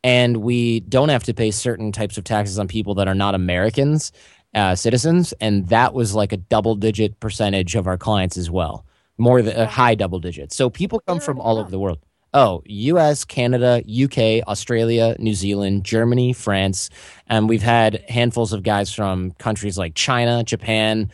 And 0.03 0.37
we 0.37 0.79
don't 0.79 1.09
have 1.09 1.23
to 1.25 1.35
pay 1.35 1.51
certain 1.51 1.91
types 1.91 2.17
of 2.17 2.23
taxes 2.23 2.57
on 2.57 2.67
people 2.67 2.95
that 2.95 3.07
are 3.07 3.13
not 3.13 3.35
Americans 3.35 4.11
uh, 4.55 4.73
citizens, 4.73 5.33
and 5.33 5.67
that 5.69 5.93
was 5.93 6.15
like 6.15 6.33
a 6.33 6.37
double 6.37 6.73
digit 6.75 7.19
percentage 7.19 7.75
of 7.75 7.85
our 7.85 7.97
clients 7.97 8.37
as 8.37 8.49
well, 8.49 8.83
more 9.19 9.43
than 9.43 9.55
a 9.55 9.67
high 9.67 9.93
double 9.93 10.19
digit. 10.19 10.51
So 10.51 10.67
people 10.67 10.99
come 11.07 11.19
from 11.19 11.39
all 11.39 11.59
over 11.59 11.69
the 11.69 11.79
world. 11.79 11.99
Oh, 12.33 12.63
U.S., 12.65 13.23
Canada, 13.25 13.83
U.K., 13.85 14.41
Australia, 14.43 15.15
New 15.19 15.33
Zealand, 15.33 15.83
Germany, 15.83 16.33
France, 16.33 16.89
and 17.27 17.47
we've 17.47 17.61
had 17.61 18.03
handfuls 18.09 18.51
of 18.51 18.63
guys 18.63 18.91
from 18.91 19.31
countries 19.33 19.77
like 19.77 19.95
China, 19.95 20.41
Japan, 20.43 21.11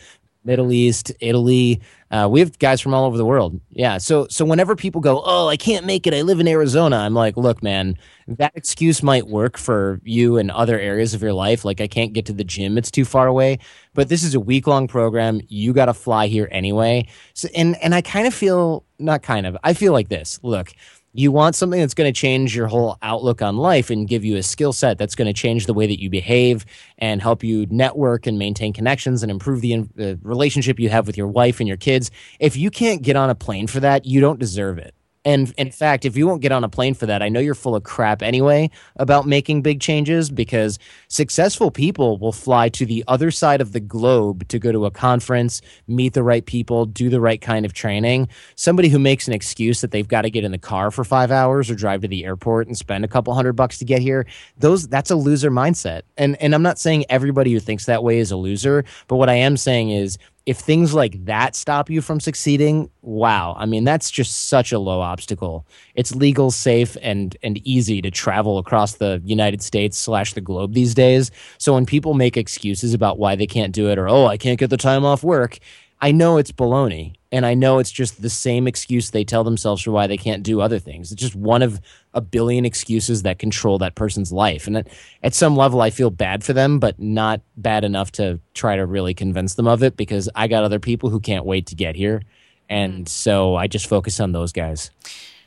Middle 0.47 0.71
East, 0.71 1.11
Italy. 1.19 1.81
Uh, 2.09 2.25
we 2.31 2.39
have 2.39 2.57
guys 2.57 2.79
from 2.79 2.93
all 2.93 3.03
over 3.03 3.17
the 3.17 3.25
world. 3.25 3.59
Yeah. 3.69 3.97
So 3.97 4.27
so 4.29 4.45
whenever 4.45 4.77
people 4.77 5.01
go, 5.01 5.21
oh, 5.25 5.49
I 5.49 5.57
can't 5.57 5.85
make 5.85 6.07
it. 6.07 6.13
I 6.13 6.21
live 6.21 6.39
in 6.39 6.47
Arizona. 6.47 6.95
I'm 6.95 7.13
like, 7.13 7.35
look, 7.35 7.61
man, 7.61 7.97
that 8.29 8.53
excuse 8.55 9.03
might 9.03 9.27
work 9.27 9.57
for 9.57 9.99
you 10.03 10.37
in 10.37 10.49
other 10.49 10.79
areas 10.79 11.13
of 11.13 11.21
your 11.21 11.33
life. 11.33 11.65
Like 11.65 11.81
I 11.81 11.87
can't 11.87 12.13
get 12.13 12.25
to 12.27 12.33
the 12.33 12.45
gym; 12.45 12.77
it's 12.77 12.89
too 12.89 13.03
far 13.03 13.27
away. 13.27 13.59
But 13.93 14.07
this 14.07 14.23
is 14.23 14.33
a 14.33 14.39
week 14.39 14.67
long 14.67 14.87
program. 14.87 15.41
You 15.49 15.73
got 15.73 15.85
to 15.85 15.93
fly 15.93 16.27
here 16.27 16.47
anyway. 16.49 17.07
So 17.33 17.49
and 17.53 17.75
and 17.83 17.93
I 17.93 18.01
kind 18.01 18.25
of 18.25 18.33
feel 18.33 18.85
not 18.99 19.21
kind 19.21 19.45
of. 19.45 19.57
I 19.63 19.73
feel 19.73 19.91
like 19.91 20.07
this. 20.07 20.39
Look, 20.43 20.71
you 21.17 21.31
want 21.31 21.55
something 21.55 21.79
that's 21.79 21.95
going 21.95 22.07
to 22.07 22.17
change 22.17 22.55
your 22.55 22.67
whole 22.67 22.95
outlook 23.01 23.41
on 23.41 23.57
life 23.57 23.89
and 23.89 24.07
give 24.07 24.23
you 24.23 24.37
a 24.37 24.43
skill 24.43 24.71
set 24.71 24.99
that's 24.99 25.15
going 25.15 25.25
to 25.25 25.33
change 25.33 25.65
the 25.65 25.73
way 25.73 25.87
that 25.87 25.99
you 25.99 26.11
behave 26.11 26.63
and 26.99 27.23
help 27.23 27.43
you 27.43 27.65
network 27.71 28.27
and 28.27 28.37
maintain 28.37 28.71
connections 28.71 29.23
and 29.23 29.31
improve 29.31 29.61
the, 29.61 29.81
the 29.95 30.19
relationship 30.21 30.79
you 30.79 30.89
have 30.89 31.07
with 31.07 31.17
your 31.17 31.27
wife 31.27 31.59
and 31.59 31.67
your 31.67 31.75
kids. 31.75 32.11
If 32.39 32.55
you 32.55 32.69
can't 32.69 33.01
get 33.01 33.15
on 33.15 33.31
a 33.31 33.35
plane 33.35 33.65
for 33.65 33.79
that, 33.79 34.05
you 34.05 34.21
don't 34.21 34.39
deserve 34.39 34.77
it. 34.77 34.93
And 35.27 35.53
in 35.57 35.71
fact, 35.71 36.05
if 36.05 36.15
you 36.15 36.25
won't 36.25 36.41
get 36.41 36.53
on 36.53 36.63
a 36.63 36.69
plane 36.69 36.93
for 36.93 37.05
that, 37.05 37.21
I 37.21 37.27
know 37.27 37.41
you're 37.41 37.53
full 37.53 37.75
of 37.75 37.83
crap 37.83 38.23
anyway 38.23 38.69
about 38.95 39.27
making 39.27 39.61
big 39.61 39.81
changes 39.81 40.29
because 40.29 40.79
successful 41.09 41.69
people 41.69 42.17
will 42.17 42.31
fly 42.31 42.69
to 42.69 42.85
the 42.85 43.03
other 43.09 43.29
side 43.29 43.59
of 43.59 43.73
the 43.73 43.81
globe 43.81 44.47
to 44.47 44.57
go 44.57 44.71
to 44.71 44.85
a 44.85 44.91
conference, 44.91 45.61
meet 45.85 46.13
the 46.13 46.23
right 46.23 46.45
people, 46.45 46.85
do 46.85 47.09
the 47.09 47.19
right 47.19 47.41
kind 47.41 47.65
of 47.65 47.73
training. 47.73 48.29
Somebody 48.55 48.87
who 48.87 48.99
makes 48.99 49.27
an 49.27 49.33
excuse 49.33 49.81
that 49.81 49.91
they've 49.91 50.07
got 50.07 50.21
to 50.21 50.29
get 50.29 50.45
in 50.45 50.53
the 50.53 50.57
car 50.57 50.91
for 50.91 51.03
five 51.03 51.29
hours 51.29 51.69
or 51.69 51.75
drive 51.75 52.03
to 52.03 52.07
the 52.07 52.23
airport 52.23 52.67
and 52.67 52.77
spend 52.77 53.03
a 53.03 53.09
couple 53.09 53.33
hundred 53.33 53.57
bucks 53.57 53.77
to 53.79 53.85
get 53.85 54.01
here, 54.01 54.25
those 54.59 54.87
that's 54.87 55.11
a 55.11 55.15
loser 55.17 55.51
mindset. 55.51 56.03
And 56.15 56.41
and 56.41 56.55
I'm 56.55 56.63
not 56.63 56.79
saying 56.79 57.03
everybody 57.09 57.51
who 57.51 57.59
thinks 57.59 57.85
that 57.87 58.01
way 58.01 58.19
is 58.19 58.31
a 58.31 58.37
loser, 58.37 58.85
but 59.09 59.17
what 59.17 59.27
I 59.27 59.33
am 59.33 59.57
saying 59.57 59.89
is 59.89 60.17
if 60.47 60.57
things 60.57 60.93
like 60.93 61.25
that 61.25 61.57
stop 61.57 61.89
you 61.89 62.01
from 62.01 62.21
succeeding, 62.21 62.89
wow. 63.01 63.53
I 63.59 63.65
mean, 63.65 63.83
that's 63.83 64.09
just 64.09 64.47
such 64.47 64.71
a 64.71 64.79
low 64.79 65.01
obstacle. 65.01 65.67
It's 65.93 66.15
legal, 66.15 66.51
safe, 66.51 66.95
and 67.01 67.35
and 67.43 67.57
easy 67.67 68.01
to 68.01 68.09
travel 68.09 68.57
across 68.57 68.93
the 68.93 69.21
United 69.25 69.61
States 69.61 69.97
slash 69.97 70.33
the 70.33 70.41
globe 70.41 70.73
these 70.73 70.95
days. 70.95 71.31
So 71.57 71.73
when 71.73 71.85
people 71.85 72.13
make 72.13 72.37
excuses 72.37 72.93
about 72.93 73.19
why 73.19 73.35
they 73.35 73.45
can't 73.45 73.73
do 73.73 73.89
it 73.89 73.99
or 73.99 74.07
oh, 74.07 74.25
I 74.27 74.37
can't 74.37 74.57
get 74.57 74.69
the 74.69 74.77
time 74.77 75.03
off 75.03 75.21
work, 75.21 75.59
I 75.99 76.13
know 76.13 76.37
it's 76.37 76.53
baloney. 76.53 77.16
And 77.31 77.45
I 77.45 77.55
know 77.55 77.79
it's 77.79 77.91
just 77.91 78.21
the 78.21 78.29
same 78.29 78.67
excuse 78.67 79.09
they 79.09 79.25
tell 79.25 79.43
themselves 79.43 79.81
for 79.81 79.91
why 79.91 80.07
they 80.07 80.17
can't 80.17 80.43
do 80.43 80.61
other 80.61 80.79
things. 80.79 81.11
It's 81.11 81.21
just 81.21 81.35
one 81.35 81.61
of 81.61 81.81
a 82.13 82.21
billion 82.21 82.65
excuses 82.65 83.23
that 83.23 83.37
control 83.37 83.77
that 83.79 83.95
person's 83.95 84.31
life. 84.31 84.65
And 84.65 84.77
at, 84.77 84.87
at 85.23 85.33
some 85.33 85.55
level, 85.55 85.81
I 85.81 85.89
feel 85.89 86.09
bad 86.09 86.43
for 86.43 86.53
them, 86.53 86.79
but 86.79 86.99
not 86.99 87.41
bad 87.57 87.83
enough 87.83 88.13
to 88.13 88.39
try 88.53 88.77
to 88.77 88.85
really 88.85 89.13
convince 89.13 89.55
them 89.55 89.67
of 89.67 89.83
it 89.83 89.97
because 89.97 90.29
I 90.35 90.47
got 90.47 90.63
other 90.63 90.79
people 90.79 91.09
who 91.09 91.19
can't 91.19 91.45
wait 91.45 91.67
to 91.67 91.75
get 91.75 91.95
here. 91.95 92.21
And 92.69 93.05
mm. 93.05 93.09
so 93.09 93.55
I 93.55 93.67
just 93.67 93.87
focus 93.87 94.19
on 94.19 94.31
those 94.31 94.53
guys. 94.53 94.89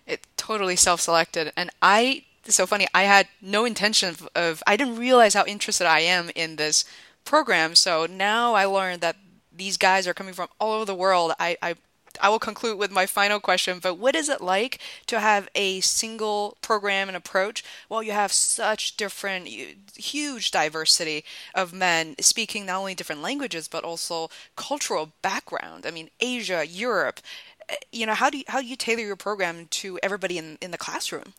It 0.06 0.26
totally 0.36 0.76
self 0.76 1.00
selected. 1.00 1.52
And 1.56 1.70
I, 1.80 2.24
it's 2.44 2.56
so 2.56 2.66
funny, 2.66 2.88
I 2.92 3.04
had 3.04 3.28
no 3.40 3.64
intention 3.64 4.10
of, 4.10 4.28
of, 4.34 4.62
I 4.66 4.76
didn't 4.76 4.96
realize 4.96 5.32
how 5.34 5.44
interested 5.46 5.86
I 5.86 6.00
am 6.00 6.30
in 6.34 6.56
this 6.56 6.84
program. 7.24 7.74
So 7.74 8.06
now 8.06 8.54
I 8.54 8.66
learned 8.66 9.00
that 9.00 9.16
these 9.60 9.76
guys 9.76 10.08
are 10.08 10.14
coming 10.14 10.34
from 10.34 10.48
all 10.58 10.72
over 10.72 10.86
the 10.86 10.94
world. 10.94 11.32
I, 11.38 11.56
I 11.62 11.74
I 12.20 12.28
will 12.28 12.40
conclude 12.40 12.76
with 12.76 12.90
my 12.90 13.06
final 13.06 13.38
question, 13.38 13.78
but 13.78 13.94
what 13.94 14.16
is 14.16 14.28
it 14.28 14.40
like 14.40 14.80
to 15.06 15.20
have 15.20 15.48
a 15.54 15.80
single 15.80 16.56
program 16.60 17.08
and 17.08 17.16
approach 17.16 17.62
while 17.86 18.02
you 18.02 18.10
have 18.12 18.32
such 18.32 18.96
different, 18.96 19.46
huge 19.94 20.50
diversity 20.50 21.24
of 21.54 21.72
men 21.72 22.16
speaking 22.20 22.66
not 22.66 22.78
only 22.78 22.96
different 22.96 23.22
languages, 23.22 23.68
but 23.68 23.84
also 23.84 24.28
cultural 24.56 25.12
background? 25.22 25.86
I 25.86 25.92
mean, 25.92 26.10
Asia, 26.18 26.66
Europe. 26.66 27.20
Eh, 27.68 27.76
you 27.92 28.06
know, 28.06 28.14
how 28.14 28.28
do 28.28 28.38
you, 28.38 28.44
how 28.48 28.60
do 28.60 28.66
you 28.66 28.76
tailor 28.76 29.02
your 29.02 29.16
program 29.16 29.66
to 29.70 29.98
everybody 30.02 30.36
in, 30.36 30.58
in 30.60 30.72
the 30.72 30.78
classroom? 30.78 31.34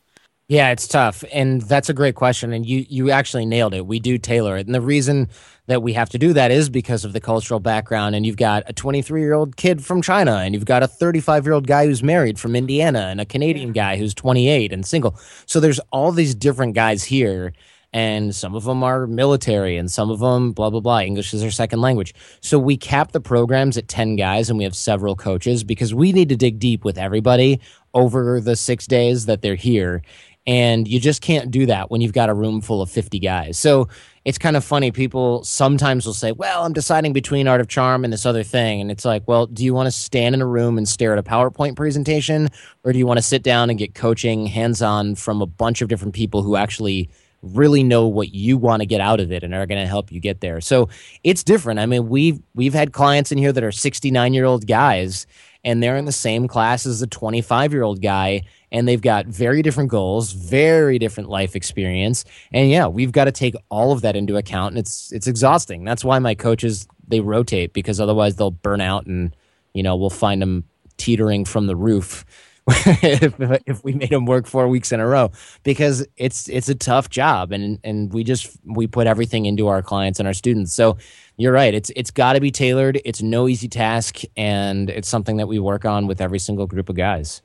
Yeah, 0.52 0.72
it's 0.72 0.86
tough, 0.86 1.24
and 1.32 1.62
that's 1.62 1.88
a 1.88 1.94
great 1.94 2.16
question, 2.16 2.52
and 2.52 2.66
you 2.66 2.86
you 2.90 3.10
actually 3.10 3.46
nailed 3.46 3.74
it. 3.74 3.86
We 3.86 4.02
do 4.02 4.18
tailor 4.18 4.58
it, 4.58 4.66
and 4.66 4.76
the 4.76 4.82
reason 4.82 5.30
that 5.68 5.82
we 5.82 5.94
have 5.94 6.10
to 6.10 6.18
do 6.18 6.34
that 6.34 6.52
is 6.52 6.68
because 6.68 7.06
of 7.06 7.14
the 7.14 7.22
cultural 7.22 7.62
background. 7.62 8.16
And 8.16 8.26
you've 8.26 8.36
got 8.36 8.64
a 8.68 8.74
23 8.74 9.22
year 9.22 9.32
old 9.32 9.56
kid 9.56 9.82
from 9.82 10.02
China, 10.02 10.40
and 10.40 10.54
you've 10.54 10.66
got 10.66 10.84
a 10.84 10.90
35 10.90 11.46
year 11.46 11.54
old 11.54 11.68
guy 11.68 11.86
who's 11.86 12.04
married 12.04 12.38
from 12.38 12.54
Indiana, 12.54 13.08
and 13.10 13.22
a 13.22 13.26
Canadian 13.26 13.72
guy 13.72 13.96
who's 13.96 14.14
28 14.14 14.74
and 14.74 14.86
single. 14.86 15.16
So 15.46 15.62
there's 15.62 15.80
all 15.90 16.12
these 16.12 16.36
different 16.36 16.76
guys 16.76 17.06
here 17.06 17.54
and 17.94 18.34
some 18.34 18.56
of 18.56 18.64
them 18.64 18.84
are 18.84 19.06
military 19.06 19.76
and 19.78 19.92
some 19.92 20.10
of 20.10 20.20
them 20.20 20.52
blah 20.54 20.70
blah 20.70 20.80
blah 20.80 21.02
english 21.02 21.34
is 21.34 21.42
their 21.42 21.52
second 21.52 21.82
language 21.82 22.14
so 22.40 22.58
we 22.58 22.78
cap 22.78 23.12
the 23.12 23.20
programs 23.20 23.78
at 23.78 23.88
10 23.88 24.16
guys 24.16 24.50
and 24.50 24.58
we 24.58 24.64
have 24.64 24.76
several 24.76 25.16
coaches 25.16 25.64
because 25.64 25.94
we 25.94 26.12
need 26.12 26.30
to 26.30 26.38
dig 26.38 26.60
deep 26.60 26.86
with 26.86 26.98
everybody 26.98 27.60
over 27.94 28.40
the 28.40 28.56
six 28.56 28.88
days 28.88 29.26
that 29.26 29.42
they're 29.42 29.56
here 29.56 30.02
and 30.48 30.88
you 30.88 31.00
just 31.00 31.22
can't 31.22 31.52
do 31.52 31.68
that 31.68 31.92
when 31.92 32.02
you've 32.02 32.14
got 32.14 32.30
a 32.30 32.34
room 32.34 32.62
full 32.62 32.82
of 32.82 32.90
50 32.90 33.20
guys. 33.20 33.58
So 33.58 33.88
it's 34.26 34.38
kind 34.38 34.56
of 34.56 34.64
funny. 34.64 34.92
People 34.92 35.44
sometimes 35.44 36.06
will 36.06 36.14
say, 36.14 36.32
Well, 36.32 36.64
I'm 36.64 36.74
deciding 36.74 37.14
between 37.14 37.48
Art 37.48 37.62
of 37.62 37.68
Charm 37.68 38.04
and 38.04 38.12
this 38.12 38.26
other 38.26 38.44
thing. 38.44 38.82
And 38.82 38.92
it's 38.92 39.06
like, 39.06 39.28
Well, 39.28 39.46
do 39.46 39.64
you 39.64 39.74
want 39.74 39.88
to 39.88 39.92
stand 39.92 40.36
in 40.36 40.42
a 40.42 40.48
room 40.48 40.78
and 40.78 40.88
stare 40.88 41.14
at 41.14 41.20
a 41.20 41.24
PowerPoint 41.24 41.76
presentation? 41.76 42.50
Or 42.84 42.92
do 42.92 43.00
you 43.00 43.06
want 43.06 43.18
to 43.18 43.24
sit 43.24 43.44
down 43.44 43.70
and 43.70 43.78
get 43.78 43.94
coaching 43.94 44.48
hands 44.48 44.82
on 44.82 45.16
from 45.16 45.42
a 45.42 45.46
bunch 45.46 45.82
of 45.82 45.90
different 45.90 46.14
people 46.16 46.42
who 46.42 46.56
actually 46.56 47.10
really 47.42 47.84
know 47.84 48.08
what 48.08 48.34
you 48.34 48.58
want 48.58 48.82
to 48.82 48.86
get 48.86 49.02
out 49.02 49.20
of 49.20 49.32
it 49.32 49.44
and 49.44 49.54
are 49.54 49.66
going 49.66 49.82
to 49.82 49.88
help 49.88 50.12
you 50.12 50.20
get 50.20 50.42
there. 50.42 50.62
So 50.62 50.90
it's 51.24 51.44
different. 51.44 51.80
I 51.80 51.88
mean, 51.88 52.08
we've 52.08 52.40
we've 52.54 52.74
had 52.74 52.94
clients 52.94 53.32
in 53.32 53.38
here 53.38 53.52
that 53.52 53.64
are 53.64 53.72
69 53.72 54.34
year 54.34 54.46
old 54.46 54.68
guys 54.68 55.26
and 55.64 55.82
they're 55.82 55.98
in 55.98 56.06
the 56.06 56.12
same 56.12 56.48
class 56.48 56.86
as 56.86 57.02
a 57.02 57.08
25 57.08 57.74
year 57.74 57.84
old 57.84 58.02
guy 58.02 58.44
and 58.72 58.88
they've 58.88 59.02
got 59.02 59.26
very 59.26 59.62
different 59.62 59.90
goals, 59.90 60.32
very 60.32 60.98
different 60.98 61.30
life 61.30 61.56
experience. 61.56 62.24
And 62.52 62.70
yeah, 62.70 62.88
we've 62.88 63.12
got 63.12 63.26
to 63.26 63.32
take 63.32 63.56
all 63.70 63.92
of 63.92 64.02
that 64.02 64.16
into 64.16 64.38
account 64.38 64.74
and 64.74 64.80
it's 64.80 65.12
it's 65.12 65.28
exhausting. 65.28 65.84
That's 65.84 66.04
why 66.04 66.20
my 66.20 66.36
coaches 66.36 66.88
they 67.08 67.20
rotate 67.20 67.74
because 67.74 68.00
otherwise 68.00 68.36
they'll 68.36 68.52
burn 68.52 68.82
out 68.82 69.06
and 69.06 69.36
you 69.74 69.84
know, 69.84 69.96
we'll 69.96 70.10
find 70.10 70.42
them 70.42 70.66
teetering 70.98 71.46
from 71.46 71.68
the 71.68 71.76
roof. 71.76 72.26
if, 72.68 73.34
if 73.66 73.84
we 73.84 73.92
made 73.94 74.12
them 74.12 74.26
work 74.26 74.46
four 74.46 74.68
weeks 74.68 74.92
in 74.92 75.00
a 75.00 75.08
row 75.08 75.32
because 75.64 76.06
it's 76.16 76.48
it's 76.48 76.70
a 76.70 76.76
tough 76.76 77.10
job 77.10 77.52
and 77.52 77.80
and 77.84 78.14
we 78.14 78.24
just 78.24 78.56
we 78.64 78.86
put 78.86 79.08
everything 79.08 79.48
into 79.48 79.68
our 79.68 79.82
clients 79.82 80.20
and 80.20 80.28
our 80.28 80.34
students 80.34 80.72
so 80.72 80.96
you're 81.38 81.52
right 81.52 81.74
it's 81.74 81.92
it's 81.96 82.12
got 82.12 82.34
to 82.34 82.40
be 82.40 82.52
tailored 82.52 83.02
it's 83.04 83.24
no 83.24 83.48
easy 83.48 83.68
task 83.68 84.22
and 84.38 84.92
it's 84.92 85.10
something 85.10 85.38
that 85.38 85.48
we 85.48 85.58
work 85.58 85.86
on 85.86 86.06
with 86.06 86.22
every 86.22 86.38
single 86.38 86.68
group 86.68 86.88
of 86.88 86.96
guys 86.96 87.42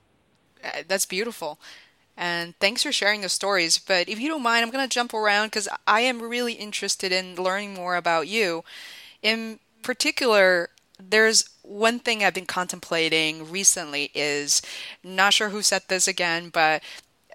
that's 0.89 1.07
beautiful. 1.07 1.59
And 2.17 2.59
thanks 2.61 2.83
for 2.83 2.93
sharing 2.93 3.21
the 3.21 3.29
stories. 3.29 3.79
But 3.79 4.09
if 4.09 4.19
you 4.19 4.29
don't 4.29 4.43
mind, 4.43 4.65
I'm 4.65 4.71
going 4.71 4.89
to 4.89 4.95
jump 4.95 5.13
around 5.13 5.49
because 5.49 5.69
I 5.87 6.01
am 6.01 6.23
really 6.23 6.55
interested 6.55 7.13
in 7.13 7.37
learning 7.37 7.75
more 7.75 7.97
about 7.97 8.27
you. 8.27 8.65
In 9.23 9.59
particular, 9.83 10.71
there's 10.99 11.49
one 11.63 11.99
thing 11.99 12.25
I've 12.25 12.35
been 12.35 12.47
contemplating 12.47 13.51
recently 13.51 14.11
is 14.15 14.63
not 15.05 15.35
sure 15.35 15.51
who 15.51 15.63
said 15.63 15.83
this 15.89 16.09
again, 16.09 16.49
but 16.49 16.83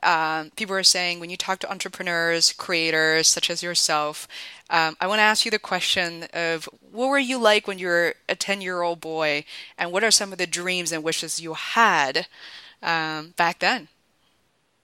um, 0.03 0.49
people 0.55 0.75
are 0.75 0.83
saying 0.83 1.19
when 1.19 1.29
you 1.29 1.37
talk 1.37 1.59
to 1.59 1.71
entrepreneurs, 1.71 2.53
creators 2.53 3.27
such 3.27 3.51
as 3.51 3.61
yourself, 3.61 4.27
um, 4.71 4.95
I 4.99 5.05
want 5.05 5.19
to 5.19 5.23
ask 5.23 5.45
you 5.45 5.51
the 5.51 5.59
question 5.59 6.25
of 6.33 6.67
what 6.91 7.09
were 7.09 7.19
you 7.19 7.37
like 7.37 7.67
when 7.67 7.77
you 7.77 7.87
were 7.87 8.15
a 8.27 8.35
10 8.35 8.61
year 8.61 8.81
old 8.81 8.99
boy, 8.99 9.45
and 9.77 9.91
what 9.91 10.03
are 10.03 10.09
some 10.11 10.31
of 10.31 10.39
the 10.39 10.47
dreams 10.47 10.91
and 10.91 11.03
wishes 11.03 11.39
you 11.39 11.53
had 11.53 12.25
um, 12.81 13.33
back 13.37 13.59
then? 13.59 13.87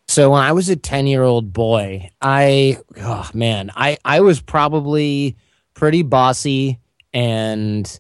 So 0.08 0.32
when 0.32 0.41
I 0.41 0.54
was 0.54 0.70
a 0.70 0.76
10 0.76 1.08
year 1.08 1.24
old 1.24 1.52
boy, 1.52 2.10
I, 2.22 2.78
oh 2.98 3.30
man, 3.34 3.72
I, 3.76 3.98
I 4.06 4.22
was 4.22 4.41
probably 4.41 5.36
pretty 5.74 6.02
bossy 6.02 6.80
and 7.14 8.00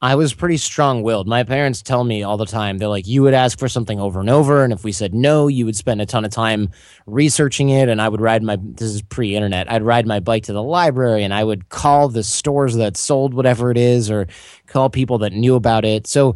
I 0.00 0.16
was 0.16 0.34
pretty 0.34 0.56
strong 0.56 1.04
willed. 1.04 1.28
My 1.28 1.44
parents 1.44 1.80
tell 1.80 2.02
me 2.02 2.24
all 2.24 2.36
the 2.36 2.46
time, 2.46 2.78
they're 2.78 2.88
like, 2.88 3.06
you 3.06 3.22
would 3.22 3.34
ask 3.34 3.56
for 3.56 3.68
something 3.68 4.00
over 4.00 4.18
and 4.18 4.28
over. 4.28 4.64
And 4.64 4.72
if 4.72 4.82
we 4.82 4.90
said 4.90 5.14
no, 5.14 5.46
you 5.46 5.64
would 5.64 5.76
spend 5.76 6.02
a 6.02 6.06
ton 6.06 6.24
of 6.24 6.32
time 6.32 6.70
researching 7.06 7.68
it. 7.68 7.88
And 7.88 8.02
I 8.02 8.08
would 8.08 8.20
ride 8.20 8.42
my, 8.42 8.58
this 8.60 8.88
is 8.88 9.02
pre 9.02 9.36
internet, 9.36 9.70
I'd 9.70 9.84
ride 9.84 10.06
my 10.06 10.18
bike 10.18 10.44
to 10.44 10.52
the 10.52 10.62
library 10.62 11.22
and 11.22 11.32
I 11.32 11.44
would 11.44 11.68
call 11.68 12.08
the 12.08 12.24
stores 12.24 12.74
that 12.76 12.96
sold 12.96 13.32
whatever 13.32 13.70
it 13.70 13.78
is 13.78 14.10
or 14.10 14.26
call 14.66 14.90
people 14.90 15.18
that 15.18 15.32
knew 15.32 15.54
about 15.54 15.84
it. 15.84 16.08
So 16.08 16.34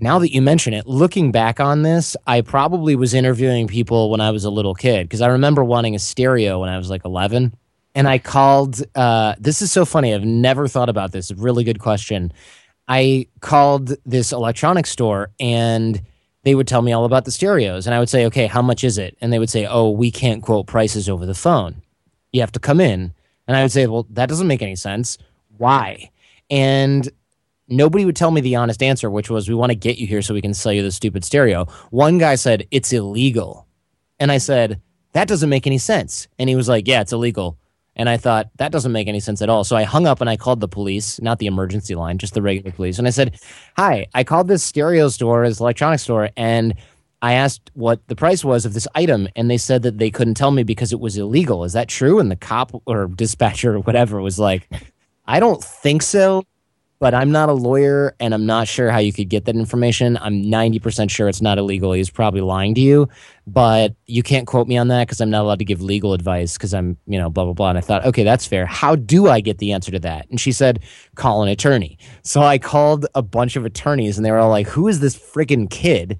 now 0.00 0.18
that 0.18 0.32
you 0.32 0.42
mention 0.42 0.72
it, 0.74 0.86
looking 0.86 1.32
back 1.32 1.60
on 1.60 1.82
this, 1.82 2.16
I 2.26 2.40
probably 2.40 2.96
was 2.96 3.14
interviewing 3.14 3.66
people 3.66 4.10
when 4.10 4.20
I 4.20 4.30
was 4.30 4.44
a 4.44 4.50
little 4.50 4.74
kid 4.74 5.04
because 5.04 5.20
I 5.20 5.28
remember 5.28 5.64
wanting 5.64 5.94
a 5.94 5.98
stereo 5.98 6.60
when 6.60 6.68
I 6.68 6.78
was 6.78 6.90
like 6.90 7.04
11. 7.04 7.54
And 7.94 8.08
I 8.08 8.18
called, 8.18 8.82
uh, 8.94 9.34
this 9.38 9.62
is 9.62 9.72
so 9.72 9.84
funny. 9.84 10.14
I've 10.14 10.24
never 10.24 10.68
thought 10.68 10.88
about 10.88 11.12
this. 11.12 11.32
Really 11.32 11.64
good 11.64 11.80
question. 11.80 12.32
I 12.86 13.26
called 13.40 13.94
this 14.06 14.32
electronics 14.32 14.90
store 14.90 15.30
and 15.38 16.00
they 16.44 16.54
would 16.54 16.68
tell 16.68 16.82
me 16.82 16.92
all 16.92 17.04
about 17.04 17.24
the 17.24 17.30
stereos. 17.30 17.86
And 17.86 17.94
I 17.94 17.98
would 17.98 18.08
say, 18.08 18.26
okay, 18.26 18.46
how 18.46 18.62
much 18.62 18.84
is 18.84 18.96
it? 18.96 19.16
And 19.20 19.32
they 19.32 19.38
would 19.38 19.50
say, 19.50 19.66
oh, 19.66 19.90
we 19.90 20.10
can't 20.10 20.42
quote 20.42 20.66
prices 20.66 21.08
over 21.08 21.26
the 21.26 21.34
phone. 21.34 21.82
You 22.32 22.40
have 22.40 22.52
to 22.52 22.60
come 22.60 22.80
in. 22.80 23.12
And 23.46 23.56
I 23.56 23.62
would 23.62 23.72
say, 23.72 23.86
well, 23.86 24.06
that 24.10 24.28
doesn't 24.28 24.46
make 24.46 24.62
any 24.62 24.76
sense. 24.76 25.18
Why? 25.58 26.10
And 26.48 27.08
nobody 27.70 28.04
would 28.04 28.16
tell 28.16 28.30
me 28.30 28.40
the 28.40 28.56
honest 28.56 28.82
answer, 28.82 29.10
which 29.10 29.30
was, 29.30 29.48
we 29.48 29.54
want 29.54 29.70
to 29.70 29.76
get 29.76 29.98
you 29.98 30.06
here 30.06 30.22
so 30.22 30.34
we 30.34 30.42
can 30.42 30.54
sell 30.54 30.72
you 30.72 30.82
the 30.82 30.90
stupid 30.90 31.24
stereo. 31.24 31.66
One 31.90 32.18
guy 32.18 32.34
said, 32.34 32.66
it's 32.70 32.92
illegal. 32.92 33.66
And 34.18 34.30
I 34.30 34.38
said, 34.38 34.80
that 35.12 35.28
doesn't 35.28 35.48
make 35.48 35.66
any 35.66 35.78
sense. 35.78 36.28
And 36.38 36.48
he 36.48 36.56
was 36.56 36.68
like, 36.68 36.86
yeah, 36.86 37.00
it's 37.00 37.12
illegal. 37.12 37.56
And 37.96 38.08
I 38.08 38.16
thought, 38.16 38.48
that 38.56 38.72
doesn't 38.72 38.92
make 38.92 39.08
any 39.08 39.20
sense 39.20 39.42
at 39.42 39.48
all. 39.48 39.64
So 39.64 39.76
I 39.76 39.82
hung 39.82 40.06
up 40.06 40.20
and 40.20 40.30
I 40.30 40.36
called 40.36 40.60
the 40.60 40.68
police, 40.68 41.20
not 41.20 41.38
the 41.38 41.46
emergency 41.46 41.94
line, 41.94 42.18
just 42.18 42.34
the 42.34 42.42
regular 42.42 42.72
police. 42.72 42.98
And 42.98 43.06
I 43.06 43.10
said, 43.10 43.38
hi, 43.76 44.06
I 44.14 44.24
called 44.24 44.48
this 44.48 44.62
stereo 44.62 45.08
store, 45.08 45.48
this 45.48 45.60
electronics 45.60 46.04
store, 46.04 46.30
and 46.36 46.74
I 47.22 47.34
asked 47.34 47.70
what 47.74 48.06
the 48.06 48.16
price 48.16 48.44
was 48.44 48.64
of 48.64 48.72
this 48.72 48.88
item, 48.94 49.28
and 49.36 49.50
they 49.50 49.58
said 49.58 49.82
that 49.82 49.98
they 49.98 50.10
couldn't 50.10 50.34
tell 50.34 50.50
me 50.50 50.62
because 50.62 50.92
it 50.92 51.00
was 51.00 51.18
illegal. 51.18 51.64
Is 51.64 51.74
that 51.74 51.88
true? 51.88 52.18
And 52.18 52.30
the 52.30 52.36
cop 52.36 52.80
or 52.86 53.08
dispatcher 53.08 53.74
or 53.74 53.80
whatever 53.80 54.22
was 54.22 54.38
like, 54.38 54.66
I 55.26 55.38
don't 55.38 55.62
think 55.62 56.02
so 56.02 56.44
but 57.00 57.14
I'm 57.14 57.32
not 57.32 57.48
a 57.48 57.54
lawyer 57.54 58.14
and 58.20 58.34
I'm 58.34 58.44
not 58.44 58.68
sure 58.68 58.90
how 58.90 58.98
you 58.98 59.10
could 59.10 59.30
get 59.30 59.46
that 59.46 59.56
information. 59.56 60.18
I'm 60.18 60.42
90% 60.42 61.10
sure 61.10 61.30
it's 61.30 61.40
not 61.40 61.56
illegal. 61.56 61.92
He's 61.92 62.10
probably 62.10 62.42
lying 62.42 62.74
to 62.74 62.80
you, 62.80 63.08
but 63.46 63.94
you 64.06 64.22
can't 64.22 64.46
quote 64.46 64.68
me 64.68 64.76
on 64.76 64.88
that 64.88 65.08
because 65.08 65.18
I'm 65.22 65.30
not 65.30 65.40
allowed 65.40 65.60
to 65.60 65.64
give 65.64 65.80
legal 65.80 66.12
advice 66.12 66.58
because 66.58 66.74
I'm, 66.74 66.98
you 67.06 67.18
know, 67.18 67.30
blah, 67.30 67.44
blah, 67.44 67.54
blah. 67.54 67.70
And 67.70 67.78
I 67.78 67.80
thought, 67.80 68.04
okay, 68.04 68.22
that's 68.22 68.46
fair. 68.46 68.66
How 68.66 68.96
do 68.96 69.28
I 69.28 69.40
get 69.40 69.58
the 69.58 69.72
answer 69.72 69.90
to 69.90 69.98
that? 70.00 70.28
And 70.28 70.38
she 70.38 70.52
said, 70.52 70.80
call 71.14 71.42
an 71.42 71.48
attorney. 71.48 71.98
So 72.22 72.42
I 72.42 72.58
called 72.58 73.06
a 73.14 73.22
bunch 73.22 73.56
of 73.56 73.64
attorneys 73.64 74.18
and 74.18 74.24
they 74.24 74.30
were 74.30 74.38
all 74.38 74.50
like, 74.50 74.68
who 74.68 74.86
is 74.86 75.00
this 75.00 75.18
freaking 75.18 75.70
kid 75.70 76.18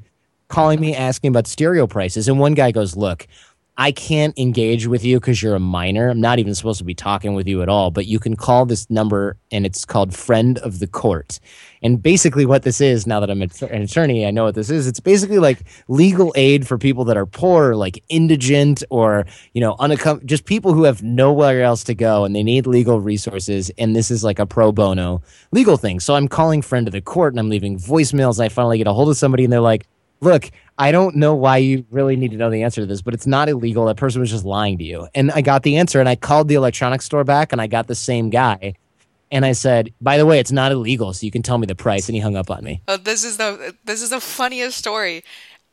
calling 0.48 0.80
me 0.80 0.96
asking 0.96 1.28
about 1.28 1.46
stereo 1.46 1.86
prices? 1.86 2.26
And 2.26 2.38
one 2.38 2.54
guy 2.54 2.72
goes, 2.72 2.96
look, 2.96 3.26
I 3.80 3.92
can't 3.92 4.38
engage 4.38 4.86
with 4.86 5.06
you 5.06 5.18
because 5.18 5.42
you're 5.42 5.54
a 5.54 5.58
minor. 5.58 6.10
I'm 6.10 6.20
not 6.20 6.38
even 6.38 6.54
supposed 6.54 6.76
to 6.80 6.84
be 6.84 6.92
talking 6.92 7.32
with 7.32 7.48
you 7.48 7.62
at 7.62 7.70
all, 7.70 7.90
but 7.90 8.04
you 8.04 8.18
can 8.18 8.36
call 8.36 8.66
this 8.66 8.90
number 8.90 9.38
and 9.50 9.64
it's 9.64 9.86
called 9.86 10.14
Friend 10.14 10.58
of 10.58 10.80
the 10.80 10.86
Court. 10.86 11.40
And 11.82 12.02
basically, 12.02 12.44
what 12.44 12.62
this 12.62 12.82
is, 12.82 13.06
now 13.06 13.20
that 13.20 13.30
I'm 13.30 13.40
an 13.40 13.50
attorney, 13.82 14.26
I 14.26 14.32
know 14.32 14.44
what 14.44 14.54
this 14.54 14.68
is. 14.68 14.86
It's 14.86 15.00
basically 15.00 15.38
like 15.38 15.62
legal 15.88 16.30
aid 16.36 16.66
for 16.66 16.76
people 16.76 17.06
that 17.06 17.16
are 17.16 17.24
poor, 17.24 17.74
like 17.74 18.04
indigent, 18.10 18.84
or, 18.90 19.24
you 19.54 19.62
know, 19.62 19.76
unaccom- 19.76 20.26
just 20.26 20.44
people 20.44 20.74
who 20.74 20.84
have 20.84 21.02
nowhere 21.02 21.62
else 21.62 21.82
to 21.84 21.94
go 21.94 22.26
and 22.26 22.36
they 22.36 22.42
need 22.42 22.66
legal 22.66 23.00
resources. 23.00 23.70
And 23.78 23.96
this 23.96 24.10
is 24.10 24.22
like 24.22 24.38
a 24.38 24.44
pro 24.44 24.72
bono 24.72 25.22
legal 25.52 25.78
thing. 25.78 26.00
So 26.00 26.16
I'm 26.16 26.28
calling 26.28 26.60
Friend 26.60 26.86
of 26.86 26.92
the 26.92 27.00
Court 27.00 27.32
and 27.32 27.40
I'm 27.40 27.48
leaving 27.48 27.78
voicemails. 27.78 28.40
I 28.40 28.50
finally 28.50 28.76
get 28.76 28.88
a 28.88 28.92
hold 28.92 29.08
of 29.08 29.16
somebody 29.16 29.44
and 29.44 29.50
they're 29.50 29.60
like, 29.60 29.86
look, 30.20 30.50
I 30.80 30.92
don't 30.92 31.16
know 31.16 31.34
why 31.34 31.58
you 31.58 31.84
really 31.90 32.16
need 32.16 32.30
to 32.30 32.38
know 32.38 32.48
the 32.48 32.62
answer 32.62 32.80
to 32.80 32.86
this, 32.86 33.02
but 33.02 33.12
it's 33.12 33.26
not 33.26 33.50
illegal. 33.50 33.84
That 33.84 33.98
person 33.98 34.18
was 34.22 34.30
just 34.30 34.46
lying 34.46 34.78
to 34.78 34.84
you. 34.84 35.08
And 35.14 35.30
I 35.30 35.42
got 35.42 35.62
the 35.62 35.76
answer 35.76 36.00
and 36.00 36.08
I 36.08 36.16
called 36.16 36.48
the 36.48 36.54
electronics 36.54 37.04
store 37.04 37.22
back 37.22 37.52
and 37.52 37.60
I 37.60 37.66
got 37.66 37.86
the 37.86 37.94
same 37.94 38.30
guy. 38.30 38.72
And 39.30 39.44
I 39.44 39.52
said, 39.52 39.92
by 40.00 40.16
the 40.16 40.24
way, 40.24 40.40
it's 40.40 40.50
not 40.50 40.72
illegal, 40.72 41.12
so 41.12 41.26
you 41.26 41.30
can 41.30 41.42
tell 41.42 41.58
me 41.58 41.66
the 41.66 41.74
price. 41.74 42.08
And 42.08 42.16
he 42.16 42.20
hung 42.20 42.34
up 42.34 42.50
on 42.50 42.64
me. 42.64 42.80
Oh, 42.88 42.96
this 42.96 43.24
is 43.24 43.36
the 43.36 43.76
this 43.84 44.00
is 44.00 44.08
the 44.08 44.20
funniest 44.20 44.78
story. 44.78 45.22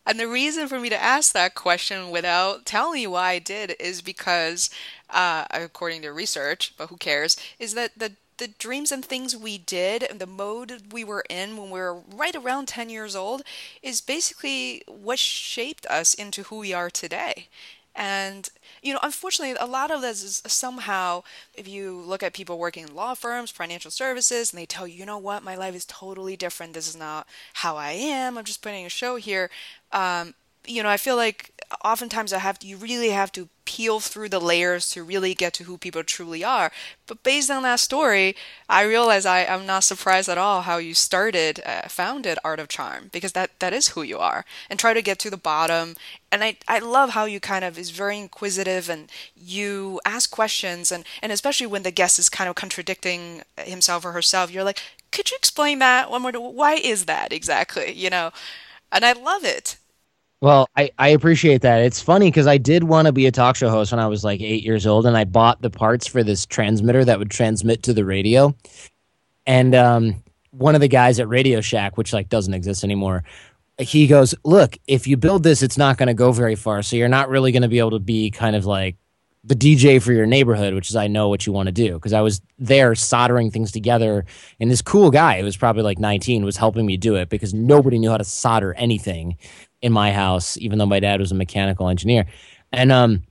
And 0.05 0.19
the 0.19 0.27
reason 0.27 0.67
for 0.67 0.79
me 0.79 0.89
to 0.89 1.01
ask 1.01 1.31
that 1.33 1.55
question 1.55 2.11
without 2.11 2.65
telling 2.65 3.01
you 3.01 3.11
why 3.11 3.31
I 3.31 3.39
did 3.39 3.75
is 3.79 4.01
because, 4.01 4.69
uh, 5.09 5.45
according 5.51 6.01
to 6.01 6.09
research, 6.09 6.75
but 6.77 6.89
who 6.89 6.97
cares, 6.97 7.37
is 7.59 7.73
that 7.75 7.97
the 7.97 8.11
the 8.38 8.47
dreams 8.47 8.91
and 8.91 9.03
things 9.03 9.35
we 9.35 9.57
did 9.57 10.03
and 10.03 10.19
the 10.19 10.27
mode 10.27 10.83
we 10.91 11.03
were 11.03 11.23
in 11.29 11.57
when 11.57 11.69
we 11.69 11.79
were 11.79 12.01
right 12.13 12.35
around 12.35 12.67
10 12.67 12.89
years 12.89 13.15
old 13.15 13.41
is 13.81 14.01
basically 14.01 14.83
what 14.88 15.19
shaped 15.19 15.85
us 15.88 16.13
into 16.13 16.43
who 16.43 16.59
we 16.59 16.73
are 16.73 16.89
today. 16.89 17.47
And, 17.95 18.47
you 18.83 18.93
know, 18.93 18.99
unfortunately, 19.01 19.57
a 19.59 19.65
lot 19.65 19.89
of 19.89 20.01
this 20.01 20.23
is 20.23 20.43
somehow, 20.45 21.23
if 21.55 21.67
you 21.67 21.99
look 21.99 22.21
at 22.21 22.33
people 22.33 22.59
working 22.59 22.88
in 22.88 22.93
law 22.93 23.15
firms, 23.15 23.49
financial 23.49 23.89
services, 23.89 24.53
and 24.53 24.59
they 24.59 24.67
tell 24.67 24.88
you, 24.88 24.99
you 24.99 25.05
know 25.05 25.17
what, 25.17 25.43
my 25.43 25.55
life 25.55 25.73
is 25.73 25.85
totally 25.85 26.35
different. 26.35 26.75
This 26.75 26.88
is 26.88 26.95
not 26.95 27.25
how 27.55 27.75
I 27.75 27.93
am. 27.93 28.38
I'm 28.38 28.43
just 28.43 28.61
putting 28.61 28.85
a 28.85 28.89
show 28.89 29.15
here. 29.15 29.49
Um, 29.91 30.35
you 30.67 30.83
know, 30.83 30.89
I 30.89 30.97
feel 30.97 31.15
like 31.15 31.51
oftentimes 31.84 32.32
I 32.32 32.39
have 32.39 32.59
to, 32.59 32.68
you 32.68 32.78
really 32.78 33.09
have 33.09 33.32
to 33.34 33.49
peel 33.65 33.99
through 33.99 34.30
the 34.30 34.39
layers 34.39 34.89
to 34.89 35.03
really 35.03 35.34
get 35.34 35.53
to 35.53 35.65
who 35.65 35.78
people 35.78 36.03
truly 36.03 36.43
are. 36.43 36.72
But 37.05 37.24
based 37.24 37.51
on 37.51 37.63
that 37.63 37.82
story, 37.82 38.36
I 38.70 38.84
realize 38.84 39.26
I, 39.26 39.39
am 39.41 39.65
not 39.65 39.84
surprised 39.84 40.30
at 40.30 40.38
all 40.38 40.61
how 40.61 40.78
you 40.78 40.93
started, 40.93 41.61
uh, 41.65 41.89
founded 41.89 42.39
Art 42.43 42.59
of 42.59 42.70
Charm, 42.70 43.09
because 43.11 43.34
that, 43.34 43.59
that 43.59 43.74
is 43.74 43.89
who 43.89 44.01
you 44.01 44.18
are, 44.18 44.45
and 44.70 44.80
try 44.80 44.93
to 44.93 45.01
get 45.01 45.20
to 45.20 45.30
the 45.30 45.38
bottom. 45.38 45.95
And 46.32 46.43
I, 46.43 46.57
I 46.68 46.80
love 46.80 47.09
how 47.09 47.26
you 47.26 47.41
kind 47.41 47.65
of 47.65 47.78
is 47.78 47.89
very 47.89 48.18
inquisitive 48.18 48.89
and 48.89 49.11
you 49.36 49.99
ask 50.05 50.32
questions, 50.32 50.91
and, 50.91 51.03
and 51.22 51.32
especially 51.32 51.68
when 51.68 51.84
the 51.84 51.91
guest 51.91 52.18
is 52.20 52.30
kind 52.30 52.49
of 52.49 52.55
contradicting 52.55 53.41
himself 53.57 54.05
or 54.05 54.13
herself, 54.13 54.51
you're 54.51 54.63
like, 54.63 54.82
could 55.11 55.30
you 55.30 55.38
explain 55.38 55.80
that 55.80 56.09
one 56.09 56.22
more? 56.22 56.32
Why 56.32 56.76
is 56.76 57.05
that 57.05 57.34
exactly? 57.34 57.91
You 57.91 58.09
know, 58.09 58.32
and 58.91 59.03
I 59.03 59.11
love 59.11 59.43
it. 59.43 59.78
Well, 60.39 60.69
I, 60.75 60.91
I 60.99 61.09
appreciate 61.09 61.61
that. 61.61 61.81
It's 61.81 62.01
funny 62.01 62.27
because 62.27 62.45
I 62.45 62.57
did 62.57 62.83
want 62.83 63.07
to 63.07 63.11
be 63.11 63.25
a 63.25 63.31
talk 63.31 63.55
show 63.55 63.69
host 63.69 63.91
when 63.91 63.99
I 63.99 64.07
was 64.07 64.23
like 64.23 64.39
eight 64.39 64.63
years 64.63 64.85
old, 64.85 65.07
and 65.07 65.17
I 65.17 65.23
bought 65.23 65.61
the 65.61 65.71
parts 65.71 66.05
for 66.05 66.23
this 66.23 66.45
transmitter 66.45 67.03
that 67.05 67.17
would 67.17 67.31
transmit 67.31 67.81
to 67.83 67.93
the 67.93 68.05
radio. 68.05 68.55
And 69.47 69.73
um, 69.73 70.23
one 70.51 70.75
of 70.75 70.81
the 70.81 70.88
guys 70.88 71.19
at 71.19 71.27
Radio 71.27 71.59
Shack, 71.59 71.97
which 71.97 72.13
like 72.13 72.29
doesn't 72.29 72.53
exist 72.53 72.83
anymore, 72.83 73.23
he 73.79 74.05
goes, 74.05 74.35
"Look, 74.43 74.77
if 74.88 75.07
you 75.07 75.17
build 75.17 75.41
this, 75.41 75.63
it's 75.63 75.77
not 75.77 75.97
going 75.97 76.07
to 76.07 76.13
go 76.13 76.31
very 76.31 76.55
far. 76.55 76.83
So 76.83 76.95
you're 76.95 77.07
not 77.07 77.29
really 77.29 77.51
going 77.51 77.63
to 77.63 77.67
be 77.67 77.79
able 77.79 77.91
to 77.91 77.99
be 77.99 78.29
kind 78.29 78.55
of 78.55 78.65
like 78.65 78.95
the 79.43 79.55
DJ 79.55 80.01
for 80.01 80.11
your 80.13 80.25
neighborhood, 80.25 80.73
which 80.75 80.89
is 80.89 80.95
I 80.95 81.07
know 81.07 81.29
what 81.29 81.47
you 81.47 81.53
want 81.53 81.67
to 81.67 81.71
do 81.71 81.93
because 81.93 82.13
I 82.13 82.21
was 82.21 82.41
there 82.59 82.93
soldering 82.93 83.49
things 83.49 83.71
together, 83.71 84.25
and 84.59 84.69
this 84.69 84.83
cool 84.83 85.09
guy 85.09 85.39
who 85.39 85.45
was 85.45 85.57
probably 85.57 85.81
like 85.81 85.97
19 85.97 86.45
was 86.45 86.57
helping 86.57 86.85
me 86.85 86.97
do 86.97 87.15
it 87.15 87.29
because 87.29 87.55
nobody 87.55 87.97
knew 87.97 88.11
how 88.11 88.17
to 88.17 88.23
solder 88.23 88.73
anything 88.75 89.38
in 89.82 89.93
my 89.93 90.11
house, 90.11 90.57
even 90.57 90.80
though 90.80 90.86
my 90.86 90.99
dad 90.99 91.19
was 91.19 91.32
a 91.32 91.36
mechanical 91.36 91.89
engineer. 91.89 92.25
And 92.71 92.91
um, 92.91 93.23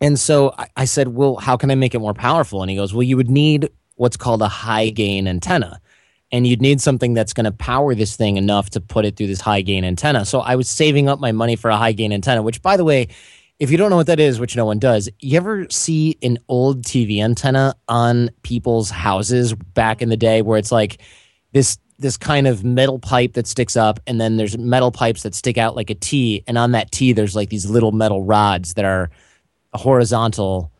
and 0.00 0.18
so 0.18 0.54
I, 0.56 0.68
I 0.76 0.84
said, 0.84 1.08
well, 1.08 1.36
how 1.36 1.56
can 1.56 1.70
I 1.70 1.74
make 1.74 1.94
it 1.94 1.98
more 1.98 2.14
powerful? 2.14 2.62
And 2.62 2.70
he 2.70 2.76
goes, 2.76 2.94
well, 2.94 3.02
you 3.02 3.16
would 3.16 3.30
need 3.30 3.68
what's 3.96 4.16
called 4.16 4.42
a 4.42 4.48
high 4.48 4.88
gain 4.90 5.28
antenna. 5.28 5.80
And 6.32 6.46
you'd 6.46 6.62
need 6.62 6.80
something 6.80 7.12
that's 7.12 7.32
going 7.32 7.44
to 7.44 7.52
power 7.52 7.94
this 7.94 8.16
thing 8.16 8.36
enough 8.36 8.70
to 8.70 8.80
put 8.80 9.04
it 9.04 9.16
through 9.16 9.26
this 9.26 9.40
high 9.40 9.62
gain 9.62 9.84
antenna. 9.84 10.24
So 10.24 10.40
I 10.40 10.54
was 10.56 10.68
saving 10.68 11.08
up 11.08 11.18
my 11.18 11.32
money 11.32 11.56
for 11.56 11.70
a 11.70 11.76
high 11.76 11.92
gain 11.92 12.12
antenna, 12.12 12.40
which, 12.40 12.62
by 12.62 12.76
the 12.76 12.84
way, 12.84 13.08
if 13.58 13.70
you 13.70 13.76
don't 13.76 13.90
know 13.90 13.96
what 13.96 14.06
that 14.06 14.20
is, 14.20 14.40
which 14.40 14.56
no 14.56 14.64
one 14.64 14.78
does, 14.78 15.08
you 15.18 15.36
ever 15.36 15.68
see 15.68 16.16
an 16.22 16.38
old 16.48 16.82
TV 16.82 17.22
antenna 17.22 17.74
on 17.88 18.30
people's 18.42 18.88
houses 18.90 19.54
back 19.54 20.00
in 20.00 20.08
the 20.08 20.16
day 20.16 20.40
where 20.40 20.56
it's 20.56 20.72
like 20.72 21.02
this 21.52 21.76
this 22.00 22.16
kind 22.16 22.46
of 22.46 22.64
metal 22.64 22.98
pipe 22.98 23.34
that 23.34 23.46
sticks 23.46 23.76
up, 23.76 24.00
and 24.06 24.20
then 24.20 24.36
there's 24.36 24.56
metal 24.58 24.90
pipes 24.90 25.22
that 25.22 25.34
stick 25.34 25.58
out 25.58 25.76
like 25.76 25.90
a 25.90 25.94
T, 25.94 26.42
and 26.46 26.58
on 26.58 26.72
that 26.72 26.90
T 26.90 27.12
there's 27.12 27.36
like 27.36 27.50
these 27.50 27.68
little 27.68 27.92
metal 27.92 28.24
rods 28.24 28.74
that 28.74 28.84
are 28.84 29.10
horizontal 29.74 30.72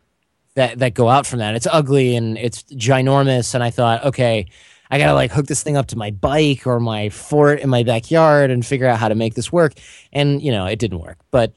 that 0.55 0.79
that 0.79 0.93
go 0.93 1.07
out 1.07 1.25
from 1.25 1.39
that. 1.39 1.55
It's 1.55 1.67
ugly 1.71 2.15
and 2.15 2.37
it's 2.37 2.63
ginormous, 2.63 3.53
and 3.55 3.63
I 3.63 3.69
thought, 3.69 4.03
okay, 4.05 4.47
I 4.89 4.97
gotta 4.97 5.13
like 5.13 5.31
hook 5.31 5.47
this 5.47 5.63
thing 5.63 5.77
up 5.77 5.87
to 5.87 5.97
my 5.97 6.11
bike 6.11 6.67
or 6.67 6.79
my 6.79 7.09
fort 7.09 7.59
in 7.59 7.69
my 7.69 7.83
backyard 7.83 8.51
and 8.51 8.65
figure 8.65 8.87
out 8.87 8.99
how 8.99 9.07
to 9.07 9.15
make 9.15 9.35
this 9.35 9.51
work. 9.51 9.73
And 10.11 10.41
you 10.41 10.51
know, 10.51 10.65
it 10.65 10.79
didn't 10.79 10.99
work, 10.99 11.17
but 11.31 11.53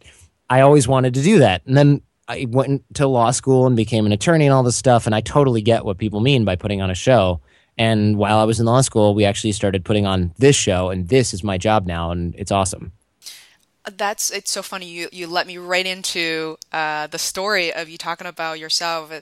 I 0.48 0.60
always 0.60 0.86
wanted 0.86 1.14
to 1.14 1.22
do 1.22 1.38
that. 1.40 1.62
And 1.66 1.76
then 1.76 2.02
I 2.28 2.46
went 2.48 2.84
to 2.94 3.06
law 3.06 3.30
school 3.32 3.66
and 3.66 3.76
became 3.76 4.06
an 4.06 4.12
attorney 4.12 4.46
and 4.46 4.54
all 4.54 4.62
this 4.62 4.76
stuff. 4.76 5.06
And 5.06 5.14
I 5.14 5.20
totally 5.20 5.62
get 5.62 5.84
what 5.84 5.98
people 5.98 6.20
mean 6.20 6.44
by 6.44 6.56
putting 6.56 6.80
on 6.80 6.90
a 6.90 6.94
show. 6.94 7.40
And 7.76 8.16
while 8.16 8.38
I 8.38 8.44
was 8.44 8.60
in 8.60 8.66
law 8.66 8.80
school, 8.82 9.14
we 9.14 9.24
actually 9.24 9.52
started 9.52 9.84
putting 9.84 10.06
on 10.06 10.32
this 10.38 10.56
show, 10.56 10.90
and 10.90 11.08
this 11.08 11.34
is 11.34 11.42
my 11.42 11.58
job 11.58 11.86
now, 11.86 12.10
and 12.10 12.34
it's 12.36 12.52
awesome. 12.52 12.92
That's 13.96 14.30
it's 14.30 14.50
so 14.50 14.62
funny. 14.62 14.86
You 14.86 15.08
you 15.12 15.26
let 15.26 15.46
me 15.46 15.58
right 15.58 15.84
into 15.84 16.56
uh, 16.72 17.06
the 17.08 17.18
story 17.18 17.72
of 17.72 17.88
you 17.88 17.98
talking 17.98 18.26
about 18.26 18.58
yourself. 18.58 19.12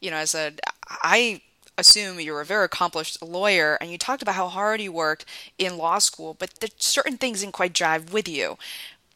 You 0.00 0.10
know, 0.10 0.18
as 0.18 0.34
a 0.34 0.52
I 0.88 1.40
assume 1.76 2.20
you're 2.20 2.40
a 2.40 2.44
very 2.44 2.66
accomplished 2.66 3.20
lawyer, 3.22 3.78
and 3.80 3.90
you 3.90 3.98
talked 3.98 4.22
about 4.22 4.34
how 4.34 4.48
hard 4.48 4.80
you 4.80 4.92
worked 4.92 5.24
in 5.58 5.76
law 5.76 5.98
school, 5.98 6.36
but 6.38 6.50
there's 6.60 6.74
certain 6.76 7.16
things 7.16 7.40
didn't 7.40 7.54
quite 7.54 7.72
jive 7.72 8.12
with 8.12 8.28
you. 8.28 8.58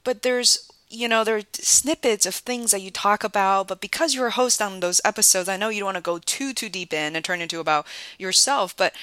But 0.03 0.23
there's 0.23 0.71
you 0.89 1.09
know, 1.09 1.25
there 1.25 1.37
are 1.37 1.43
snippets 1.53 2.27
of 2.27 2.35
things 2.35 2.71
that 2.71 2.81
you 2.81 2.91
talk 2.91 3.25
about, 3.25 3.69
but 3.69 3.81
because 3.81 4.15
you're 4.15 4.29
a 4.29 4.33
host 4.33 4.63
on 4.63 4.81
those 4.81 5.01
episodes, 5.05 5.49
I 5.49 5.57
know 5.57 5.69
you 5.69 5.81
don't 5.81 5.87
want 5.87 5.97
to 5.97 6.03
go 6.03 6.19
too 6.19 6.53
too 6.53 6.69
deep 6.69 6.93
in 6.93 7.17
and 7.17 7.25
turn 7.25 7.41
into 7.41 7.61
about 7.61 7.87
yourself, 8.19 8.77
but 8.77 8.95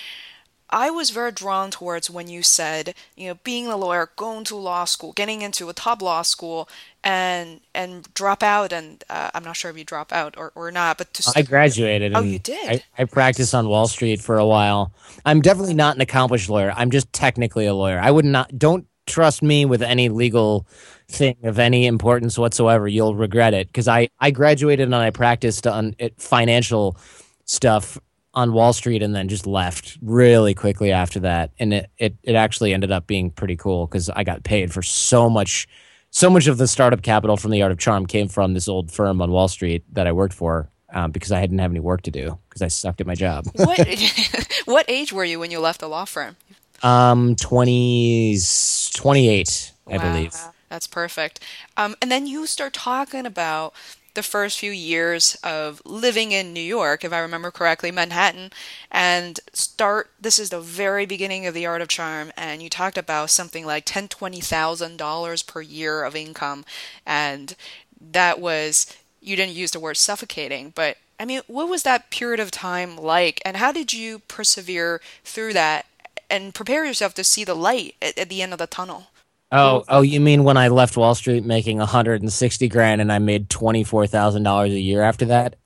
I 0.74 0.90
was 0.90 1.12
very 1.12 1.32
drawn 1.32 1.70
towards 1.70 2.10
when 2.10 2.28
you 2.28 2.42
said, 2.42 2.96
you 3.16 3.28
know, 3.28 3.38
being 3.44 3.68
a 3.68 3.78
lawyer, 3.78 4.10
going 4.16 4.44
to 4.46 4.56
law 4.56 4.86
school, 4.86 5.14
getting 5.14 5.44
into 5.44 5.70
a 5.70 5.74
top 5.74 6.02
law 6.02 6.24
school, 6.24 6.68
and 7.04 7.60
and 7.76 8.12
drop 8.16 8.42
out. 8.42 8.74
And 8.74 9.04
uh, 9.10 9.30
I'm 9.36 9.44
not 9.44 9.56
sure 9.56 9.70
if 9.70 9.78
you 9.78 9.84
drop 9.84 10.12
out 10.12 10.36
or, 10.36 10.52
or 10.56 10.72
not, 10.72 10.98
but 10.98 11.14
to 11.14 11.34
I 11.36 11.44
graduated. 11.44 12.16
Oh, 12.16 12.22
you 12.22 12.40
did. 12.40 12.84
I, 12.98 13.02
I 13.04 13.06
practiced 13.06 13.54
on 13.54 13.68
Wall 13.68 13.88
Street 13.88 14.20
for 14.20 14.38
a 14.38 14.46
while. 14.46 14.92
I'm 15.26 15.42
definitely 15.42 15.76
not 15.76 15.96
an 15.96 16.02
accomplished 16.02 16.50
lawyer. 16.50 16.74
I'm 16.76 16.90
just 16.90 17.14
technically 17.14 17.68
a 17.68 17.76
lawyer. 17.76 18.00
I 18.00 18.10
would 18.10 18.26
not. 18.26 18.58
Don't 18.58 18.88
trust 19.06 19.44
me 19.44 19.66
with 19.66 19.82
any 19.82 20.10
legal 20.10 20.68
thing 21.08 21.38
of 21.44 21.60
any 21.60 21.86
importance 21.86 22.38
whatsoever, 22.38 22.88
you'll 22.88 23.16
regret 23.16 23.54
it. 23.54 23.68
Because 23.68 23.88
I, 23.88 24.10
I 24.20 24.32
graduated 24.32 24.88
and 24.88 24.96
I 24.96 25.10
practiced 25.10 25.68
on 25.68 25.96
it, 26.00 26.20
financial 26.20 26.98
stuff 27.46 27.98
on 28.34 28.54
Wall 28.54 28.74
Street 28.74 29.04
and 29.04 29.16
then 29.16 29.28
just 29.28 29.46
left 29.46 29.98
really 30.02 30.54
quickly 30.54 30.92
after 30.92 31.20
that. 31.20 31.52
And 31.60 31.74
it, 31.74 31.90
it, 31.98 32.16
it 32.24 32.36
actually 32.36 32.74
ended 32.74 32.92
up 32.92 33.06
being 33.06 33.30
pretty 33.30 33.56
cool 33.56 33.86
because 33.86 34.10
I 34.10 34.24
got 34.24 34.44
paid 34.44 34.74
for 34.74 34.82
so 34.82 35.30
much. 35.30 35.68
So 36.10 36.30
much 36.30 36.46
of 36.46 36.58
the 36.58 36.68
startup 36.68 37.02
capital 37.02 37.38
from 37.38 37.52
the 37.52 37.64
Art 37.64 37.72
of 37.72 37.80
Charm 37.80 38.06
came 38.06 38.28
from 38.28 38.54
this 38.54 38.68
old 38.68 38.92
firm 38.92 39.22
on 39.22 39.32
Wall 39.32 39.48
Street 39.48 39.84
that 39.94 40.06
I 40.06 40.12
worked 40.12 40.34
for 40.36 40.70
um, 40.94 41.12
because 41.12 41.32
I 41.32 41.42
didn't 41.42 41.58
have 41.60 41.72
any 41.72 41.80
work 41.80 42.04
to 42.04 42.12
do 42.12 42.38
because 42.48 42.62
I 42.62 42.68
sucked 42.68 43.02
at 43.02 43.08
my 43.08 43.16
job. 43.16 43.48
what, 43.56 43.80
what 44.66 44.86
age 44.88 45.12
were 45.12 45.26
you 45.26 45.40
when 45.40 45.52
you 45.52 45.60
left 45.60 45.80
the 45.80 45.90
law 45.90 46.06
firm? 46.06 46.38
Um, 46.84 47.36
20s, 47.36 48.94
28, 48.94 49.72
wow. 49.86 49.96
I 49.96 49.98
believe. 49.98 50.36
That's 50.70 50.88
perfect. 50.88 51.40
Um, 51.78 51.96
and 52.02 52.12
then 52.12 52.28
you 52.28 52.46
start 52.46 52.74
talking 52.74 53.26
about 53.26 53.74
the 54.14 54.24
first 54.24 54.60
few 54.60 54.72
years 54.72 55.36
of 55.44 55.82
living 55.86 56.32
in 56.32 56.54
New 56.54 56.62
York, 56.62 57.04
if 57.04 57.12
I 57.12 57.20
remember 57.20 57.52
correctly, 57.52 57.92
Manhattan, 57.92 58.52
and 58.92 59.40
start. 59.54 60.12
This 60.20 60.38
is 60.38 60.50
the 60.50 60.62
very 60.62 61.06
beginning 61.06 61.48
of 61.48 61.54
the 61.54 61.66
Art 61.66 61.82
of 61.82 61.88
Charm, 61.88 62.32
and 62.38 62.62
you 62.62 62.70
talked 62.70 62.98
about 62.98 63.32
something 63.32 63.66
like 63.66 63.86
ten, 63.86 64.08
twenty 64.08 64.40
thousand 64.40 64.98
dollars 64.98 65.42
per 65.42 65.62
year 65.62 66.04
of 66.04 66.16
income, 66.16 66.64
and 67.06 67.56
that 68.00 68.40
was 68.40 68.96
you 69.22 69.36
didn't 69.36 69.56
use 69.56 69.72
the 69.72 69.80
word 69.80 69.98
suffocating, 69.98 70.74
but 70.76 70.98
I 71.20 71.26
mean, 71.26 71.42
what 71.48 71.70
was 71.70 71.84
that 71.84 72.10
period 72.10 72.40
of 72.40 72.52
time 72.52 72.98
like, 72.98 73.42
and 73.46 73.58
how 73.58 73.72
did 73.72 73.94
you 73.94 74.20
persevere 74.20 75.02
through 75.24 75.54
that 75.54 75.86
and 76.30 76.54
prepare 76.54 76.86
yourself 76.86 77.14
to 77.16 77.24
see 77.24 77.44
the 77.44 77.56
light 77.56 77.96
at, 78.02 78.18
at 78.18 78.30
the 78.30 78.42
end 78.42 78.54
of 78.54 78.60
the 78.60 78.68
tunnel? 78.68 79.08
Oh, 79.52 79.84
oh, 79.88 80.02
you 80.02 80.20
mean 80.20 80.44
when 80.44 80.58
I 80.58 80.70
left 80.70 80.98
Wall 80.98 81.14
Street 81.14 81.46
making 81.46 81.78
160 81.78 82.68
grand 82.70 83.02
and 83.02 83.12
I 83.12 83.20
made 83.20 83.50
$24,000 83.50 84.66
a 84.66 84.80
year 84.80 85.04
after 85.04 85.26
that? 85.26 85.58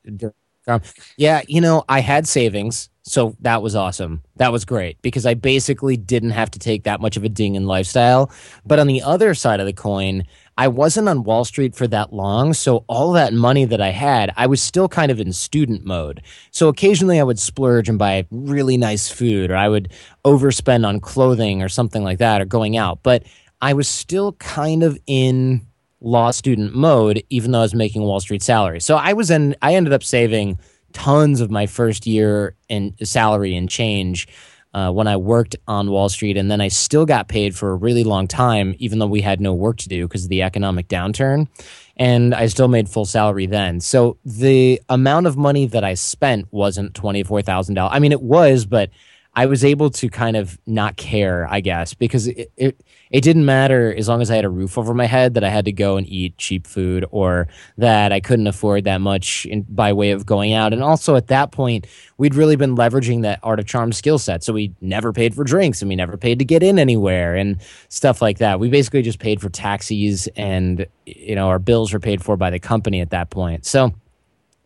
Um, 0.68 0.82
yeah, 1.16 1.42
you 1.48 1.62
know, 1.62 1.86
I 1.88 2.02
had 2.02 2.28
savings, 2.28 2.90
so 3.04 3.38
that 3.40 3.62
was 3.62 3.76
awesome. 3.76 4.24
That 4.36 4.52
was 4.52 4.66
great 4.66 5.02
because 5.02 5.26
I 5.26 5.34
basically 5.34 5.96
didn't 5.96 6.32
have 6.32 6.52
to 6.52 6.60
take 6.60 6.84
that 6.84 7.00
much 7.00 7.16
of 7.16 7.24
a 7.24 7.30
ding 7.30 7.56
in 7.56 7.66
lifestyle. 7.66 8.30
But 8.66 8.80
on 8.80 8.88
the 8.88 9.02
other 9.02 9.34
side 9.34 9.62
of 9.62 9.66
the 9.66 9.72
coin, 9.72 10.26
I 10.58 10.68
wasn't 10.68 11.08
on 11.08 11.24
Wall 11.24 11.46
Street 11.46 11.76
for 11.76 11.88
that 11.88 12.12
long, 12.12 12.54
so 12.54 12.84
all 12.88 13.12
that 13.12 13.32
money 13.32 13.66
that 13.66 13.80
I 13.80 13.90
had, 13.90 14.34
I 14.36 14.48
was 14.48 14.62
still 14.62 14.90
kind 14.90 15.12
of 15.12 15.20
in 15.20 15.32
student 15.32 15.86
mode. 15.86 16.22
So 16.50 16.68
occasionally 16.68 17.20
I 17.20 17.24
would 17.24 17.38
splurge 17.38 17.88
and 17.90 18.00
buy 18.00 18.26
really 18.32 18.76
nice 18.76 19.10
food 19.10 19.52
or 19.52 19.56
I 19.56 19.70
would 19.70 19.94
overspend 20.26 20.88
on 20.88 21.00
clothing 21.00 21.62
or 21.62 21.70
something 21.70 22.04
like 22.04 22.18
that 22.18 22.42
or 22.42 22.46
going 22.46 22.76
out. 22.76 23.04
But 23.04 23.24
I 23.62 23.74
was 23.74 23.88
still 23.88 24.34
kind 24.34 24.82
of 24.82 24.98
in 25.06 25.66
law 26.02 26.32
student 26.32 26.76
mode, 26.76 27.24
even 27.30 27.52
though 27.52 27.60
I 27.60 27.64
was 27.64 27.76
making 27.76 28.02
Wall 28.02 28.20
Street 28.20 28.42
salary. 28.42 28.82
So 28.82 28.96
I 28.98 29.14
was 29.14 29.30
in, 29.30 29.56
I 29.62 29.76
ended 29.76 29.94
up 29.94 30.04
saving 30.04 30.58
tons 30.94 31.40
of 31.40 31.52
my 31.52 31.68
first 31.68 32.08
year 32.08 32.56
in 32.68 32.96
salary 33.04 33.56
and 33.56 33.70
change 33.70 34.28
uh, 34.74 34.92
when 34.92 35.08
I 35.08 35.18
worked 35.18 35.56
on 35.68 35.90
Wall 35.90 36.10
Street. 36.10 36.38
And 36.38 36.52
then 36.52 36.62
I 36.62 36.68
still 36.68 37.06
got 37.06 37.28
paid 37.28 37.56
for 37.56 37.72
a 37.72 37.76
really 37.76 38.04
long 38.04 38.28
time, 38.28 38.76
even 38.80 39.00
though 39.00 39.08
we 39.08 39.22
had 39.22 39.42
no 39.42 39.54
work 39.54 39.78
to 39.78 39.90
do 39.90 40.08
because 40.08 40.24
of 40.24 40.30
the 40.30 40.44
economic 40.44 40.88
downturn. 40.88 41.48
And 41.96 42.36
I 42.36 42.48
still 42.48 42.68
made 42.68 42.88
full 42.90 43.06
salary 43.06 43.48
then. 43.48 43.80
So 43.80 44.18
the 44.24 44.82
amount 44.90 45.26
of 45.26 45.36
money 45.36 45.66
that 45.68 45.84
I 45.84 45.96
spent 45.96 46.48
wasn't 46.52 46.94
$24,000. 46.94 47.90
I 47.92 48.00
mean, 48.00 48.12
it 48.12 48.22
was, 48.22 48.66
but 48.66 48.92
I 49.38 49.46
was 49.46 49.64
able 49.64 49.92
to 49.92 50.10
kind 50.10 50.36
of 50.36 50.58
not 50.66 50.98
care, 50.98 51.48
I 51.48 51.62
guess, 51.62 51.94
because 51.94 52.26
it, 52.26 52.52
it, 52.58 52.84
it 53.12 53.22
didn't 53.22 53.46
matter 53.46 53.94
as 53.94 54.08
long 54.08 54.20
as 54.20 54.32
I 54.32 54.36
had 54.36 54.46
a 54.46 54.50
roof 54.50 54.80
over 54.80 54.96
my 54.96 55.06
head 55.06 55.36
that 55.36 55.44
I 55.44 55.50
had 55.50 55.66
to 55.66 55.72
go 55.72 55.96
and 55.96 56.10
eat 56.10 56.36
cheap 56.40 56.66
food 56.66 57.06
or 57.12 57.48
that 57.78 58.12
I 58.12 58.20
couldn't 58.20 58.48
afford 58.48 58.86
that 58.86 59.00
much 59.00 59.46
in, 59.46 59.62
by 59.70 59.94
way 59.94 60.10
of 60.10 60.26
going 60.26 60.54
out. 60.54 60.74
And 60.74 60.82
also 60.82 61.16
at 61.16 61.28
that 61.28 61.52
point, 61.52 61.86
we'd 62.18 62.34
really 62.34 62.56
been 62.56 62.76
leveraging 62.76 63.22
that 63.22 63.40
art 63.44 63.60
of 63.60 63.68
charm 63.68 63.94
skill 63.94 64.18
set. 64.18 64.44
So 64.44 64.54
we 64.54 64.74
never 64.82 65.14
paid 65.14 65.36
for 65.36 65.44
drinks 65.44 65.84
and 65.84 65.90
we 65.90 65.96
never 65.96 66.18
paid 66.18 66.40
to 66.40 66.46
get 66.46 66.64
in 66.64 66.80
anywhere 66.80 67.36
and 67.36 67.62
stuff 67.90 68.24
like 68.24 68.40
that. 68.40 68.60
We 68.60 68.72
basically 68.72 69.04
just 69.04 69.20
paid 69.20 69.40
for 69.40 69.50
taxis 69.50 70.28
and 70.36 70.88
you 71.06 71.36
know 71.36 71.48
our 71.48 71.60
bills 71.60 71.94
were 71.94 72.00
paid 72.00 72.24
for 72.24 72.38
by 72.38 72.50
the 72.50 72.60
company 72.60 73.02
at 73.02 73.12
that 73.12 73.30
point. 73.30 73.68
So 73.68 73.94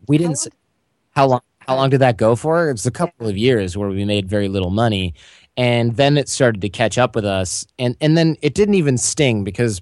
we 0.08 0.18
didn't. 0.18 0.48
How 1.14 1.28
long? 1.28 1.28
How 1.28 1.28
long 1.28 1.51
did 1.68 1.99
that 1.99 2.18
go 2.18 2.36
for? 2.36 2.70
It's 2.70 2.86
a 2.86 2.91
couple 2.91 3.28
of 3.28 3.38
years 3.38 3.78
where 3.78 3.89
we 3.89 4.05
made 4.05 4.30
very 4.30 4.47
little 4.47 4.70
money. 4.70 5.14
And 5.57 5.95
then 5.97 6.18
it 6.18 6.30
started 6.30 6.62
to 6.62 6.70
catch 6.70 6.97
up 6.97 7.16
with 7.16 7.26
us. 7.26 7.66
And, 7.78 7.95
and 8.01 8.18
then 8.18 8.38
it 8.41 8.53
didn't 8.53 8.76
even 8.76 8.97
sting 8.97 9.43
because 9.43 9.82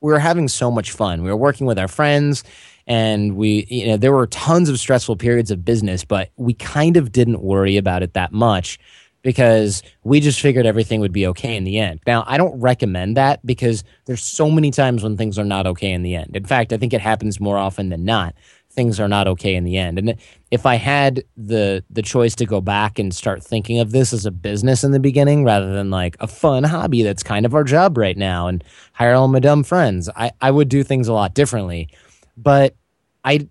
we 0.00 0.12
were 0.12 0.18
having 0.18 0.48
so 0.48 0.70
much 0.70 0.90
fun. 0.90 1.22
We 1.22 1.30
were 1.30 1.36
working 1.36 1.66
with 1.66 1.78
our 1.78 1.88
friends 1.88 2.44
and 2.86 3.36
we, 3.36 3.66
you 3.68 3.86
know, 3.86 3.96
there 3.96 4.12
were 4.12 4.26
tons 4.26 4.68
of 4.68 4.78
stressful 4.78 5.16
periods 5.16 5.50
of 5.50 5.64
business, 5.64 6.04
but 6.04 6.30
we 6.36 6.54
kind 6.54 6.96
of 6.96 7.12
didn't 7.12 7.40
worry 7.40 7.76
about 7.76 8.02
it 8.02 8.14
that 8.14 8.32
much 8.32 8.78
because 9.22 9.82
we 10.04 10.20
just 10.20 10.40
figured 10.40 10.66
everything 10.66 11.00
would 11.00 11.12
be 11.12 11.26
okay 11.26 11.56
in 11.56 11.64
the 11.64 11.78
end. 11.78 11.98
Now, 12.06 12.22
I 12.28 12.36
don't 12.36 12.60
recommend 12.60 13.16
that 13.16 13.44
because 13.44 13.82
there's 14.04 14.22
so 14.22 14.50
many 14.50 14.70
times 14.70 15.02
when 15.02 15.16
things 15.16 15.36
are 15.36 15.44
not 15.44 15.66
okay 15.66 15.90
in 15.90 16.02
the 16.02 16.14
end. 16.14 16.36
In 16.36 16.44
fact, 16.44 16.72
I 16.72 16.76
think 16.76 16.92
it 16.92 17.00
happens 17.00 17.40
more 17.40 17.58
often 17.58 17.88
than 17.88 18.04
not 18.04 18.36
things 18.76 19.00
are 19.00 19.08
not 19.08 19.26
okay 19.26 19.56
in 19.56 19.64
the 19.64 19.76
end. 19.76 19.98
And 19.98 20.14
if 20.52 20.66
I 20.66 20.76
had 20.76 21.24
the 21.36 21.82
the 21.90 22.02
choice 22.02 22.36
to 22.36 22.46
go 22.46 22.60
back 22.60 23.00
and 23.00 23.12
start 23.12 23.42
thinking 23.42 23.80
of 23.80 23.90
this 23.90 24.12
as 24.12 24.26
a 24.26 24.30
business 24.30 24.84
in 24.84 24.92
the 24.92 25.00
beginning 25.00 25.44
rather 25.44 25.72
than 25.72 25.90
like 25.90 26.16
a 26.20 26.28
fun 26.28 26.62
hobby 26.62 27.02
that's 27.02 27.24
kind 27.24 27.44
of 27.44 27.54
our 27.54 27.64
job 27.64 27.98
right 27.98 28.16
now 28.16 28.46
and 28.46 28.62
hire 28.92 29.14
all 29.14 29.26
my 29.26 29.40
dumb 29.40 29.64
friends, 29.64 30.08
I, 30.14 30.30
I 30.40 30.52
would 30.52 30.68
do 30.68 30.84
things 30.84 31.08
a 31.08 31.12
lot 31.12 31.34
differently. 31.34 31.88
But 32.36 32.76
I 33.24 33.48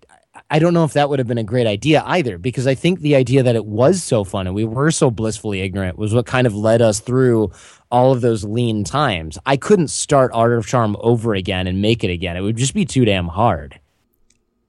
I 0.50 0.58
don't 0.58 0.74
know 0.74 0.84
if 0.84 0.92
that 0.92 1.08
would 1.08 1.18
have 1.18 1.26
been 1.26 1.38
a 1.38 1.44
great 1.44 1.66
idea 1.66 2.02
either, 2.06 2.38
because 2.38 2.66
I 2.66 2.74
think 2.74 3.00
the 3.00 3.16
idea 3.16 3.42
that 3.42 3.56
it 3.56 3.66
was 3.66 4.02
so 4.02 4.22
fun 4.22 4.46
and 4.46 4.54
we 4.54 4.64
were 4.64 4.90
so 4.90 5.10
blissfully 5.10 5.60
ignorant 5.60 5.98
was 5.98 6.14
what 6.14 6.26
kind 6.26 6.46
of 6.46 6.54
led 6.54 6.80
us 6.80 7.00
through 7.00 7.50
all 7.90 8.12
of 8.12 8.20
those 8.20 8.44
lean 8.44 8.84
times. 8.84 9.38
I 9.44 9.56
couldn't 9.56 9.88
start 9.88 10.30
Art 10.34 10.52
of 10.52 10.66
Charm 10.66 10.96
over 11.00 11.34
again 11.34 11.66
and 11.66 11.82
make 11.82 12.04
it 12.04 12.10
again. 12.10 12.36
It 12.36 12.42
would 12.42 12.56
just 12.56 12.74
be 12.74 12.84
too 12.84 13.04
damn 13.04 13.28
hard. 13.28 13.80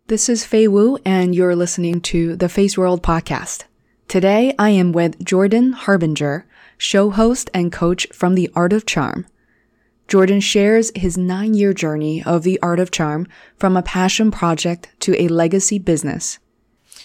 This 0.08 0.30
is 0.30 0.46
Fei 0.46 0.70
Wu, 0.70 0.98
and 1.04 1.36
you're 1.36 1.54
listening 1.54 2.00
to 2.04 2.38
the 2.38 2.46
Feisworld 2.46 3.02
podcast. 3.02 3.66
Today, 4.08 4.56
I 4.58 4.70
am 4.70 4.94
with 4.94 5.22
Jordan 5.22 5.74
Harbinger, 5.74 6.46
show 6.78 7.10
host 7.10 7.50
and 7.54 7.74
coach 7.74 8.08
from 8.14 8.36
The 8.36 8.50
Art 8.56 8.72
of 8.72 8.86
Charm. 8.86 9.28
Jordan 10.08 10.40
shares 10.40 10.94
his 10.96 11.18
nine 11.18 11.56
year 11.56 11.74
journey 11.74 12.24
of 12.24 12.44
The 12.44 12.58
Art 12.62 12.80
of 12.80 12.90
Charm 12.90 13.28
from 13.58 13.76
a 13.76 13.82
passion 13.82 14.32
project 14.32 14.88
to 15.02 15.22
a 15.22 15.28
legacy 15.28 15.78
business. 15.78 16.40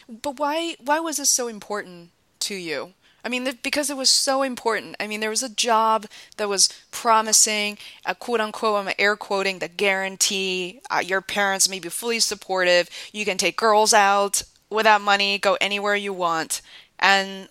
But 0.08 0.38
why, 0.38 0.76
why 0.78 1.00
was 1.00 1.16
this 1.16 1.28
so 1.28 1.48
important 1.48 2.10
to 2.38 2.54
you? 2.54 2.94
I 3.24 3.28
mean, 3.28 3.48
because 3.62 3.88
it 3.88 3.96
was 3.96 4.10
so 4.10 4.42
important. 4.42 4.96
I 4.98 5.06
mean, 5.06 5.20
there 5.20 5.30
was 5.30 5.42
a 5.42 5.48
job 5.48 6.06
that 6.36 6.48
was 6.48 6.68
promising, 6.90 7.78
a 8.04 8.14
quote 8.14 8.40
unquote, 8.40 8.86
I'm 8.86 8.94
air 8.98 9.16
quoting, 9.16 9.60
the 9.60 9.68
guarantee 9.68 10.80
uh, 10.90 11.02
your 11.04 11.20
parents 11.20 11.68
may 11.68 11.78
be 11.78 11.88
fully 11.88 12.20
supportive. 12.20 12.88
You 13.12 13.24
can 13.24 13.38
take 13.38 13.56
girls 13.56 13.94
out 13.94 14.42
without 14.70 15.00
money, 15.00 15.38
go 15.38 15.56
anywhere 15.60 15.94
you 15.94 16.12
want. 16.12 16.62
And 16.98 17.48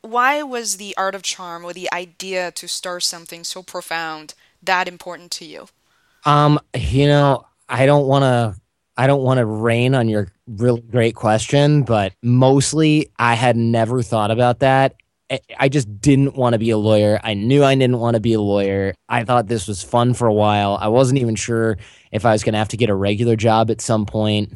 why 0.00 0.42
was 0.42 0.76
the 0.76 0.94
art 0.96 1.14
of 1.14 1.22
charm 1.22 1.64
or 1.64 1.72
the 1.72 1.92
idea 1.92 2.50
to 2.52 2.66
start 2.66 3.04
something 3.04 3.44
so 3.44 3.62
profound 3.62 4.34
that 4.62 4.88
important 4.88 5.30
to 5.32 5.44
you? 5.44 5.68
Um, 6.24 6.58
you 6.74 7.06
know, 7.06 7.46
I 7.68 7.86
don't 7.86 8.06
want 8.06 8.24
to 8.24 8.60
I 8.96 9.06
don't 9.06 9.22
want 9.22 9.38
to 9.38 9.46
rain 9.46 9.94
on 9.94 10.08
your 10.08 10.28
really 10.46 10.82
great 10.82 11.14
question, 11.14 11.82
but 11.82 12.12
mostly 12.22 13.10
I 13.18 13.34
had 13.34 13.56
never 13.56 14.02
thought 14.02 14.30
about 14.30 14.58
that. 14.60 14.94
I 15.58 15.68
just 15.68 16.00
didn't 16.00 16.34
want 16.34 16.54
to 16.54 16.58
be 16.58 16.70
a 16.70 16.78
lawyer. 16.78 17.20
I 17.22 17.34
knew 17.34 17.64
I 17.64 17.74
didn't 17.74 17.98
want 17.98 18.14
to 18.14 18.20
be 18.20 18.34
a 18.34 18.40
lawyer. 18.40 18.94
I 19.08 19.24
thought 19.24 19.46
this 19.46 19.68
was 19.68 19.82
fun 19.82 20.14
for 20.14 20.26
a 20.26 20.32
while. 20.32 20.78
I 20.80 20.88
wasn't 20.88 21.20
even 21.20 21.34
sure 21.34 21.78
if 22.10 22.24
I 22.24 22.32
was 22.32 22.42
going 22.42 22.52
to 22.52 22.58
have 22.58 22.68
to 22.68 22.76
get 22.76 22.90
a 22.90 22.94
regular 22.94 23.36
job 23.36 23.70
at 23.70 23.80
some 23.80 24.06
point 24.06 24.52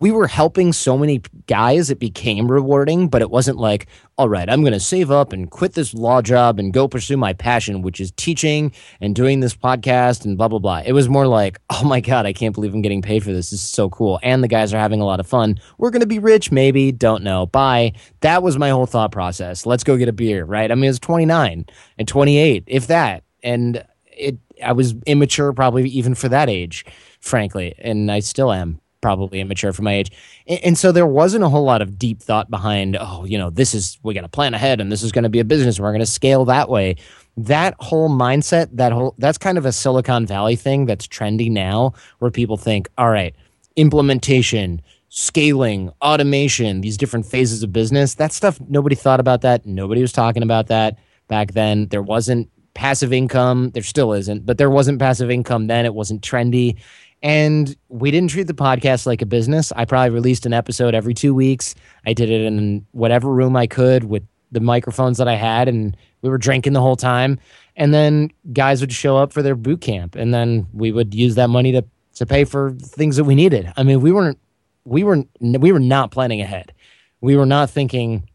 we 0.00 0.10
were 0.12 0.28
helping 0.28 0.72
so 0.72 0.96
many 0.96 1.20
guys 1.46 1.90
it 1.90 1.98
became 1.98 2.50
rewarding 2.50 3.08
but 3.08 3.22
it 3.22 3.30
wasn't 3.30 3.58
like 3.58 3.86
all 4.16 4.28
right 4.28 4.48
i'm 4.50 4.60
going 4.60 4.72
to 4.72 4.80
save 4.80 5.10
up 5.10 5.32
and 5.32 5.50
quit 5.50 5.72
this 5.74 5.94
law 5.94 6.22
job 6.22 6.58
and 6.58 6.72
go 6.72 6.86
pursue 6.86 7.16
my 7.16 7.32
passion 7.32 7.82
which 7.82 8.00
is 8.00 8.12
teaching 8.12 8.72
and 9.00 9.14
doing 9.14 9.40
this 9.40 9.54
podcast 9.54 10.24
and 10.24 10.36
blah 10.36 10.48
blah 10.48 10.58
blah. 10.58 10.82
It 10.84 10.92
was 10.92 11.08
more 11.08 11.26
like 11.26 11.58
oh 11.70 11.84
my 11.84 12.00
god 12.00 12.26
i 12.26 12.32
can't 12.32 12.54
believe 12.54 12.74
i'm 12.74 12.82
getting 12.82 13.02
paid 13.02 13.22
for 13.22 13.32
this. 13.32 13.50
This 13.50 13.60
is 13.60 13.70
so 13.70 13.88
cool. 13.90 14.20
And 14.22 14.42
the 14.42 14.48
guys 14.48 14.74
are 14.74 14.78
having 14.78 15.00
a 15.00 15.04
lot 15.06 15.20
of 15.20 15.26
fun. 15.26 15.58
We're 15.78 15.90
going 15.90 16.00
to 16.00 16.06
be 16.06 16.18
rich 16.18 16.50
maybe. 16.52 16.92
Don't 16.92 17.22
know. 17.22 17.46
Bye. 17.46 17.92
That 18.20 18.42
was 18.42 18.58
my 18.58 18.70
whole 18.70 18.86
thought 18.86 19.12
process. 19.12 19.66
Let's 19.66 19.84
go 19.84 19.96
get 19.96 20.08
a 20.08 20.12
beer 20.12 20.44
right? 20.44 20.70
I 20.70 20.74
mean 20.74 20.90
it's 20.90 20.98
29 20.98 21.66
and 21.98 22.08
28 22.08 22.64
if 22.66 22.86
that. 22.88 23.24
And 23.42 23.84
it 24.12 24.38
i 24.64 24.72
was 24.72 24.94
immature 25.06 25.52
probably 25.52 25.88
even 25.88 26.12
for 26.12 26.28
that 26.28 26.50
age 26.50 26.84
frankly 27.20 27.72
and 27.78 28.10
i 28.10 28.18
still 28.18 28.52
am 28.52 28.80
probably 29.00 29.40
immature 29.40 29.72
for 29.72 29.82
my 29.82 29.94
age. 29.94 30.10
And, 30.46 30.60
and, 30.64 30.78
so 30.78 30.92
there 30.92 31.06
wasn't 31.06 31.44
a 31.44 31.48
whole 31.48 31.64
lot 31.64 31.82
of 31.82 31.98
deep 31.98 32.20
thought 32.20 32.50
behind, 32.50 32.96
oh, 33.00 33.24
you 33.24 33.38
know, 33.38 33.50
this 33.50 33.74
is, 33.74 33.98
we 34.02 34.14
got 34.14 34.22
to 34.22 34.28
plan 34.28 34.54
ahead 34.54 34.80
and 34.80 34.90
this 34.90 35.02
is 35.02 35.12
going 35.12 35.24
to 35.24 35.28
be 35.28 35.40
a 35.40 35.44
business 35.44 35.78
we're 35.78 35.90
going 35.90 36.00
to 36.00 36.06
scale 36.06 36.44
that 36.46 36.68
way. 36.68 36.96
That 37.36 37.74
whole 37.78 38.08
mindset, 38.08 38.68
that 38.72 38.92
whole, 38.92 39.14
that's 39.18 39.38
kind 39.38 39.58
of 39.58 39.64
a 39.64 39.72
Silicon 39.72 40.26
Valley 40.26 40.56
thing 40.56 40.86
that's 40.86 41.06
trendy 41.06 41.50
now 41.50 41.92
where 42.18 42.30
people 42.30 42.56
think, 42.56 42.88
all 42.98 43.10
right, 43.10 43.34
implementation, 43.76 44.82
scaling, 45.08 45.90
automation, 46.02 46.80
these 46.80 46.96
different 46.96 47.26
phases 47.26 47.62
of 47.62 47.72
business, 47.72 48.14
that 48.14 48.32
stuff, 48.32 48.60
nobody 48.68 48.96
thought 48.96 49.20
about 49.20 49.42
that. 49.42 49.64
Nobody 49.64 50.00
was 50.00 50.12
talking 50.12 50.42
about 50.42 50.66
that 50.66 50.98
back 51.28 51.52
then. 51.52 51.86
There 51.88 52.02
wasn't 52.02 52.50
passive 52.74 53.12
income. 53.12 53.70
There 53.70 53.82
still 53.82 54.12
isn't, 54.12 54.46
but 54.46 54.58
there 54.58 54.70
wasn't 54.70 54.98
passive 54.98 55.30
income 55.30 55.66
then. 55.66 55.84
It 55.84 55.94
wasn't 55.94 56.22
trendy. 56.22 56.76
And 57.22 57.74
we 57.88 58.10
didn't 58.10 58.30
treat 58.30 58.46
the 58.46 58.54
podcast 58.54 59.06
like 59.06 59.22
a 59.22 59.26
business. 59.26 59.72
I 59.72 59.84
probably 59.84 60.10
released 60.10 60.46
an 60.46 60.52
episode 60.52 60.94
every 60.94 61.14
two 61.14 61.34
weeks. 61.34 61.74
I 62.06 62.12
did 62.12 62.30
it 62.30 62.42
in 62.42 62.86
whatever 62.92 63.28
room 63.28 63.56
I 63.56 63.66
could 63.66 64.04
with 64.04 64.22
the 64.52 64.60
microphones 64.60 65.18
that 65.18 65.28
I 65.28 65.34
had, 65.34 65.68
and 65.68 65.96
we 66.22 66.30
were 66.30 66.38
drinking 66.38 66.72
the 66.72 66.80
whole 66.80 66.96
time. 66.96 67.38
And 67.76 67.92
then 67.92 68.30
guys 68.52 68.80
would 68.80 68.92
show 68.92 69.16
up 69.16 69.32
for 69.32 69.42
their 69.42 69.56
boot 69.56 69.80
camp, 69.80 70.14
and 70.14 70.32
then 70.32 70.66
we 70.72 70.92
would 70.92 71.14
use 71.14 71.34
that 71.34 71.48
money 71.48 71.72
to 71.72 71.84
to 72.14 72.26
pay 72.26 72.44
for 72.44 72.72
things 72.72 73.16
that 73.16 73.24
we 73.24 73.34
needed. 73.34 73.72
I 73.76 73.82
mean, 73.82 74.00
we 74.00 74.12
weren't 74.12 74.38
we 74.84 75.04
were 75.04 75.24
we 75.40 75.72
were 75.72 75.80
not 75.80 76.10
planning 76.10 76.40
ahead. 76.40 76.72
We 77.20 77.36
were 77.36 77.46
not 77.46 77.70
thinking 77.70 78.28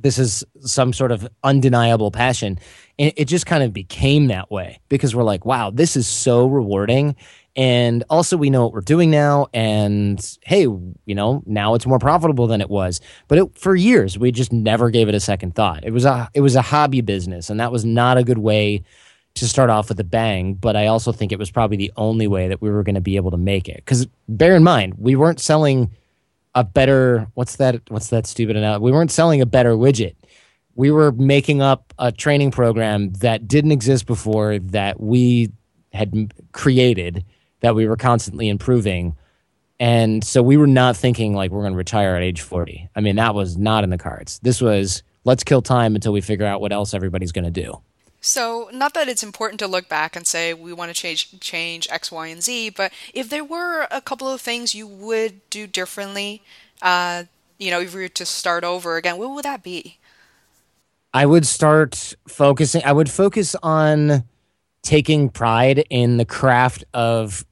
this 0.00 0.18
is 0.18 0.44
some 0.60 0.92
sort 0.92 1.12
of 1.12 1.28
undeniable 1.42 2.10
passion. 2.10 2.58
And 2.98 3.12
it 3.16 3.26
just 3.26 3.46
kind 3.46 3.62
of 3.62 3.72
became 3.72 4.28
that 4.28 4.50
way 4.50 4.80
because 4.88 5.14
we're 5.14 5.24
like, 5.24 5.44
wow, 5.44 5.70
this 5.70 5.96
is 5.96 6.06
so 6.06 6.46
rewarding. 6.46 7.16
And 7.58 8.04
also, 8.08 8.36
we 8.36 8.50
know 8.50 8.62
what 8.62 8.72
we're 8.72 8.82
doing 8.82 9.10
now. 9.10 9.48
And 9.52 10.24
hey, 10.42 10.60
you 10.60 10.94
know, 11.06 11.42
now 11.44 11.74
it's 11.74 11.86
more 11.86 11.98
profitable 11.98 12.46
than 12.46 12.60
it 12.60 12.70
was. 12.70 13.00
But 13.26 13.38
it, 13.38 13.58
for 13.58 13.74
years, 13.74 14.16
we 14.16 14.30
just 14.30 14.52
never 14.52 14.90
gave 14.90 15.08
it 15.08 15.16
a 15.16 15.20
second 15.20 15.56
thought. 15.56 15.84
It 15.84 15.90
was 15.90 16.04
a 16.04 16.30
it 16.34 16.40
was 16.40 16.54
a 16.54 16.62
hobby 16.62 17.00
business, 17.00 17.50
and 17.50 17.58
that 17.58 17.72
was 17.72 17.84
not 17.84 18.16
a 18.16 18.22
good 18.22 18.38
way 18.38 18.84
to 19.34 19.48
start 19.48 19.70
off 19.70 19.88
with 19.88 19.98
a 19.98 20.04
bang. 20.04 20.54
But 20.54 20.76
I 20.76 20.86
also 20.86 21.10
think 21.10 21.32
it 21.32 21.38
was 21.40 21.50
probably 21.50 21.76
the 21.76 21.90
only 21.96 22.28
way 22.28 22.46
that 22.46 22.62
we 22.62 22.70
were 22.70 22.84
going 22.84 22.94
to 22.94 23.00
be 23.00 23.16
able 23.16 23.32
to 23.32 23.36
make 23.36 23.68
it. 23.68 23.78
Because 23.78 24.06
bear 24.28 24.54
in 24.54 24.62
mind, 24.62 24.94
we 24.96 25.16
weren't 25.16 25.40
selling 25.40 25.90
a 26.54 26.62
better 26.62 27.26
what's 27.34 27.56
that 27.56 27.80
what's 27.88 28.10
that 28.10 28.28
stupid 28.28 28.54
enough? 28.54 28.80
We 28.80 28.92
weren't 28.92 29.10
selling 29.10 29.40
a 29.40 29.46
better 29.46 29.72
widget. 29.72 30.14
We 30.76 30.92
were 30.92 31.10
making 31.10 31.60
up 31.60 31.92
a 31.98 32.12
training 32.12 32.52
program 32.52 33.14
that 33.14 33.48
didn't 33.48 33.72
exist 33.72 34.06
before 34.06 34.60
that 34.60 35.00
we 35.00 35.50
had 35.92 36.32
created 36.52 37.24
that 37.60 37.74
we 37.74 37.86
were 37.86 37.96
constantly 37.96 38.48
improving. 38.48 39.16
And 39.80 40.24
so 40.24 40.42
we 40.42 40.56
were 40.56 40.66
not 40.66 40.96
thinking 40.96 41.34
like 41.34 41.50
we're 41.50 41.62
going 41.62 41.72
to 41.72 41.78
retire 41.78 42.16
at 42.16 42.22
age 42.22 42.40
40. 42.40 42.88
I 42.96 43.00
mean, 43.00 43.16
that 43.16 43.34
was 43.34 43.56
not 43.56 43.84
in 43.84 43.90
the 43.90 43.98
cards. 43.98 44.40
This 44.42 44.60
was 44.60 45.02
let's 45.24 45.44
kill 45.44 45.62
time 45.62 45.94
until 45.94 46.12
we 46.12 46.20
figure 46.20 46.46
out 46.46 46.60
what 46.60 46.72
else 46.72 46.94
everybody's 46.94 47.32
going 47.32 47.44
to 47.44 47.50
do. 47.50 47.80
So, 48.20 48.68
not 48.72 48.94
that 48.94 49.08
it's 49.08 49.22
important 49.22 49.60
to 49.60 49.68
look 49.68 49.88
back 49.88 50.16
and 50.16 50.26
say 50.26 50.52
we 50.52 50.72
want 50.72 50.88
to 50.92 50.94
change 50.94 51.38
change 51.38 51.86
X, 51.88 52.10
Y, 52.10 52.26
and 52.26 52.42
Z, 52.42 52.70
but 52.70 52.92
if 53.14 53.30
there 53.30 53.44
were 53.44 53.86
a 53.92 54.00
couple 54.00 54.28
of 54.28 54.40
things 54.40 54.74
you 54.74 54.88
would 54.88 55.48
do 55.50 55.68
differently, 55.68 56.42
uh, 56.82 57.24
you 57.58 57.70
know, 57.70 57.80
if 57.80 57.94
you 57.94 58.00
were 58.00 58.08
to 58.08 58.26
start 58.26 58.64
over 58.64 58.96
again, 58.96 59.18
what 59.18 59.30
would 59.30 59.44
that 59.44 59.62
be? 59.62 59.98
I 61.14 61.26
would 61.26 61.46
start 61.46 62.14
focusing. 62.26 62.82
I 62.84 62.92
would 62.92 63.08
focus 63.08 63.54
on 63.62 64.24
taking 64.82 65.28
pride 65.28 65.84
in 65.90 66.16
the 66.16 66.24
craft 66.24 66.84
of 66.94 67.44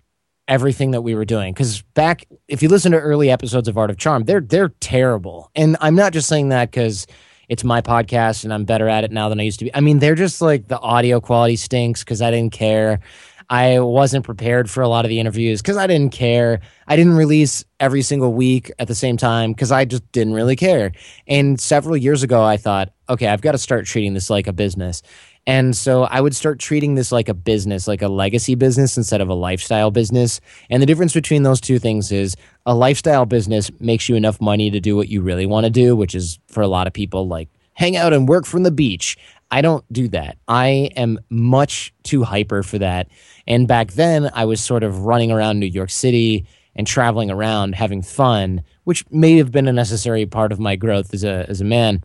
everything 0.49 0.93
that 0.93 1.03
we 1.03 1.15
were 1.15 1.25
doing. 1.25 1.53
Because 1.53 1.83
back 1.95 2.27
if 2.49 2.63
you 2.63 2.69
listen 2.69 2.93
to 2.93 2.99
early 2.99 3.31
episodes 3.31 3.69
of 3.69 3.77
art 3.77 3.91
of 3.91 3.97
charm 3.97 4.25
they're 4.25 4.41
they're 4.41 4.69
terrible. 4.81 5.51
And 5.55 5.77
i'm 5.81 5.95
not 5.95 6.13
just 6.13 6.29
saying 6.29 6.51
that 6.51 6.71
because 6.71 7.07
it's 7.49 7.65
my 7.65 7.81
podcast 7.81 8.45
and 8.45 8.53
i'm 8.53 8.65
better 8.65 8.89
at 8.89 9.05
it 9.05 9.11
now 9.11 9.29
than 9.29 9.41
i 9.41 9.43
used 9.43 9.59
to 9.59 9.65
be. 9.65 9.75
I 9.75 9.81
mean 9.81 9.99
they're 9.99 10.15
just 10.15 10.41
like 10.41 10.69
the 10.69 10.79
audio 10.79 11.21
quality 11.21 11.57
stinks 11.57 12.05
because 12.05 12.23
i 12.23 12.31
didn't 12.31 12.53
care. 12.53 13.01
I 13.49 13.79
wasn't 13.79 14.25
prepared 14.25 14.69
for 14.69 14.83
a 14.83 14.89
lot 14.89 15.05
of 15.05 15.09
the 15.09 15.21
interviews 15.21 15.63
because 15.63 15.77
i 15.77 15.87
didn't 15.87 16.13
care. 16.13 16.61
I 16.87 16.95
didn't 16.95 17.17
release 17.17 17.65
every 17.81 18.03
single 18.03 18.33
week 18.33 18.71
at 18.79 18.89
the 18.89 18.95
same 18.95 19.17
time 19.17 19.53
because 19.53 19.73
i 19.73 19.85
just 19.85 20.11
didn't 20.13 20.35
really 20.35 20.57
care. 20.57 20.93
And 21.27 21.61
several 21.61 21.97
years 21.97 22.23
ago 22.23 22.45
i 22.45 22.57
thought 22.57 22.93
okay 23.09 23.27
i've 23.27 23.43
got 23.43 23.53
to 23.53 23.59
start 23.59 23.87
treating 23.87 24.15
this 24.15 24.31
like 24.31 24.47
a 24.47 24.53
business 24.53 25.03
and 25.47 25.77
so 25.77 26.05
I 26.05 26.21
would 26.21 26.35
start 26.35 26.59
treating 26.59 26.97
this 26.97 27.13
like 27.13 27.29
a 27.29 27.35
business, 27.35 27.87
like 27.87 28.03
a 28.03 28.09
legacy 28.09 28.57
business 28.57 28.97
instead 28.97 29.21
of 29.21 29.29
a 29.29 29.35
lifestyle 29.35 29.93
business. 29.93 30.41
And 30.71 30.83
the 30.83 30.87
difference 30.87 31.15
between 31.15 31.45
those 31.45 31.61
two 31.61 31.79
things 31.79 32.11
is 32.11 32.37
a 32.65 32.75
lifestyle 32.75 33.27
business 33.27 33.71
makes 33.79 34.09
you 34.09 34.17
enough 34.17 34.41
money 34.41 34.71
to 34.71 34.81
do 34.81 34.97
what 34.97 35.09
you 35.09 35.23
really 35.23 35.47
want 35.47 35.65
to 35.65 35.71
do, 35.71 35.95
which 35.95 36.17
is 36.17 36.41
for 36.49 36.63
a 36.63 36.69
lot 36.69 36.89
of 36.89 36.93
people 36.93 37.29
like 37.29 37.49
hang 37.75 37.97
out 37.97 38.13
and 38.13 38.29
work 38.29 38.45
from 38.45 38.65
the 38.65 38.73
beach. 38.73 39.17
I 39.53 39.61
don't 39.61 39.85
do 39.93 40.09
that. 40.09 40.37
I 40.49 40.91
am 40.97 41.21
much 41.31 41.95
too 42.03 42.25
hyper 42.25 42.65
for 42.65 42.79
that. 42.79 43.07
And 43.47 43.69
back 43.69 43.93
then, 43.93 44.29
I 44.35 44.47
was 44.47 44.61
sort 44.61 44.83
of 44.83 45.01
running 45.01 45.31
around 45.31 45.61
New 45.61 45.67
York 45.67 45.91
City 45.91 46.45
and 46.75 46.87
traveling 46.89 47.31
around 47.31 47.77
having 47.77 48.03
fun, 48.03 48.65
which 48.83 49.09
may 49.13 49.37
have 49.37 49.53
been 49.53 49.69
a 49.69 49.73
necessary 49.73 50.27
part 50.27 50.51
of 50.51 50.59
my 50.59 50.75
growth 50.75 51.15
as 51.15 51.23
a 51.23 51.47
as 51.49 51.61
a 51.61 51.65
man 51.65 52.03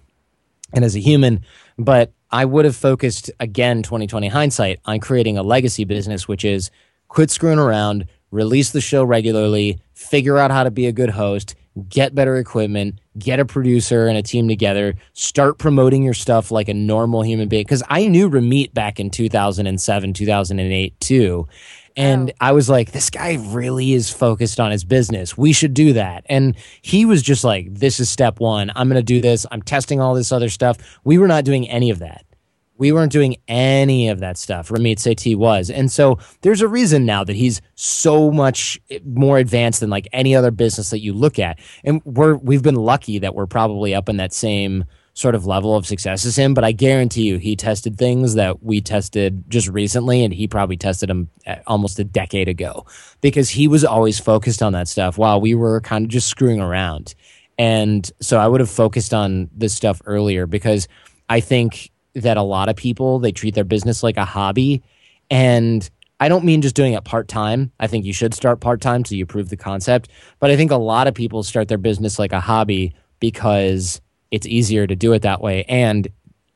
and 0.73 0.85
as 0.85 0.95
a 0.95 0.99
human. 0.99 1.43
But 1.79 2.13
I 2.31 2.45
would 2.45 2.65
have 2.65 2.75
focused 2.75 3.29
again, 3.39 3.83
2020 3.83 4.27
hindsight, 4.29 4.79
on 4.85 4.99
creating 4.99 5.37
a 5.37 5.43
legacy 5.43 5.83
business, 5.83 6.27
which 6.27 6.45
is 6.45 6.71
quit 7.07 7.29
screwing 7.29 7.59
around, 7.59 8.07
release 8.31 8.71
the 8.71 8.81
show 8.81 9.03
regularly, 9.03 9.79
figure 9.93 10.37
out 10.37 10.51
how 10.51 10.63
to 10.63 10.71
be 10.71 10.87
a 10.87 10.91
good 10.91 11.09
host, 11.09 11.55
get 11.89 12.15
better 12.15 12.37
equipment, 12.37 12.99
get 13.17 13.39
a 13.39 13.45
producer 13.45 14.07
and 14.07 14.17
a 14.17 14.21
team 14.21 14.47
together, 14.47 14.95
start 15.13 15.57
promoting 15.57 16.03
your 16.03 16.13
stuff 16.13 16.51
like 16.51 16.69
a 16.69 16.73
normal 16.73 17.21
human 17.21 17.47
being. 17.47 17.63
Because 17.63 17.83
I 17.89 18.07
knew 18.07 18.29
Ramit 18.29 18.73
back 18.73 18.99
in 18.99 19.09
2007, 19.09 20.13
2008 20.13 20.99
too. 20.99 21.47
And 21.95 22.31
oh. 22.31 22.33
I 22.39 22.51
was 22.51 22.69
like, 22.69 22.91
this 22.91 23.09
guy 23.09 23.37
really 23.49 23.93
is 23.93 24.09
focused 24.09 24.59
on 24.59 24.71
his 24.71 24.83
business. 24.83 25.37
We 25.37 25.53
should 25.53 25.73
do 25.73 25.93
that. 25.93 26.25
And 26.27 26.55
he 26.81 27.05
was 27.05 27.21
just 27.21 27.43
like, 27.43 27.73
this 27.73 27.99
is 27.99 28.09
step 28.09 28.39
one. 28.39 28.71
I'm 28.75 28.87
going 28.87 28.99
to 28.99 29.03
do 29.03 29.21
this. 29.21 29.45
I'm 29.51 29.61
testing 29.61 29.99
all 29.99 30.13
this 30.13 30.31
other 30.31 30.49
stuff. 30.49 30.77
We 31.03 31.17
were 31.17 31.27
not 31.27 31.45
doing 31.45 31.69
any 31.69 31.89
of 31.89 31.99
that. 31.99 32.25
We 32.77 32.91
weren't 32.91 33.11
doing 33.11 33.35
any 33.47 34.09
of 34.09 34.21
that 34.21 34.37
stuff. 34.37 34.69
Ramit 34.69 34.95
Sethi 34.95 35.35
was. 35.35 35.69
And 35.69 35.91
so 35.91 36.17
there's 36.41 36.61
a 36.61 36.67
reason 36.67 37.05
now 37.05 37.23
that 37.23 37.35
he's 37.35 37.61
so 37.75 38.31
much 38.31 38.81
eh, 38.89 38.97
more 39.05 39.37
advanced 39.37 39.81
than 39.81 39.91
like 39.91 40.07
any 40.11 40.35
other 40.35 40.49
business 40.49 40.89
that 40.89 40.99
you 40.99 41.13
look 41.13 41.37
at. 41.37 41.59
And 41.83 42.01
we're, 42.05 42.37
we've 42.37 42.63
been 42.63 42.73
lucky 42.75 43.19
that 43.19 43.35
we're 43.35 43.45
probably 43.45 43.93
up 43.93 44.09
in 44.09 44.17
that 44.17 44.33
same 44.33 44.85
sort 45.13 45.35
of 45.35 45.45
level 45.45 45.75
of 45.75 45.85
success 45.85 46.25
as 46.25 46.37
him, 46.37 46.53
but 46.53 46.63
I 46.63 46.71
guarantee 46.71 47.23
you 47.23 47.37
he 47.37 47.55
tested 47.55 47.97
things 47.97 48.35
that 48.35 48.63
we 48.63 48.79
tested 48.79 49.43
just 49.49 49.67
recently 49.67 50.23
and 50.23 50.33
he 50.33 50.47
probably 50.47 50.77
tested 50.77 51.09
them 51.09 51.29
uh, 51.45 51.57
almost 51.67 51.99
a 51.99 52.03
decade 52.03 52.47
ago 52.47 52.85
because 53.19 53.49
he 53.49 53.67
was 53.67 53.83
always 53.83 54.19
focused 54.19 54.63
on 54.63 54.73
that 54.73 54.87
stuff 54.87 55.17
while 55.17 55.41
we 55.41 55.53
were 55.53 55.81
kind 55.81 56.05
of 56.05 56.09
just 56.09 56.27
screwing 56.27 56.61
around. 56.61 57.13
And 57.57 58.09
so 58.21 58.39
I 58.39 58.47
would 58.47 58.61
have 58.61 58.69
focused 58.69 59.13
on 59.13 59.49
this 59.53 59.73
stuff 59.73 60.01
earlier 60.05 60.47
because 60.47 60.87
I 61.29 61.41
think 61.41 61.91
that 62.13 62.37
a 62.37 62.41
lot 62.41 62.69
of 62.69 62.75
people 62.75 63.19
they 63.19 63.31
treat 63.31 63.53
their 63.53 63.63
business 63.63 64.03
like 64.03 64.17
a 64.17 64.25
hobby 64.25 64.81
and 65.29 65.89
I 66.21 66.29
don't 66.29 66.45
mean 66.45 66.61
just 66.61 66.75
doing 66.75 66.93
it 66.93 67.03
part 67.03 67.27
time. 67.27 67.71
I 67.79 67.87
think 67.87 68.05
you 68.05 68.13
should 68.13 68.33
start 68.33 68.59
part 68.59 68.79
time 68.79 69.03
so 69.03 69.15
you 69.15 69.25
prove 69.25 69.49
the 69.49 69.57
concept. 69.57 70.09
But 70.39 70.51
I 70.51 70.55
think 70.55 70.69
a 70.69 70.77
lot 70.77 71.07
of 71.07 71.15
people 71.15 71.41
start 71.41 71.67
their 71.67 71.79
business 71.79 72.19
like 72.19 72.31
a 72.31 72.39
hobby 72.39 72.93
because 73.19 74.01
it's 74.31 74.47
easier 74.47 74.87
to 74.87 74.95
do 74.95 75.13
it 75.13 75.21
that 75.21 75.41
way. 75.41 75.65
And 75.65 76.07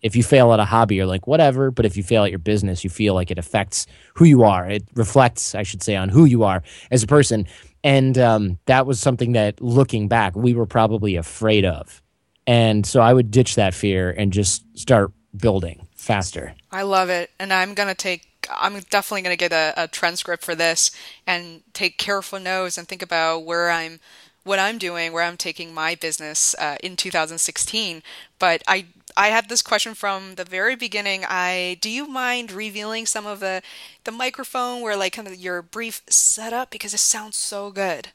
if 0.01 0.15
you 0.15 0.23
fail 0.23 0.53
at 0.53 0.59
a 0.59 0.65
hobby, 0.65 0.95
you're 0.95 1.05
like, 1.05 1.27
whatever. 1.27 1.71
But 1.71 1.85
if 1.85 1.97
you 1.97 2.03
fail 2.03 2.23
at 2.23 2.29
your 2.29 2.39
business, 2.39 2.83
you 2.83 2.89
feel 2.89 3.13
like 3.13 3.31
it 3.31 3.39
affects 3.39 3.87
who 4.13 4.25
you 4.25 4.43
are. 4.43 4.67
It 4.69 4.83
reflects, 4.93 5.55
I 5.55 5.63
should 5.63 5.83
say, 5.83 5.95
on 5.95 6.09
who 6.09 6.25
you 6.25 6.43
are 6.43 6.63
as 6.91 7.03
a 7.03 7.07
person. 7.07 7.47
And 7.83 8.17
um, 8.17 8.59
that 8.65 8.85
was 8.85 8.99
something 8.99 9.33
that, 9.33 9.61
looking 9.61 10.07
back, 10.07 10.35
we 10.35 10.53
were 10.53 10.65
probably 10.65 11.15
afraid 11.15 11.65
of. 11.65 12.01
And 12.47 12.85
so 12.85 13.01
I 13.01 13.13
would 13.13 13.31
ditch 13.31 13.55
that 13.55 13.73
fear 13.73 14.11
and 14.11 14.31
just 14.31 14.63
start 14.77 15.11
building 15.35 15.87
faster. 15.95 16.53
I 16.71 16.83
love 16.83 17.09
it. 17.09 17.31
And 17.39 17.51
I'm 17.51 17.73
going 17.73 17.89
to 17.89 17.95
take 17.95 18.27
I'm 18.49 18.79
definitely 18.91 19.23
going 19.23 19.35
to 19.35 19.37
get 19.37 19.53
a, 19.53 19.85
a, 19.85 19.87
transcript 19.87 20.43
for 20.43 20.53
this 20.53 20.91
and 21.25 21.63
take 21.73 21.97
careful 21.97 22.39
notes 22.39 22.77
and 22.77 22.87
think 22.87 23.01
about 23.01 23.43
where 23.43 23.71
I'm, 23.71 23.99
what 24.45 24.59
I'm 24.59 24.77
doing, 24.77 25.11
where 25.11 25.23
I'm 25.23 25.37
taking 25.37 25.73
my 25.73 25.95
business 25.95 26.55
uh, 26.59 26.77
in 26.81 26.95
2016. 26.95 28.01
But 28.39 28.63
I, 28.67 28.85
I 29.17 29.27
had 29.27 29.49
this 29.49 29.61
question 29.61 29.95
from 29.95 30.35
the 30.35 30.45
very 30.45 30.75
beginning. 30.75 31.25
I 31.27 31.77
do 31.81 31.89
you 31.89 32.07
mind 32.07 32.51
revealing 32.51 33.05
some 33.07 33.25
of 33.25 33.41
the, 33.41 33.61
the 34.05 34.11
microphone 34.11 34.81
where 34.81 34.95
like 34.95 35.13
kind 35.13 35.27
of 35.27 35.35
your 35.35 35.61
brief 35.61 36.01
setup 36.07 36.69
because 36.69 36.93
it 36.93 36.99
sounds 36.99 37.35
so 37.35 37.71
good. 37.71 38.09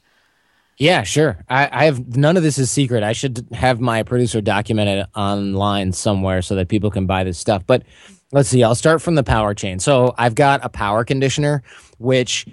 Yeah, 0.77 1.03
sure. 1.03 1.43
I, 1.47 1.69
I, 1.71 1.85
have 1.85 2.17
none 2.17 2.37
of 2.37 2.43
this 2.43 2.57
is 2.57 2.71
secret. 2.71 3.03
I 3.03 3.11
should 3.13 3.45
have 3.51 3.79
my 3.79 4.01
producer 4.01 4.41
documented 4.41 5.05
online 5.15 5.91
somewhere 5.91 6.41
so 6.41 6.55
that 6.55 6.69
people 6.69 6.89
can 6.89 7.05
buy 7.05 7.23
this 7.23 7.37
stuff. 7.37 7.63
But 7.67 7.83
let's 8.31 8.49
see. 8.49 8.63
I'll 8.63 8.73
start 8.73 9.01
from 9.01 9.13
the 9.13 9.21
power 9.21 9.53
chain. 9.53 9.77
So 9.77 10.15
I've 10.17 10.33
got 10.33 10.61
a 10.63 10.69
power 10.69 11.03
conditioner, 11.03 11.61
which 11.99 12.47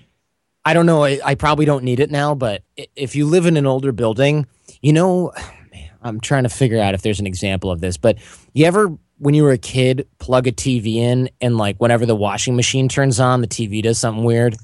I 0.69 0.75
don't 0.75 0.85
know. 0.85 1.03
I, 1.03 1.19
I 1.25 1.35
probably 1.35 1.65
don't 1.65 1.83
need 1.83 1.99
it 1.99 2.11
now, 2.11 2.35
but 2.35 2.63
if 2.95 3.17
you 3.17 3.25
live 3.25 3.47
in 3.47 3.57
an 3.57 3.65
older 3.65 3.91
building, 3.91 4.47
you 4.83 4.93
know, 4.93 5.33
man, 5.73 5.91
I'm 6.03 6.21
trying 6.21 6.43
to 6.43 6.51
figure 6.51 6.79
out 6.79 6.93
if 6.93 7.01
there's 7.01 7.21
an 7.21 7.27
example 7.27 7.71
of 7.71 7.81
this. 7.81 7.97
But 7.97 8.19
you 8.53 8.67
ever 8.67 8.93
when 9.17 9.33
you 9.33 9.45
were 9.45 9.53
a 9.53 9.57
kid 9.57 10.07
plug 10.19 10.47
a 10.47 10.53
TV 10.53 10.97
in 10.97 11.31
and 11.41 11.57
like 11.57 11.79
whenever 11.79 12.05
the 12.05 12.15
washing 12.15 12.55
machine 12.55 12.87
turns 12.87 13.19
on, 13.19 13.41
the 13.41 13.47
TV 13.47 13.83
does 13.83 13.99
something 13.99 14.25
weird? 14.25 14.57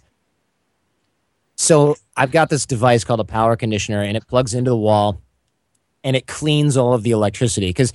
So 1.56 1.96
I've 2.14 2.30
got 2.30 2.50
this 2.50 2.66
device 2.66 3.02
called 3.02 3.20
a 3.20 3.24
power 3.24 3.56
conditioner, 3.56 4.02
and 4.02 4.14
it 4.14 4.28
plugs 4.28 4.52
into 4.52 4.72
the 4.72 4.76
wall, 4.76 5.22
and 6.02 6.14
it 6.14 6.26
cleans 6.26 6.76
all 6.76 6.92
of 6.92 7.02
the 7.02 7.12
electricity 7.12 7.70
because 7.70 7.94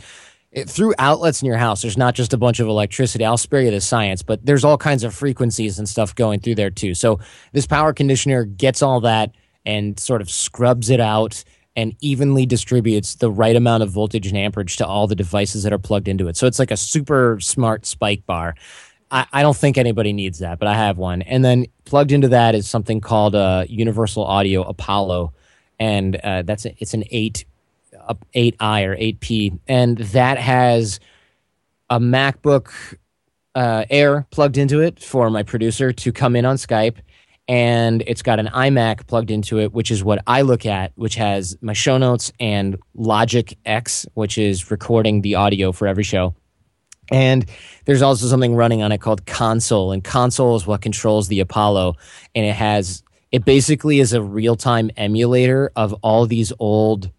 through 0.65 0.93
outlets 0.97 1.41
in 1.41 1.45
your 1.45 1.57
house, 1.57 1.81
there's 1.81 1.97
not 1.97 2.15
just 2.15 2.33
a 2.33 2.37
bunch 2.37 2.59
of 2.59 2.67
electricity. 2.67 3.23
I'll 3.23 3.37
spare 3.37 3.61
you 3.61 3.71
the 3.71 3.81
science, 3.81 4.23
but 4.23 4.43
there's 4.45 4.63
all 4.63 4.77
kinds 4.77 5.03
of 5.03 5.13
frequencies 5.13 5.77
and 5.77 5.87
stuff 5.87 6.15
going 6.15 6.39
through 6.39 6.55
there 6.55 6.71
too. 6.71 6.95
So 6.95 7.19
this 7.53 7.67
power 7.67 7.93
conditioner 7.93 8.45
gets 8.45 8.81
all 8.81 9.01
that 9.01 9.31
and 9.65 9.99
sort 9.99 10.21
of 10.21 10.29
scrubs 10.29 10.89
it 10.89 10.99
out 10.99 11.43
and 11.75 11.95
evenly 12.01 12.45
distributes 12.45 13.15
the 13.15 13.29
right 13.31 13.55
amount 13.55 13.83
of 13.83 13.91
voltage 13.91 14.25
and 14.27 14.37
amperage 14.37 14.75
to 14.77 14.85
all 14.85 15.07
the 15.07 15.15
devices 15.15 15.63
that 15.63 15.71
are 15.71 15.79
plugged 15.79 16.07
into 16.07 16.27
it. 16.27 16.35
So 16.35 16.47
it's 16.47 16.59
like 16.59 16.71
a 16.71 16.77
super 16.77 17.39
smart 17.39 17.85
spike 17.85 18.25
bar. 18.25 18.55
I, 19.11 19.27
I 19.31 19.41
don't 19.43 19.55
think 19.55 19.77
anybody 19.77 20.13
needs 20.13 20.39
that, 20.39 20.59
but 20.59 20.67
I 20.67 20.75
have 20.75 20.97
one. 20.97 21.21
And 21.21 21.45
then 21.45 21.67
plugged 21.85 22.11
into 22.11 22.29
that 22.29 22.55
is 22.55 22.67
something 22.67 23.01
called 23.01 23.35
a 23.35 23.65
Universal 23.69 24.23
Audio 24.23 24.63
Apollo, 24.63 25.33
and 25.79 26.15
uh, 26.17 26.41
that's 26.41 26.65
a, 26.65 26.75
it's 26.79 26.93
an 26.93 27.03
eight 27.11 27.45
eight 28.33 28.55
I 28.59 28.83
or 28.83 28.95
eight 28.97 29.19
P, 29.19 29.53
and 29.67 29.97
that 29.97 30.37
has 30.37 30.99
a 31.89 31.99
MacBook 31.99 32.71
uh, 33.55 33.85
Air 33.89 34.27
plugged 34.31 34.57
into 34.57 34.79
it 34.81 35.01
for 35.01 35.29
my 35.29 35.43
producer 35.43 35.91
to 35.91 36.11
come 36.11 36.35
in 36.35 36.45
on 36.45 36.55
Skype. 36.55 36.97
And 37.47 38.03
it's 38.05 38.21
got 38.21 38.39
an 38.39 38.45
iMac 38.45 39.07
plugged 39.07 39.31
into 39.31 39.59
it, 39.59 39.73
which 39.73 39.89
is 39.89 40.03
what 40.03 40.21
I 40.27 40.43
look 40.43 40.67
at, 40.67 40.91
which 40.93 41.15
has 41.15 41.57
my 41.61 41.73
show 41.73 41.97
notes 41.97 42.31
and 42.39 42.77
Logic 42.93 43.57
X, 43.65 44.05
which 44.13 44.37
is 44.37 44.69
recording 44.69 45.21
the 45.21 45.33
audio 45.33 45.71
for 45.71 45.87
every 45.87 46.03
show. 46.03 46.35
And 47.11 47.49
there's 47.85 48.03
also 48.03 48.27
something 48.27 48.53
running 48.53 48.83
on 48.83 48.91
it 48.91 48.99
called 48.99 49.25
Console, 49.25 49.91
and 49.91 50.03
Console 50.03 50.55
is 50.57 50.67
what 50.67 50.81
controls 50.81 51.27
the 51.27 51.39
Apollo, 51.39 51.95
and 52.35 52.45
it 52.45 52.53
has 52.53 53.03
it 53.31 53.45
basically 53.45 53.99
is 53.99 54.13
a 54.13 54.21
real 54.21 54.55
time 54.55 54.91
emulator 54.95 55.71
of 55.75 55.93
all 56.03 56.27
these 56.27 56.53
old 56.59 57.11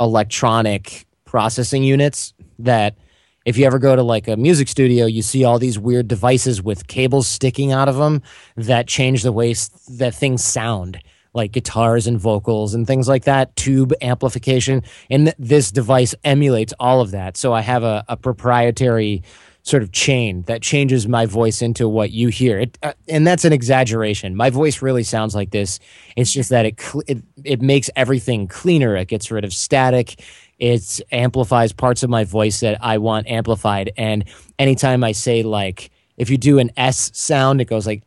electronic 0.00 1.06
processing 1.24 1.82
units 1.82 2.34
that 2.58 2.96
if 3.44 3.56
you 3.56 3.64
ever 3.64 3.78
go 3.78 3.94
to 3.94 4.02
like 4.02 4.26
a 4.26 4.36
music 4.36 4.68
studio, 4.68 5.06
you 5.06 5.22
see 5.22 5.44
all 5.44 5.58
these 5.58 5.78
weird 5.78 6.08
devices 6.08 6.60
with 6.62 6.88
cables 6.88 7.28
sticking 7.28 7.72
out 7.72 7.88
of 7.88 7.96
them 7.96 8.22
that 8.56 8.88
change 8.88 9.22
the 9.22 9.32
way 9.32 9.54
that 9.88 10.14
things 10.14 10.42
sound, 10.42 11.00
like 11.32 11.52
guitars 11.52 12.08
and 12.08 12.18
vocals 12.18 12.74
and 12.74 12.88
things 12.88 13.06
like 13.06 13.24
that, 13.24 13.54
tube 13.54 13.92
amplification. 14.02 14.82
And 15.10 15.26
th- 15.26 15.36
this 15.38 15.70
device 15.70 16.12
emulates 16.24 16.74
all 16.80 17.00
of 17.00 17.12
that. 17.12 17.36
So 17.36 17.52
I 17.52 17.60
have 17.60 17.84
a, 17.84 18.04
a 18.08 18.16
proprietary 18.16 19.22
sort 19.66 19.82
of 19.82 19.90
chain 19.90 20.42
that 20.42 20.62
changes 20.62 21.08
my 21.08 21.26
voice 21.26 21.60
into 21.60 21.88
what 21.88 22.12
you 22.12 22.28
hear. 22.28 22.60
It, 22.60 22.78
uh, 22.84 22.92
and 23.08 23.26
that's 23.26 23.44
an 23.44 23.52
exaggeration. 23.52 24.36
My 24.36 24.48
voice 24.48 24.80
really 24.80 25.02
sounds 25.02 25.34
like 25.34 25.50
this. 25.50 25.80
It's 26.16 26.32
just 26.32 26.50
that 26.50 26.64
it, 26.64 26.80
cl- 26.80 27.02
it 27.08 27.18
it 27.42 27.60
makes 27.60 27.90
everything 27.96 28.46
cleaner. 28.46 28.94
It 28.96 29.08
gets 29.08 29.28
rid 29.32 29.44
of 29.44 29.52
static. 29.52 30.22
It 30.60 31.00
amplifies 31.10 31.72
parts 31.72 32.04
of 32.04 32.10
my 32.10 32.22
voice 32.22 32.60
that 32.60 32.78
I 32.80 32.98
want 32.98 33.26
amplified. 33.26 33.90
And 33.96 34.24
anytime 34.56 35.02
I 35.02 35.10
say 35.10 35.42
like 35.42 35.90
if 36.16 36.30
you 36.30 36.38
do 36.38 36.60
an 36.60 36.70
S 36.76 37.10
sound, 37.12 37.60
it 37.60 37.64
goes 37.66 37.88
like 37.88 38.04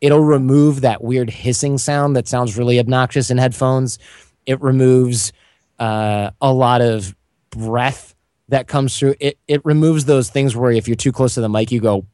it'll 0.00 0.24
remove 0.24 0.80
that 0.80 1.02
weird 1.04 1.30
hissing 1.30 1.78
sound 1.78 2.16
that 2.16 2.26
sounds 2.26 2.58
really 2.58 2.80
obnoxious 2.80 3.30
in 3.30 3.38
headphones. 3.38 4.00
It 4.46 4.60
removes 4.60 5.32
uh, 5.78 6.32
a 6.40 6.52
lot 6.52 6.80
of 6.80 7.14
breath 7.50 8.16
that 8.48 8.66
comes 8.66 8.98
through. 8.98 9.14
It 9.20 9.38
it 9.46 9.64
removes 9.64 10.04
those 10.04 10.30
things 10.30 10.56
where 10.56 10.70
if 10.70 10.88
you're 10.88 10.96
too 10.96 11.12
close 11.12 11.34
to 11.34 11.40
the 11.40 11.48
mic, 11.48 11.70
you 11.70 11.80
go 11.80 12.06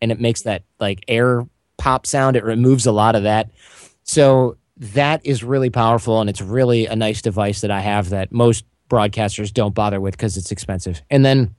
and 0.00 0.12
it 0.12 0.20
makes 0.20 0.42
that 0.42 0.62
like 0.80 1.04
air 1.08 1.46
pop 1.78 2.06
sound. 2.06 2.36
It 2.36 2.44
removes 2.44 2.86
a 2.86 2.92
lot 2.92 3.14
of 3.14 3.22
that. 3.24 3.50
So 4.02 4.56
that 4.78 5.24
is 5.24 5.42
really 5.42 5.70
powerful 5.70 6.20
and 6.20 6.28
it's 6.28 6.40
really 6.40 6.86
a 6.86 6.96
nice 6.96 7.22
device 7.22 7.62
that 7.62 7.70
I 7.70 7.80
have 7.80 8.10
that 8.10 8.30
most 8.30 8.64
broadcasters 8.90 9.52
don't 9.52 9.74
bother 9.74 10.00
with 10.00 10.16
because 10.16 10.36
it's 10.36 10.52
expensive. 10.52 11.02
And 11.10 11.24
then 11.24 11.54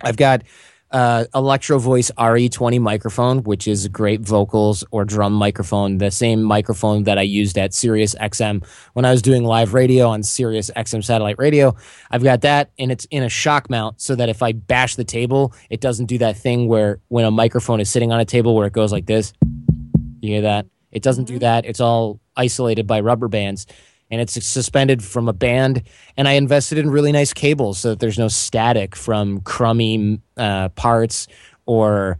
I've 0.00 0.16
got 0.16 0.42
uh, 0.94 1.24
Electro 1.34 1.80
Voice 1.80 2.12
RE20 2.16 2.80
microphone, 2.80 3.42
which 3.42 3.66
is 3.66 3.84
a 3.84 3.88
great 3.88 4.20
vocals 4.20 4.84
or 4.92 5.04
drum 5.04 5.32
microphone. 5.32 5.98
The 5.98 6.12
same 6.12 6.40
microphone 6.40 7.02
that 7.02 7.18
I 7.18 7.22
used 7.22 7.58
at 7.58 7.74
Sirius 7.74 8.14
XM 8.14 8.64
when 8.92 9.04
I 9.04 9.10
was 9.10 9.20
doing 9.20 9.42
live 9.42 9.74
radio 9.74 10.06
on 10.06 10.22
Sirius 10.22 10.70
XM 10.76 11.02
satellite 11.02 11.36
radio. 11.36 11.74
I've 12.12 12.22
got 12.22 12.42
that, 12.42 12.70
and 12.78 12.92
it's 12.92 13.06
in 13.10 13.24
a 13.24 13.28
shock 13.28 13.68
mount 13.68 14.00
so 14.00 14.14
that 14.14 14.28
if 14.28 14.40
I 14.40 14.52
bash 14.52 14.94
the 14.94 15.04
table, 15.04 15.52
it 15.68 15.80
doesn't 15.80 16.06
do 16.06 16.18
that 16.18 16.36
thing 16.36 16.68
where 16.68 17.00
when 17.08 17.24
a 17.24 17.30
microphone 17.32 17.80
is 17.80 17.90
sitting 17.90 18.12
on 18.12 18.20
a 18.20 18.24
table 18.24 18.54
where 18.54 18.68
it 18.68 18.72
goes 18.72 18.92
like 18.92 19.06
this. 19.06 19.32
You 20.20 20.34
hear 20.34 20.42
that? 20.42 20.66
It 20.92 21.02
doesn't 21.02 21.24
do 21.24 21.34
mm-hmm. 21.34 21.40
that. 21.40 21.66
It's 21.66 21.80
all 21.80 22.20
isolated 22.36 22.86
by 22.86 23.00
rubber 23.00 23.26
bands 23.26 23.66
and 24.10 24.20
it's 24.20 24.32
suspended 24.44 25.02
from 25.02 25.28
a 25.28 25.32
band. 25.32 25.82
And 26.16 26.28
I 26.28 26.32
invested 26.32 26.78
in 26.78 26.90
really 26.90 27.12
nice 27.12 27.32
cables 27.32 27.78
so 27.78 27.90
that 27.90 28.00
there's 28.00 28.18
no 28.18 28.28
static 28.28 28.94
from 28.94 29.40
crummy 29.40 30.20
uh, 30.36 30.68
parts 30.70 31.26
or 31.66 32.18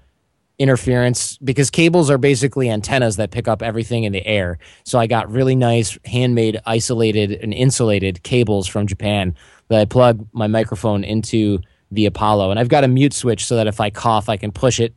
interference 0.58 1.36
because 1.38 1.70
cables 1.70 2.10
are 2.10 2.18
basically 2.18 2.70
antennas 2.70 3.16
that 3.16 3.30
pick 3.30 3.48
up 3.48 3.62
everything 3.62 4.04
in 4.04 4.12
the 4.12 4.24
air. 4.26 4.58
So 4.84 4.98
I 4.98 5.06
got 5.06 5.30
really 5.30 5.56
nice 5.56 5.98
handmade, 6.04 6.60
isolated, 6.64 7.32
and 7.32 7.52
insulated 7.52 8.22
cables 8.22 8.66
from 8.66 8.86
Japan 8.86 9.34
that 9.68 9.80
I 9.80 9.84
plug 9.84 10.26
my 10.32 10.46
microphone 10.46 11.04
into 11.04 11.60
the 11.90 12.06
Apollo. 12.06 12.50
And 12.50 12.60
I've 12.60 12.68
got 12.68 12.84
a 12.84 12.88
mute 12.88 13.12
switch 13.12 13.44
so 13.44 13.56
that 13.56 13.66
if 13.66 13.80
I 13.80 13.90
cough, 13.90 14.28
I 14.28 14.36
can 14.36 14.52
push 14.52 14.78
it 14.80 14.94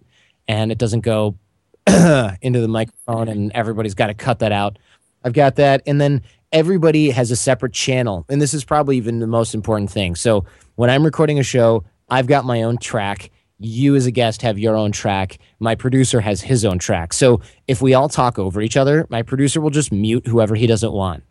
and 0.47 0.71
it 0.71 0.77
doesn't 0.77 1.01
go 1.01 1.35
into 1.87 2.59
the 2.59 2.67
microphone 2.67 3.27
and 3.27 3.51
everybody's 3.53 3.95
got 3.95 4.07
to 4.07 4.13
cut 4.13 4.39
that 4.39 4.51
out. 4.51 4.77
I've 5.23 5.33
got 5.33 5.55
that. 5.55 5.81
And 5.87 5.99
then 5.99 6.21
everybody 6.51 7.09
has 7.09 7.31
a 7.31 7.35
separate 7.35 7.73
channel. 7.73 8.25
And 8.29 8.41
this 8.41 8.53
is 8.53 8.63
probably 8.63 8.97
even 8.97 9.19
the 9.19 9.27
most 9.27 9.53
important 9.53 9.91
thing. 9.91 10.15
So 10.15 10.45
when 10.75 10.89
I'm 10.89 11.03
recording 11.03 11.39
a 11.39 11.43
show, 11.43 11.83
I've 12.09 12.27
got 12.27 12.45
my 12.45 12.63
own 12.63 12.77
track. 12.77 13.31
You, 13.59 13.95
as 13.95 14.05
a 14.05 14.11
guest, 14.11 14.43
have 14.43 14.59
your 14.59 14.75
own 14.75 14.91
track. 14.91 15.39
My 15.59 15.75
producer 15.75 16.21
has 16.21 16.41
his 16.41 16.63
own 16.63 16.77
track. 16.77 17.11
So 17.11 17.41
if 17.67 17.81
we 17.81 17.93
all 17.93 18.07
talk 18.07 18.37
over 18.37 18.61
each 18.61 18.77
other, 18.77 19.07
my 19.09 19.23
producer 19.23 19.59
will 19.59 19.71
just 19.71 19.91
mute 19.91 20.27
whoever 20.27 20.55
he 20.55 20.67
doesn't 20.67 20.91
want, 20.91 21.23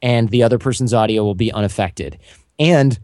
and 0.00 0.28
the 0.28 0.44
other 0.44 0.58
person's 0.58 0.94
audio 0.94 1.24
will 1.24 1.34
be 1.34 1.50
unaffected. 1.50 2.18
And 2.60 2.98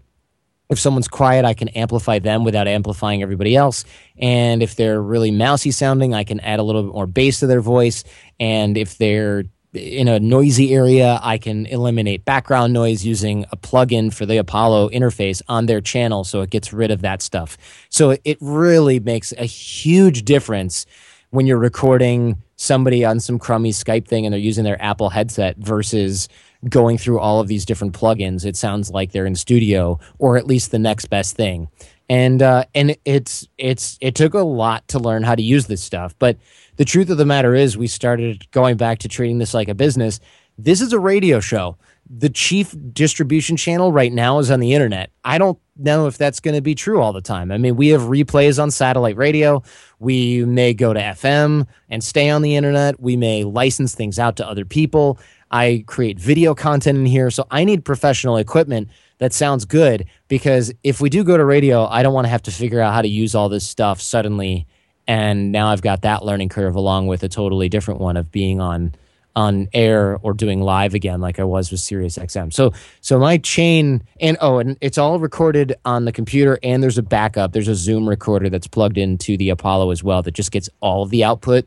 if 0.68 0.78
someone's 0.78 1.08
quiet, 1.08 1.44
I 1.44 1.52
can 1.52 1.68
amplify 1.70 2.20
them 2.20 2.44
without 2.44 2.68
amplifying 2.68 3.22
everybody 3.22 3.56
else. 3.56 3.84
And 4.16 4.62
if 4.62 4.76
they're 4.76 5.02
really 5.02 5.32
mousy 5.32 5.72
sounding, 5.72 6.14
I 6.14 6.22
can 6.22 6.38
add 6.38 6.60
a 6.60 6.62
little 6.62 6.84
bit 6.84 6.94
more 6.94 7.08
bass 7.08 7.40
to 7.40 7.48
their 7.48 7.60
voice. 7.60 8.04
And 8.38 8.78
if 8.78 8.96
they're 8.96 9.44
in 9.72 10.08
a 10.08 10.18
noisy 10.18 10.74
area, 10.74 11.20
I 11.22 11.38
can 11.38 11.66
eliminate 11.66 12.24
background 12.24 12.72
noise 12.72 13.04
using 13.04 13.46
a 13.52 13.56
plugin 13.56 14.12
for 14.12 14.26
the 14.26 14.38
Apollo 14.38 14.90
interface 14.90 15.42
on 15.48 15.66
their 15.66 15.80
channel 15.80 16.24
so 16.24 16.40
it 16.40 16.50
gets 16.50 16.72
rid 16.72 16.90
of 16.90 17.02
that 17.02 17.22
stuff. 17.22 17.56
So 17.88 18.16
it 18.24 18.38
really 18.40 19.00
makes 19.00 19.32
a 19.32 19.44
huge 19.44 20.24
difference 20.24 20.86
when 21.30 21.46
you're 21.46 21.58
recording 21.58 22.36
somebody 22.56 23.04
on 23.04 23.20
some 23.20 23.38
crummy 23.38 23.70
Skype 23.70 24.06
thing 24.06 24.26
and 24.26 24.32
they're 24.32 24.40
using 24.40 24.64
their 24.64 24.82
Apple 24.82 25.10
headset 25.10 25.56
versus 25.58 26.28
going 26.68 26.98
through 26.98 27.18
all 27.18 27.40
of 27.40 27.48
these 27.48 27.64
different 27.64 27.94
plugins. 27.94 28.44
It 28.44 28.56
sounds 28.56 28.90
like 28.90 29.12
they're 29.12 29.26
in 29.26 29.36
studio 29.36 29.98
or 30.18 30.36
at 30.36 30.46
least 30.46 30.70
the 30.70 30.78
next 30.78 31.06
best 31.06 31.36
thing. 31.36 31.68
And 32.08 32.42
uh, 32.42 32.64
and 32.74 32.96
it's 33.04 33.46
it's 33.56 33.96
it 34.00 34.16
took 34.16 34.34
a 34.34 34.40
lot 34.40 34.86
to 34.88 34.98
learn 34.98 35.22
how 35.22 35.36
to 35.36 35.42
use 35.42 35.66
this 35.68 35.80
stuff, 35.80 36.12
but 36.18 36.36
the 36.80 36.86
truth 36.86 37.10
of 37.10 37.18
the 37.18 37.26
matter 37.26 37.54
is, 37.54 37.76
we 37.76 37.86
started 37.86 38.50
going 38.52 38.78
back 38.78 39.00
to 39.00 39.06
treating 39.06 39.36
this 39.36 39.52
like 39.52 39.68
a 39.68 39.74
business. 39.74 40.18
This 40.56 40.80
is 40.80 40.94
a 40.94 40.98
radio 40.98 41.38
show. 41.38 41.76
The 42.08 42.30
chief 42.30 42.74
distribution 42.94 43.58
channel 43.58 43.92
right 43.92 44.10
now 44.10 44.38
is 44.38 44.50
on 44.50 44.60
the 44.60 44.72
internet. 44.72 45.10
I 45.22 45.36
don't 45.36 45.58
know 45.76 46.06
if 46.06 46.16
that's 46.16 46.40
going 46.40 46.54
to 46.54 46.62
be 46.62 46.74
true 46.74 47.02
all 47.02 47.12
the 47.12 47.20
time. 47.20 47.52
I 47.52 47.58
mean, 47.58 47.76
we 47.76 47.88
have 47.88 48.00
replays 48.00 48.58
on 48.58 48.70
satellite 48.70 49.18
radio. 49.18 49.62
We 49.98 50.46
may 50.46 50.72
go 50.72 50.94
to 50.94 51.00
FM 51.00 51.66
and 51.90 52.02
stay 52.02 52.30
on 52.30 52.40
the 52.40 52.56
internet. 52.56 52.98
We 52.98 53.14
may 53.14 53.44
license 53.44 53.94
things 53.94 54.18
out 54.18 54.36
to 54.36 54.48
other 54.48 54.64
people. 54.64 55.18
I 55.50 55.84
create 55.86 56.18
video 56.18 56.54
content 56.54 56.96
in 56.96 57.04
here. 57.04 57.30
So 57.30 57.46
I 57.50 57.64
need 57.64 57.84
professional 57.84 58.38
equipment 58.38 58.88
that 59.18 59.34
sounds 59.34 59.66
good 59.66 60.06
because 60.28 60.72
if 60.82 61.02
we 61.02 61.10
do 61.10 61.24
go 61.24 61.36
to 61.36 61.44
radio, 61.44 61.84
I 61.84 62.02
don't 62.02 62.14
want 62.14 62.24
to 62.24 62.30
have 62.30 62.44
to 62.44 62.50
figure 62.50 62.80
out 62.80 62.94
how 62.94 63.02
to 63.02 63.08
use 63.08 63.34
all 63.34 63.50
this 63.50 63.68
stuff 63.68 64.00
suddenly 64.00 64.66
and 65.10 65.50
now 65.50 65.66
I've 65.66 65.82
got 65.82 66.02
that 66.02 66.24
learning 66.24 66.50
curve 66.50 66.76
along 66.76 67.08
with 67.08 67.24
a 67.24 67.28
totally 67.28 67.68
different 67.68 67.98
one 67.98 68.16
of 68.16 68.30
being 68.30 68.60
on 68.60 68.94
on 69.34 69.66
air 69.72 70.20
or 70.22 70.32
doing 70.32 70.60
live 70.60 70.94
again 70.94 71.20
like 71.20 71.40
I 71.40 71.42
was 71.42 71.72
with 71.72 71.80
Sirius 71.80 72.16
XM. 72.16 72.52
So 72.52 72.72
so 73.00 73.18
my 73.18 73.38
chain 73.38 74.04
and 74.20 74.36
oh 74.40 74.58
and 74.60 74.78
it's 74.80 74.98
all 74.98 75.18
recorded 75.18 75.74
on 75.84 76.04
the 76.04 76.12
computer 76.12 76.60
and 76.62 76.80
there's 76.80 76.96
a 76.96 77.02
backup. 77.02 77.50
There's 77.50 77.66
a 77.66 77.74
Zoom 77.74 78.08
recorder 78.08 78.48
that's 78.48 78.68
plugged 78.68 78.98
into 78.98 79.36
the 79.36 79.50
Apollo 79.50 79.90
as 79.90 80.04
well 80.04 80.22
that 80.22 80.34
just 80.34 80.52
gets 80.52 80.68
all 80.78 81.02
of 81.02 81.10
the 81.10 81.24
output 81.24 81.66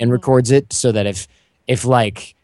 and 0.00 0.08
mm-hmm. 0.08 0.14
records 0.14 0.50
it 0.50 0.72
so 0.72 0.90
that 0.90 1.06
if 1.06 1.28
if 1.68 1.84
like 1.84 2.34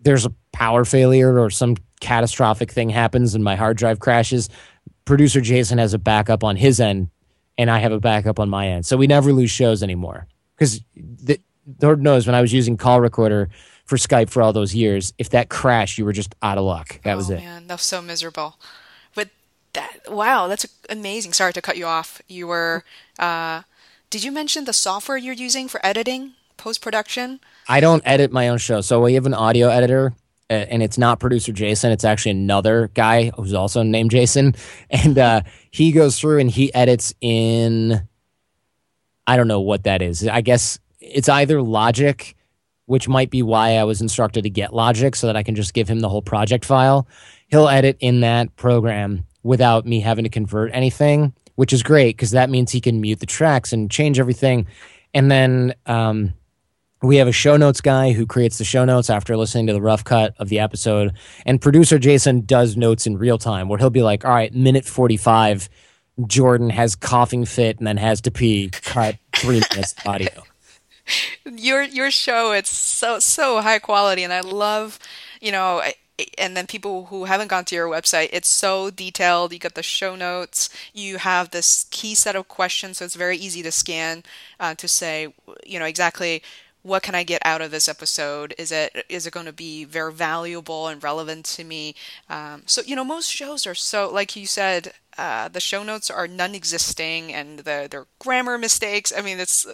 there's 0.00 0.26
a 0.26 0.34
power 0.50 0.84
failure 0.84 1.38
or 1.38 1.48
some 1.48 1.76
catastrophic 2.00 2.72
thing 2.72 2.90
happens 2.90 3.36
and 3.36 3.44
my 3.44 3.54
hard 3.54 3.76
drive 3.76 4.00
crashes, 4.00 4.48
producer 5.04 5.40
Jason 5.40 5.78
has 5.78 5.94
a 5.94 5.98
backup 5.98 6.42
on 6.42 6.56
his 6.56 6.80
end 6.80 7.08
and 7.58 7.70
I 7.70 7.78
have 7.78 7.92
a 7.92 8.00
backup 8.00 8.38
on 8.38 8.48
my 8.48 8.68
end. 8.68 8.86
So 8.86 8.96
we 8.96 9.06
never 9.06 9.32
lose 9.32 9.50
shows 9.50 9.82
anymore. 9.82 10.26
Because 10.56 10.80
the 10.94 11.40
Lord 11.80 12.02
knows 12.02 12.26
when 12.26 12.34
I 12.34 12.40
was 12.40 12.52
using 12.52 12.76
call 12.76 13.00
recorder 13.00 13.48
for 13.84 13.96
Skype 13.96 14.30
for 14.30 14.42
all 14.42 14.52
those 14.52 14.74
years, 14.74 15.12
if 15.18 15.30
that 15.30 15.48
crashed, 15.48 15.98
you 15.98 16.04
were 16.04 16.12
just 16.12 16.34
out 16.42 16.58
of 16.58 16.64
luck. 16.64 17.00
That 17.02 17.14
oh, 17.14 17.16
was 17.16 17.30
it. 17.30 17.40
Man, 17.40 17.66
that's 17.66 17.84
so 17.84 18.00
miserable. 18.00 18.58
But 19.14 19.30
that 19.72 19.90
wow, 20.08 20.48
that's 20.48 20.66
amazing. 20.88 21.32
Sorry 21.32 21.52
to 21.52 21.62
cut 21.62 21.76
you 21.76 21.86
off. 21.86 22.22
You 22.28 22.46
were. 22.46 22.84
Uh, 23.18 23.62
did 24.10 24.24
you 24.24 24.32
mention 24.32 24.64
the 24.64 24.72
software 24.72 25.16
you're 25.16 25.34
using 25.34 25.68
for 25.68 25.84
editing 25.84 26.32
post 26.56 26.82
production? 26.82 27.40
I 27.68 27.80
don't 27.80 28.02
edit 28.04 28.32
my 28.32 28.48
own 28.48 28.58
show, 28.58 28.80
so 28.80 29.02
we 29.02 29.14
have 29.14 29.26
an 29.26 29.34
audio 29.34 29.68
editor 29.68 30.14
and 30.52 30.82
it's 30.82 30.98
not 30.98 31.20
producer 31.20 31.52
Jason. 31.52 31.92
It's 31.92 32.04
actually 32.04 32.32
another 32.32 32.90
guy 32.94 33.30
who's 33.36 33.54
also 33.54 33.82
named 33.82 34.10
Jason, 34.10 34.54
and 34.90 35.18
uh, 35.18 35.42
he 35.70 35.92
goes 35.92 36.18
through 36.18 36.38
and 36.38 36.50
he 36.50 36.72
edits 36.74 37.14
in. 37.20 38.06
I 39.26 39.36
don't 39.36 39.48
know 39.48 39.60
what 39.60 39.84
that 39.84 40.02
is. 40.02 40.26
I 40.26 40.40
guess 40.40 40.78
it's 41.00 41.28
either 41.28 41.62
Logic, 41.62 42.34
which 42.86 43.08
might 43.08 43.30
be 43.30 43.42
why 43.42 43.76
I 43.76 43.84
was 43.84 44.00
instructed 44.00 44.42
to 44.42 44.50
get 44.50 44.74
Logic 44.74 45.14
so 45.14 45.28
that 45.28 45.36
I 45.36 45.42
can 45.42 45.54
just 45.54 45.74
give 45.74 45.88
him 45.88 46.00
the 46.00 46.08
whole 46.08 46.22
project 46.22 46.64
file. 46.64 47.06
He'll 47.48 47.68
edit 47.68 47.96
in 48.00 48.20
that 48.20 48.54
program 48.56 49.24
without 49.42 49.86
me 49.86 50.00
having 50.00 50.24
to 50.24 50.28
convert 50.30 50.74
anything, 50.74 51.34
which 51.54 51.72
is 51.72 51.82
great 51.82 52.16
because 52.16 52.32
that 52.32 52.50
means 52.50 52.70
he 52.70 52.80
can 52.80 53.00
mute 53.00 53.20
the 53.20 53.26
tracks 53.26 53.72
and 53.72 53.90
change 53.90 54.18
everything. 54.18 54.66
And 55.14 55.30
then 55.30 55.74
um, 55.86 56.34
we 57.02 57.16
have 57.16 57.28
a 57.28 57.32
show 57.32 57.56
notes 57.56 57.80
guy 57.80 58.12
who 58.12 58.26
creates 58.26 58.58
the 58.58 58.64
show 58.64 58.84
notes 58.84 59.10
after 59.10 59.36
listening 59.36 59.66
to 59.66 59.72
the 59.72 59.82
rough 59.82 60.04
cut 60.04 60.34
of 60.38 60.48
the 60.48 60.60
episode. 60.60 61.12
And 61.44 61.60
producer 61.60 61.98
Jason 61.98 62.42
does 62.42 62.76
notes 62.76 63.06
in 63.06 63.18
real 63.18 63.38
time 63.38 63.68
where 63.68 63.78
he'll 63.78 63.90
be 63.90 64.02
like, 64.02 64.24
all 64.24 64.30
right, 64.30 64.54
minute 64.54 64.84
45, 64.84 65.68
Jordan 66.26 66.70
has 66.70 66.94
coughing 66.94 67.44
fit 67.44 67.78
and 67.78 67.86
then 67.86 67.96
has 67.96 68.20
to 68.22 68.30
pee, 68.30 68.70
cut 68.70 69.16
three 69.34 69.60
minutes 69.72 69.94
audio. 70.06 70.44
Your 71.44 71.82
your 71.82 72.12
show 72.12 72.52
it's 72.52 72.70
so 72.70 73.18
so 73.18 73.60
high 73.60 73.80
quality 73.80 74.22
and 74.22 74.32
I 74.32 74.40
love, 74.40 75.00
you 75.40 75.50
know, 75.50 75.82
and 76.38 76.56
then 76.56 76.66
people 76.66 77.06
who 77.06 77.24
haven't 77.24 77.48
gone 77.48 77.64
to 77.64 77.74
your 77.74 77.88
website, 77.88 78.28
it's 78.32 78.48
so 78.48 78.90
detailed. 78.90 79.52
You 79.52 79.58
got 79.58 79.74
the 79.74 79.82
show 79.82 80.14
notes. 80.14 80.68
You 80.92 81.18
have 81.18 81.50
this 81.50 81.86
key 81.90 82.14
set 82.14 82.36
of 82.36 82.48
questions, 82.48 82.98
so 82.98 83.04
it's 83.04 83.16
very 83.16 83.36
easy 83.36 83.62
to 83.62 83.72
scan 83.72 84.22
uh, 84.60 84.74
to 84.76 84.86
say, 84.86 85.34
you 85.66 85.78
know, 85.78 85.86
exactly 85.86 86.42
what 86.82 87.02
can 87.02 87.14
I 87.14 87.22
get 87.22 87.42
out 87.44 87.62
of 87.62 87.70
this 87.70 87.88
episode? 87.88 88.54
Is 88.58 88.72
it 88.72 89.06
is 89.08 89.26
it 89.26 89.32
going 89.32 89.46
to 89.46 89.52
be 89.52 89.84
very 89.84 90.12
valuable 90.12 90.88
and 90.88 91.02
relevant 91.02 91.44
to 91.46 91.64
me? 91.64 91.94
Um, 92.28 92.62
so 92.66 92.82
you 92.82 92.96
know, 92.96 93.04
most 93.04 93.30
shows 93.30 93.66
are 93.66 93.74
so 93.74 94.10
like 94.12 94.36
you 94.36 94.46
said, 94.46 94.92
uh, 95.16 95.48
the 95.48 95.60
show 95.60 95.82
notes 95.82 96.10
are 96.10 96.26
non-existing 96.26 97.32
and 97.32 97.60
the 97.60 97.88
their 97.90 98.06
grammar 98.18 98.58
mistakes. 98.58 99.12
I 99.16 99.22
mean, 99.22 99.38
it's 99.38 99.66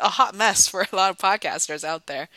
a 0.00 0.08
hot 0.08 0.34
mess 0.34 0.66
for 0.68 0.80
a 0.80 0.96
lot 0.96 1.10
of 1.10 1.18
podcasters 1.18 1.84
out 1.84 2.06
there. 2.06 2.28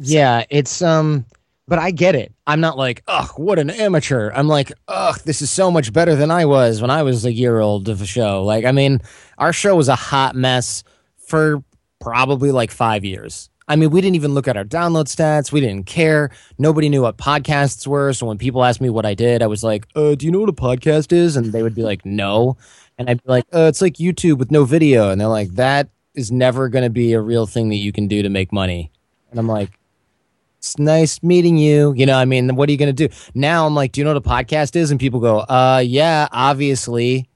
So. 0.00 0.12
Yeah, 0.12 0.44
it's 0.50 0.80
um. 0.82 1.26
But 1.66 1.78
I 1.78 1.92
get 1.92 2.14
it. 2.14 2.30
I'm 2.46 2.60
not 2.60 2.76
like, 2.76 3.02
ugh, 3.08 3.30
what 3.38 3.58
an 3.58 3.70
amateur. 3.70 4.30
I'm 4.34 4.48
like, 4.48 4.70
ugh, 4.86 5.18
this 5.24 5.40
is 5.40 5.50
so 5.50 5.70
much 5.70 5.94
better 5.94 6.14
than 6.14 6.30
I 6.30 6.44
was 6.44 6.82
when 6.82 6.90
I 6.90 7.02
was 7.02 7.24
a 7.24 7.32
year 7.32 7.58
old 7.58 7.88
of 7.88 8.02
a 8.02 8.06
show. 8.06 8.44
Like, 8.44 8.66
I 8.66 8.72
mean, 8.72 9.00
our 9.38 9.54
show 9.54 9.74
was 9.74 9.88
a 9.88 9.96
hot 9.96 10.36
mess 10.36 10.84
for 11.16 11.64
probably 12.00 12.50
like 12.50 12.70
five 12.70 13.02
years 13.02 13.48
I 13.66 13.76
mean, 13.76 13.90
we 13.90 14.00
didn't 14.00 14.16
even 14.16 14.34
look 14.34 14.46
at 14.46 14.56
our 14.56 14.64
download 14.64 15.06
stats. 15.06 15.50
We 15.50 15.60
didn't 15.60 15.86
care. 15.86 16.30
Nobody 16.58 16.88
knew 16.88 17.02
what 17.02 17.16
podcasts 17.16 17.86
were. 17.86 18.12
So 18.12 18.26
when 18.26 18.36
people 18.36 18.62
asked 18.62 18.80
me 18.80 18.90
what 18.90 19.06
I 19.06 19.14
did, 19.14 19.42
I 19.42 19.46
was 19.46 19.64
like, 19.64 19.86
uh, 19.96 20.14
do 20.14 20.26
you 20.26 20.32
know 20.32 20.40
what 20.40 20.50
a 20.50 20.52
podcast 20.52 21.12
is? 21.12 21.36
And 21.36 21.52
they 21.52 21.62
would 21.62 21.74
be 21.74 21.82
like, 21.82 22.04
no. 22.04 22.58
And 22.98 23.08
I'd 23.08 23.22
be 23.22 23.28
like, 23.30 23.44
uh, 23.54 23.66
it's 23.68 23.80
like 23.80 23.94
YouTube 23.94 24.38
with 24.38 24.50
no 24.50 24.64
video. 24.64 25.10
And 25.10 25.20
they're 25.20 25.28
like, 25.28 25.54
that 25.54 25.88
is 26.14 26.30
never 26.30 26.68
going 26.68 26.84
to 26.84 26.90
be 26.90 27.14
a 27.14 27.20
real 27.20 27.46
thing 27.46 27.70
that 27.70 27.76
you 27.76 27.90
can 27.90 28.06
do 28.06 28.22
to 28.22 28.28
make 28.28 28.52
money. 28.52 28.90
And 29.30 29.40
I'm 29.40 29.48
like, 29.48 29.70
it's 30.58 30.78
nice 30.78 31.22
meeting 31.22 31.56
you. 31.56 31.92
You 31.96 32.06
know, 32.06 32.16
I 32.16 32.24
mean, 32.24 32.56
what 32.56 32.68
are 32.68 32.72
you 32.72 32.78
going 32.78 32.94
to 32.94 33.08
do? 33.08 33.14
Now 33.34 33.66
I'm 33.66 33.74
like, 33.74 33.92
do 33.92 34.00
you 34.00 34.04
know 34.04 34.14
what 34.14 34.24
a 34.24 34.28
podcast 34.28 34.76
is? 34.76 34.90
And 34.90 35.00
people 35.00 35.20
go, 35.20 35.38
uh, 35.40 35.82
yeah, 35.84 36.28
obviously. 36.32 37.28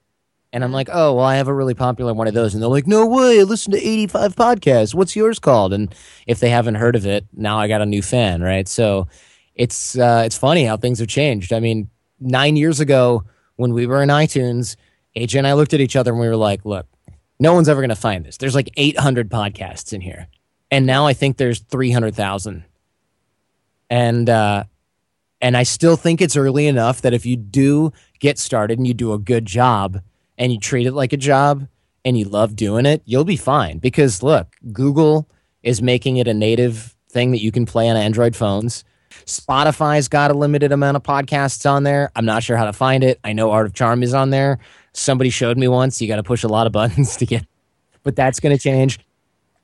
And 0.52 0.64
I'm 0.64 0.72
like, 0.72 0.88
oh, 0.90 1.14
well, 1.14 1.24
I 1.24 1.36
have 1.36 1.48
a 1.48 1.54
really 1.54 1.74
popular 1.74 2.14
one 2.14 2.26
of 2.26 2.34
those. 2.34 2.54
And 2.54 2.62
they're 2.62 2.70
like, 2.70 2.86
no 2.86 3.06
way, 3.06 3.40
I 3.40 3.42
listen 3.42 3.72
to 3.72 3.78
85 3.78 4.34
podcasts. 4.34 4.94
What's 4.94 5.14
yours 5.14 5.38
called? 5.38 5.74
And 5.74 5.94
if 6.26 6.40
they 6.40 6.48
haven't 6.48 6.76
heard 6.76 6.96
of 6.96 7.06
it, 7.06 7.26
now 7.34 7.58
I 7.58 7.68
got 7.68 7.82
a 7.82 7.86
new 7.86 8.00
fan, 8.00 8.40
right? 8.40 8.66
So 8.66 9.08
it's 9.54 9.98
uh, 9.98 10.22
it's 10.24 10.38
funny 10.38 10.64
how 10.64 10.76
things 10.76 11.00
have 11.00 11.08
changed. 11.08 11.52
I 11.52 11.60
mean, 11.60 11.90
nine 12.20 12.56
years 12.56 12.80
ago 12.80 13.24
when 13.56 13.74
we 13.74 13.86
were 13.86 14.02
in 14.02 14.08
iTunes, 14.08 14.76
AJ 15.16 15.36
and 15.36 15.46
I 15.46 15.52
looked 15.52 15.74
at 15.74 15.80
each 15.80 15.96
other 15.96 16.12
and 16.12 16.20
we 16.20 16.28
were 16.28 16.36
like, 16.36 16.64
look, 16.64 16.86
no 17.40 17.52
one's 17.52 17.68
ever 17.68 17.80
going 17.80 17.90
to 17.90 17.96
find 17.96 18.24
this. 18.24 18.36
There's 18.36 18.54
like 18.54 18.70
800 18.76 19.28
podcasts 19.28 19.92
in 19.92 20.00
here. 20.00 20.28
And 20.70 20.86
now 20.86 21.06
I 21.06 21.12
think 21.12 21.36
there's 21.36 21.60
300,000. 21.60 22.64
And, 23.90 24.30
uh, 24.30 24.64
and 25.40 25.56
I 25.56 25.62
still 25.62 25.96
think 25.96 26.20
it's 26.20 26.36
early 26.36 26.66
enough 26.66 27.00
that 27.02 27.14
if 27.14 27.24
you 27.24 27.36
do 27.36 27.92
get 28.18 28.38
started 28.38 28.78
and 28.78 28.86
you 28.86 28.94
do 28.94 29.12
a 29.12 29.18
good 29.18 29.46
job, 29.46 30.02
and 30.38 30.52
you 30.52 30.58
treat 30.58 30.86
it 30.86 30.92
like 30.92 31.12
a 31.12 31.16
job 31.16 31.66
and 32.04 32.18
you 32.18 32.24
love 32.24 32.56
doing 32.56 32.86
it, 32.86 33.02
you'll 33.04 33.24
be 33.24 33.36
fine. 33.36 33.78
Because 33.78 34.22
look, 34.22 34.48
Google 34.72 35.28
is 35.62 35.82
making 35.82 36.16
it 36.16 36.28
a 36.28 36.34
native 36.34 36.96
thing 37.10 37.32
that 37.32 37.42
you 37.42 37.52
can 37.52 37.66
play 37.66 37.88
on 37.88 37.96
Android 37.96 38.36
phones. 38.36 38.84
Spotify's 39.24 40.08
got 40.08 40.30
a 40.30 40.34
limited 40.34 40.72
amount 40.72 40.96
of 40.96 41.02
podcasts 41.02 41.68
on 41.68 41.82
there. 41.82 42.10
I'm 42.14 42.24
not 42.24 42.42
sure 42.42 42.56
how 42.56 42.64
to 42.66 42.72
find 42.72 43.02
it. 43.02 43.18
I 43.24 43.32
know 43.32 43.50
Art 43.50 43.66
of 43.66 43.74
Charm 43.74 44.02
is 44.02 44.14
on 44.14 44.30
there. 44.30 44.58
Somebody 44.92 45.30
showed 45.30 45.58
me 45.58 45.68
once. 45.68 46.00
You 46.00 46.08
got 46.08 46.16
to 46.16 46.22
push 46.22 46.44
a 46.44 46.48
lot 46.48 46.66
of 46.66 46.72
buttons 46.78 47.16
to 47.16 47.26
get, 47.26 47.46
but 48.02 48.16
that's 48.16 48.40
going 48.40 48.56
to 48.56 48.62
change. 48.62 48.98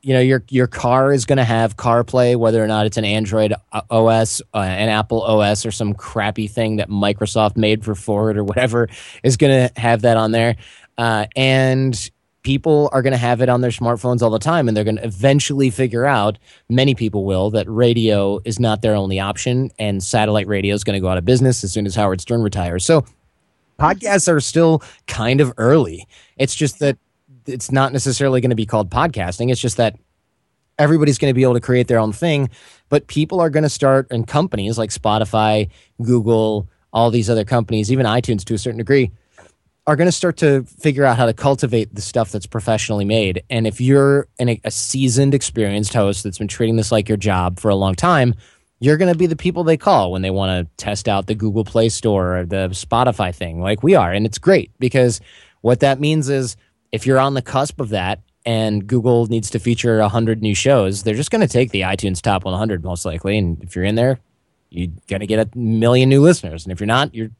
You 0.04 0.12
know, 0.12 0.20
your 0.20 0.44
your 0.50 0.66
car 0.66 1.12
is 1.12 1.24
going 1.24 1.38
to 1.38 1.44
have 1.44 1.76
CarPlay, 1.76 2.36
whether 2.36 2.62
or 2.62 2.66
not 2.66 2.84
it's 2.84 2.98
an 2.98 3.06
Android 3.06 3.54
uh, 3.72 3.80
OS, 3.90 4.42
uh, 4.52 4.58
an 4.58 4.90
Apple 4.90 5.22
OS, 5.22 5.64
or 5.64 5.70
some 5.70 5.94
crappy 5.94 6.46
thing 6.46 6.76
that 6.76 6.90
Microsoft 6.90 7.56
made 7.56 7.84
for 7.84 7.94
Ford 7.94 8.36
or 8.36 8.44
whatever 8.44 8.88
is 9.22 9.38
going 9.38 9.68
to 9.68 9.80
have 9.80 10.02
that 10.02 10.18
on 10.18 10.32
there. 10.32 10.56
Uh, 10.98 11.26
and 11.34 12.10
people 12.44 12.90
are 12.92 13.02
going 13.02 13.12
to 13.12 13.18
have 13.18 13.40
it 13.40 13.48
on 13.48 13.62
their 13.62 13.70
smartphones 13.70 14.22
all 14.22 14.30
the 14.30 14.38
time 14.38 14.68
and 14.68 14.76
they're 14.76 14.84
going 14.84 14.96
to 14.96 15.04
eventually 15.04 15.70
figure 15.70 16.04
out 16.04 16.38
many 16.68 16.94
people 16.94 17.24
will 17.24 17.50
that 17.50 17.68
radio 17.68 18.38
is 18.44 18.60
not 18.60 18.82
their 18.82 18.94
only 18.94 19.18
option 19.18 19.70
and 19.78 20.02
satellite 20.02 20.46
radio 20.46 20.74
is 20.74 20.84
going 20.84 20.94
to 20.94 21.00
go 21.00 21.08
out 21.08 21.18
of 21.18 21.24
business 21.24 21.64
as 21.64 21.72
soon 21.72 21.86
as 21.86 21.94
howard 21.94 22.20
stern 22.20 22.42
retires 22.42 22.84
so 22.84 23.04
podcasts 23.80 24.28
are 24.28 24.40
still 24.40 24.82
kind 25.06 25.40
of 25.40 25.52
early 25.56 26.06
it's 26.36 26.54
just 26.54 26.78
that 26.78 26.98
it's 27.46 27.70
not 27.70 27.92
necessarily 27.92 28.40
going 28.40 28.50
to 28.50 28.56
be 28.56 28.66
called 28.66 28.90
podcasting 28.90 29.50
it's 29.50 29.60
just 29.60 29.76
that 29.76 29.96
everybody's 30.78 31.18
going 31.18 31.30
to 31.30 31.34
be 31.34 31.42
able 31.42 31.54
to 31.54 31.60
create 31.60 31.88
their 31.88 31.98
own 31.98 32.12
thing, 32.12 32.50
but 32.88 33.06
people 33.06 33.40
are 33.40 33.50
going 33.50 33.62
to 33.62 33.68
start, 33.68 34.06
and 34.10 34.26
companies 34.26 34.78
like 34.78 34.90
Spotify, 34.90 35.70
Google, 36.02 36.68
all 36.92 37.10
these 37.10 37.30
other 37.30 37.44
companies, 37.44 37.90
even 37.92 38.06
iTunes 38.06 38.44
to 38.44 38.54
a 38.54 38.58
certain 38.58 38.78
degree, 38.78 39.10
are 39.86 39.96
going 39.96 40.08
to 40.08 40.12
start 40.12 40.38
to 40.38 40.62
figure 40.64 41.04
out 41.04 41.16
how 41.16 41.26
to 41.26 41.34
cultivate 41.34 41.94
the 41.94 42.00
stuff 42.00 42.32
that's 42.32 42.46
professionally 42.46 43.04
made. 43.04 43.42
And 43.50 43.66
if 43.66 43.80
you're 43.80 44.28
an, 44.38 44.58
a 44.64 44.70
seasoned, 44.70 45.34
experienced 45.34 45.92
host 45.92 46.24
that's 46.24 46.38
been 46.38 46.48
treating 46.48 46.76
this 46.76 46.90
like 46.90 47.08
your 47.08 47.18
job 47.18 47.60
for 47.60 47.68
a 47.68 47.74
long 47.74 47.94
time, 47.94 48.34
you're 48.80 48.96
going 48.96 49.12
to 49.12 49.18
be 49.18 49.26
the 49.26 49.36
people 49.36 49.62
they 49.62 49.76
call 49.76 50.10
when 50.10 50.22
they 50.22 50.30
want 50.30 50.50
to 50.50 50.84
test 50.84 51.06
out 51.06 51.26
the 51.26 51.34
Google 51.34 51.64
Play 51.64 51.90
Store 51.90 52.38
or 52.38 52.46
the 52.46 52.68
Spotify 52.70 53.34
thing, 53.34 53.60
like 53.60 53.82
we 53.82 53.94
are. 53.94 54.12
And 54.12 54.24
it's 54.24 54.38
great 54.38 54.70
because 54.78 55.20
what 55.60 55.80
that 55.80 56.00
means 56.00 56.28
is 56.28 56.56
if 56.94 57.06
you're 57.06 57.18
on 57.18 57.34
the 57.34 57.42
cusp 57.42 57.80
of 57.80 57.88
that 57.88 58.22
and 58.46 58.86
Google 58.86 59.26
needs 59.26 59.50
to 59.50 59.58
feature 59.58 59.98
100 59.98 60.42
new 60.42 60.54
shows, 60.54 61.02
they're 61.02 61.14
just 61.14 61.32
going 61.32 61.40
to 61.40 61.48
take 61.48 61.72
the 61.72 61.80
iTunes 61.80 62.22
top 62.22 62.44
100 62.44 62.84
most 62.84 63.04
likely. 63.04 63.36
And 63.36 63.60
if 63.64 63.74
you're 63.74 63.84
in 63.84 63.96
there, 63.96 64.20
you're 64.70 64.92
going 65.08 65.18
to 65.20 65.26
get 65.26 65.40
a 65.40 65.58
million 65.58 66.08
new 66.08 66.22
listeners. 66.22 66.64
And 66.64 66.72
if 66.72 66.78
you're 66.78 66.86
not, 66.86 67.12
you're 67.12 67.30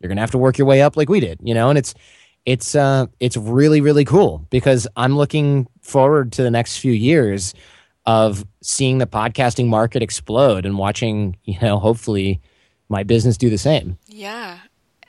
you're 0.00 0.08
gonna 0.08 0.20
have 0.20 0.30
to 0.30 0.38
work 0.38 0.58
your 0.58 0.66
way 0.66 0.82
up 0.82 0.96
like 0.96 1.08
we 1.08 1.20
did, 1.20 1.38
you 1.42 1.54
know. 1.54 1.68
And 1.68 1.78
it's 1.78 1.94
it's 2.46 2.74
uh 2.74 3.06
it's 3.20 3.36
really 3.36 3.82
really 3.82 4.06
cool 4.06 4.46
because 4.48 4.88
I'm 4.96 5.16
looking 5.16 5.68
forward 5.82 6.32
to 6.32 6.42
the 6.42 6.50
next 6.50 6.78
few 6.78 6.92
years 6.92 7.52
of 8.06 8.46
seeing 8.62 8.96
the 8.96 9.06
podcasting 9.06 9.66
market 9.66 10.02
explode 10.02 10.64
and 10.64 10.78
watching, 10.78 11.36
you 11.44 11.58
know, 11.60 11.78
hopefully 11.78 12.40
my 12.88 13.02
business 13.02 13.36
do 13.36 13.50
the 13.50 13.58
same. 13.58 13.98
Yeah. 14.06 14.58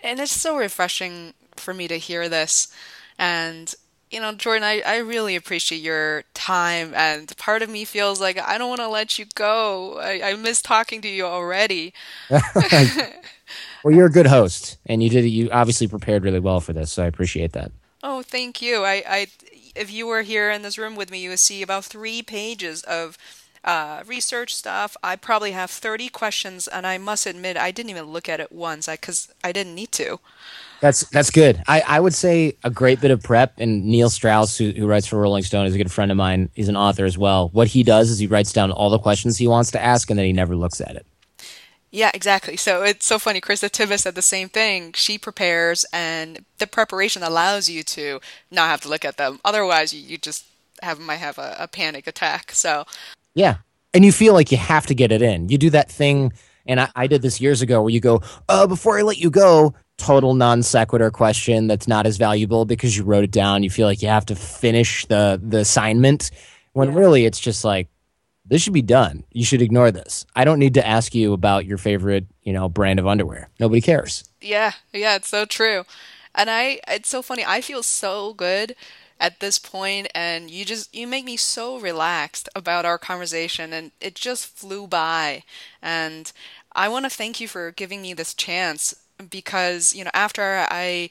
And 0.03 0.19
it's 0.19 0.33
so 0.33 0.57
refreshing 0.57 1.33
for 1.55 1.73
me 1.73 1.87
to 1.87 1.97
hear 1.97 2.27
this. 2.27 2.67
And, 3.17 3.73
you 4.11 4.19
know, 4.19 4.33
Jordan, 4.33 4.63
I, 4.63 4.81
I 4.85 4.97
really 4.97 5.35
appreciate 5.35 5.81
your 5.81 6.23
time. 6.33 6.93
And 6.95 7.35
part 7.37 7.61
of 7.61 7.69
me 7.69 7.85
feels 7.85 8.21
like 8.21 8.37
I 8.39 8.57
don't 8.57 8.69
want 8.69 8.81
to 8.81 8.87
let 8.87 9.17
you 9.17 9.25
go. 9.35 9.99
I, 9.99 10.31
I 10.31 10.35
miss 10.35 10.61
talking 10.61 11.01
to 11.01 11.07
you 11.07 11.25
already. 11.25 11.93
Well, 13.83 13.93
you're 13.93 14.07
a 14.07 14.11
good 14.11 14.27
host, 14.27 14.77
and 14.85 15.01
you 15.01 15.09
did. 15.09 15.25
You 15.25 15.49
obviously 15.51 15.87
prepared 15.87 16.23
really 16.23 16.39
well 16.39 16.59
for 16.59 16.73
this, 16.73 16.91
so 16.91 17.03
I 17.03 17.07
appreciate 17.07 17.53
that. 17.53 17.71
Oh, 18.03 18.21
thank 18.21 18.61
you. 18.61 18.83
I, 18.83 19.03
I, 19.07 19.27
if 19.75 19.91
you 19.91 20.07
were 20.07 20.21
here 20.21 20.51
in 20.51 20.61
this 20.61 20.77
room 20.77 20.95
with 20.95 21.09
me, 21.09 21.19
you 21.21 21.29
would 21.29 21.39
see 21.39 21.61
about 21.61 21.85
three 21.85 22.21
pages 22.21 22.83
of 22.83 23.17
uh, 23.63 24.03
research 24.05 24.55
stuff. 24.55 24.95
I 25.03 25.15
probably 25.15 25.51
have 25.51 25.71
30 25.71 26.09
questions, 26.09 26.67
and 26.67 26.85
I 26.85 26.97
must 26.97 27.25
admit, 27.25 27.57
I 27.57 27.71
didn't 27.71 27.89
even 27.89 28.05
look 28.05 28.29
at 28.29 28.39
it 28.39 28.51
once 28.51 28.87
because 28.87 29.33
I, 29.43 29.49
I 29.49 29.51
didn't 29.51 29.75
need 29.75 29.91
to. 29.93 30.19
That's 30.81 31.07
that's 31.09 31.29
good. 31.29 31.61
I, 31.67 31.81
I 31.87 31.99
would 31.99 32.13
say 32.13 32.57
a 32.63 32.69
great 32.71 32.99
bit 32.99 33.11
of 33.11 33.21
prep. 33.21 33.53
And 33.59 33.85
Neil 33.85 34.09
Strauss, 34.09 34.57
who, 34.57 34.71
who 34.71 34.87
writes 34.87 35.07
for 35.07 35.17
Rolling 35.17 35.43
Stone, 35.43 35.67
is 35.67 35.75
a 35.75 35.77
good 35.77 35.91
friend 35.91 36.11
of 36.11 36.17
mine. 36.17 36.49
He's 36.55 36.69
an 36.69 36.75
author 36.75 37.05
as 37.05 37.17
well. 37.17 37.49
What 37.49 37.67
he 37.67 37.83
does 37.83 38.09
is 38.09 38.17
he 38.17 38.27
writes 38.27 38.51
down 38.51 38.71
all 38.71 38.89
the 38.89 38.99
questions 38.99 39.37
he 39.37 39.47
wants 39.47 39.71
to 39.71 39.81
ask, 39.81 40.09
and 40.09 40.17
then 40.17 40.25
he 40.25 40.33
never 40.33 40.55
looks 40.55 40.81
at 40.81 40.95
it. 40.95 41.05
Yeah, 41.91 42.09
exactly. 42.13 42.57
So 42.57 42.83
it's 42.83 43.05
so 43.05 43.19
funny. 43.19 43.41
Krista 43.41 43.69
Tippett 43.69 43.99
said 43.99 44.15
the 44.15 44.21
same 44.21 44.49
thing. 44.49 44.93
She 44.93 45.17
prepares, 45.17 45.85
and 45.93 46.45
the 46.57 46.65
preparation 46.65 47.21
allows 47.21 47.69
you 47.69 47.83
to 47.83 48.19
not 48.49 48.69
have 48.69 48.81
to 48.81 48.89
look 48.89 49.05
at 49.05 49.17
them. 49.17 49.39
Otherwise, 49.45 49.93
you, 49.93 50.01
you 50.01 50.17
just 50.17 50.45
have 50.81 50.99
might 50.99 51.17
have 51.17 51.37
a, 51.37 51.55
a 51.59 51.67
panic 51.67 52.07
attack. 52.07 52.53
So 52.53 52.85
yeah, 53.35 53.57
and 53.93 54.03
you 54.03 54.11
feel 54.11 54.33
like 54.33 54.51
you 54.51 54.57
have 54.57 54.87
to 54.87 54.95
get 54.95 55.11
it 55.11 55.21
in. 55.21 55.49
You 55.49 55.57
do 55.57 55.69
that 55.71 55.91
thing, 55.91 56.33
and 56.71 56.79
I, 56.79 56.89
I 56.95 57.07
did 57.07 57.21
this 57.21 57.41
years 57.41 57.61
ago, 57.61 57.81
where 57.81 57.91
you 57.91 57.99
go, 57.99 58.21
"Oh, 58.49 58.65
before 58.65 58.97
I 58.97 59.01
let 59.01 59.17
you 59.17 59.29
go." 59.29 59.75
Total 59.97 60.33
non 60.33 60.63
sequitur 60.63 61.11
question 61.11 61.67
that's 61.67 61.87
not 61.87 62.07
as 62.07 62.17
valuable 62.17 62.65
because 62.65 62.97
you 62.97 63.03
wrote 63.03 63.23
it 63.23 63.29
down. 63.29 63.61
You 63.61 63.69
feel 63.69 63.85
like 63.85 64.01
you 64.01 64.07
have 64.07 64.25
to 64.27 64.35
finish 64.35 65.05
the 65.05 65.39
the 65.43 65.59
assignment 65.59 66.31
when 66.73 66.91
yeah. 66.91 66.97
really 66.97 67.25
it's 67.25 67.39
just 67.39 67.63
like 67.63 67.87
this 68.45 68.63
should 68.63 68.73
be 68.73 68.81
done. 68.81 69.23
You 69.31 69.45
should 69.45 69.61
ignore 69.61 69.91
this. 69.91 70.25
I 70.35 70.43
don't 70.43 70.59
need 70.59 70.73
to 70.73 70.87
ask 70.87 71.13
you 71.13 71.33
about 71.33 71.65
your 71.65 71.77
favorite, 71.77 72.25
you 72.41 72.53
know, 72.53 72.67
brand 72.67 72.99
of 72.99 73.05
underwear. 73.05 73.49
Nobody 73.59 73.81
cares. 73.81 74.23
Yeah, 74.41 74.71
yeah, 74.91 75.15
it's 75.15 75.29
so 75.29 75.45
true. 75.45 75.83
And 76.33 76.49
I 76.49 76.79
it's 76.87 77.09
so 77.09 77.21
funny. 77.21 77.43
I 77.45 77.61
feel 77.61 77.83
so 77.83 78.33
good 78.33 78.75
at 79.21 79.39
this 79.39 79.59
point 79.59 80.07
and 80.15 80.49
you 80.49 80.65
just 80.65 80.93
you 80.95 81.05
make 81.05 81.23
me 81.23 81.37
so 81.37 81.79
relaxed 81.79 82.49
about 82.55 82.85
our 82.85 82.97
conversation 82.97 83.71
and 83.71 83.91
it 84.01 84.15
just 84.15 84.47
flew 84.47 84.87
by. 84.87 85.43
And 85.81 86.31
I 86.73 86.89
want 86.89 87.05
to 87.05 87.09
thank 87.09 87.39
you 87.39 87.47
for 87.47 87.71
giving 87.71 88.01
me 88.01 88.13
this 88.13 88.33
chance 88.33 88.95
because, 89.29 89.93
you 89.93 90.03
know, 90.03 90.11
after 90.13 90.65
I 90.69 91.09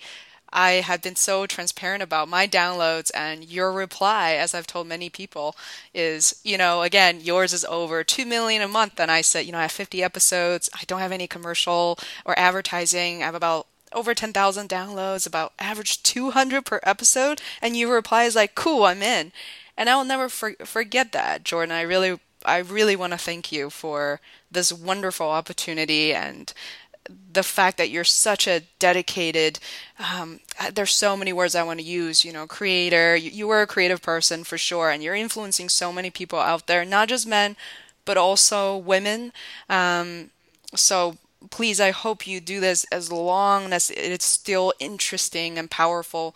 I 0.52 0.72
had 0.82 1.00
been 1.00 1.16
so 1.16 1.46
transparent 1.46 2.02
about 2.02 2.28
my 2.28 2.46
downloads, 2.46 3.11
and 3.14 3.44
your 3.44 3.72
reply, 3.72 4.32
as 4.32 4.54
I've 4.54 4.66
told 4.66 4.88
many 4.88 5.08
people, 5.08 5.54
is, 5.94 6.40
you 6.42 6.58
know, 6.58 6.82
again, 6.82 7.20
yours 7.20 7.52
is 7.52 7.64
over 7.66 8.02
2 8.02 8.26
million 8.26 8.61
a 8.62 8.68
month. 8.68 8.98
And 8.98 9.11
I 9.11 9.20
said, 9.20 9.46
you 9.46 9.52
know, 9.52 9.58
I 9.58 9.62
have 9.62 9.72
50 9.72 10.02
episodes. 10.02 10.68
I 10.74 10.82
don't 10.86 11.00
have 11.00 11.12
any 11.12 11.28
commercial 11.28 11.98
or 12.24 12.36
advertising. 12.38 13.22
I 13.22 13.26
have 13.26 13.34
about 13.36 13.66
over 13.92 14.14
10,000 14.14 14.68
downloads, 14.68 15.26
about 15.26 15.52
average 15.58 16.02
200 16.02 16.64
per 16.64 16.80
episode. 16.82 17.40
And 17.62 17.76
your 17.76 17.94
reply 17.94 18.24
is 18.24 18.34
like, 18.36 18.54
cool, 18.54 18.84
I'm 18.84 19.02
in. 19.02 19.32
And 19.76 19.88
I 19.88 19.96
will 19.96 20.04
never 20.04 20.28
for- 20.28 20.56
forget 20.64 21.12
that, 21.12 21.44
Jordan. 21.44 21.72
I 21.72 21.82
really, 21.82 22.18
I 22.45 22.59
really 22.59 22.97
want 22.97 23.12
to 23.12 23.18
thank 23.18 23.53
you 23.53 23.70
for 23.70 24.20
this 24.51 24.72
wonderful 24.72 25.28
opportunity 25.28 26.14
and 26.14 26.53
the 27.32 27.43
fact 27.43 27.76
that 27.78 27.91
you're 27.91 28.05
such 28.05 28.47
a 28.47 28.62
dedicated 28.78 29.59
um, 29.99 30.41
there's 30.72 30.93
so 30.93 31.16
many 31.16 31.32
words 31.32 31.55
i 31.55 31.62
want 31.62 31.80
to 31.80 31.84
use 31.84 32.24
you 32.24 32.32
know 32.32 32.47
creator. 32.47 33.16
You, 33.16 33.30
you 33.30 33.51
are 33.51 33.62
a 33.62 33.66
creative 33.66 34.03
person 34.03 34.45
for 34.45 34.59
sure 34.59 34.91
and 34.91 35.03
you're 35.03 35.14
influencing 35.14 35.68
so 35.68 35.93
many 35.93 36.11
people 36.11 36.38
out 36.38 36.66
there 36.66 36.84
not 36.84 37.09
just 37.09 37.26
men 37.26 37.57
but 38.05 38.16
also 38.16 38.76
women. 38.76 39.32
Um, 39.68 40.30
so 40.74 41.16
please 41.51 41.80
i 41.80 41.91
hope 41.91 42.26
you 42.26 42.38
do 42.41 42.61
this 42.61 42.84
as 42.93 43.11
long 43.11 43.72
as 43.72 43.91
it's 43.91 44.26
still 44.26 44.72
interesting 44.78 45.59
and 45.59 45.70
powerful 45.70 46.34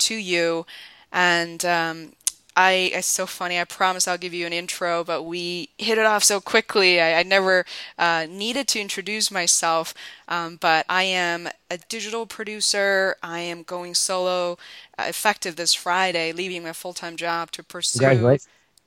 to 0.00 0.14
you. 0.14 0.66
And 1.12 1.64
um, 1.64 2.12
I 2.60 2.72
it's 2.92 3.06
so 3.06 3.26
funny. 3.26 3.58
I 3.58 3.64
promise 3.64 4.06
I'll 4.06 4.18
give 4.18 4.34
you 4.34 4.46
an 4.46 4.52
intro, 4.52 5.02
but 5.02 5.22
we 5.22 5.70
hit 5.78 5.96
it 5.98 6.04
off 6.04 6.22
so 6.24 6.40
quickly. 6.40 7.00
I, 7.00 7.20
I 7.20 7.22
never 7.22 7.64
uh, 7.98 8.26
needed 8.28 8.68
to 8.68 8.80
introduce 8.80 9.30
myself, 9.30 9.94
um, 10.28 10.56
but 10.60 10.84
I 10.88 11.04
am 11.04 11.48
a 11.70 11.78
digital 11.88 12.26
producer. 12.26 13.16
I 13.22 13.40
am 13.40 13.62
going 13.62 13.94
solo, 13.94 14.58
uh, 14.98 15.04
effective 15.08 15.56
this 15.56 15.72
Friday, 15.74 16.32
leaving 16.32 16.62
my 16.62 16.72
full 16.74 16.92
time 16.92 17.16
job 17.16 17.50
to 17.52 17.62
pursue. 17.62 18.20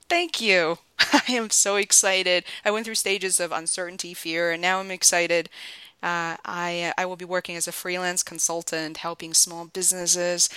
Thank 0.10 0.42
you. 0.42 0.78
I 1.00 1.24
am 1.30 1.50
so 1.50 1.76
excited. 1.78 2.46
I 2.66 2.72
went 2.72 2.86
through 2.86 2.96
stages 2.96 3.40
of 3.40 3.52
uncertainty, 3.52 4.14
fear, 4.14 4.52
and 4.52 4.62
now 4.62 4.80
I'm 4.80 4.92
excited. 4.92 5.50
Uh, 6.02 6.36
I 6.46 6.94
I 6.98 7.06
will 7.06 7.16
be 7.16 7.26
working 7.26 7.56
as 7.56 7.68
a 7.68 7.72
freelance 7.72 8.24
consultant, 8.24 8.98
helping 8.98 9.34
small 9.34 9.66
businesses, 9.66 10.50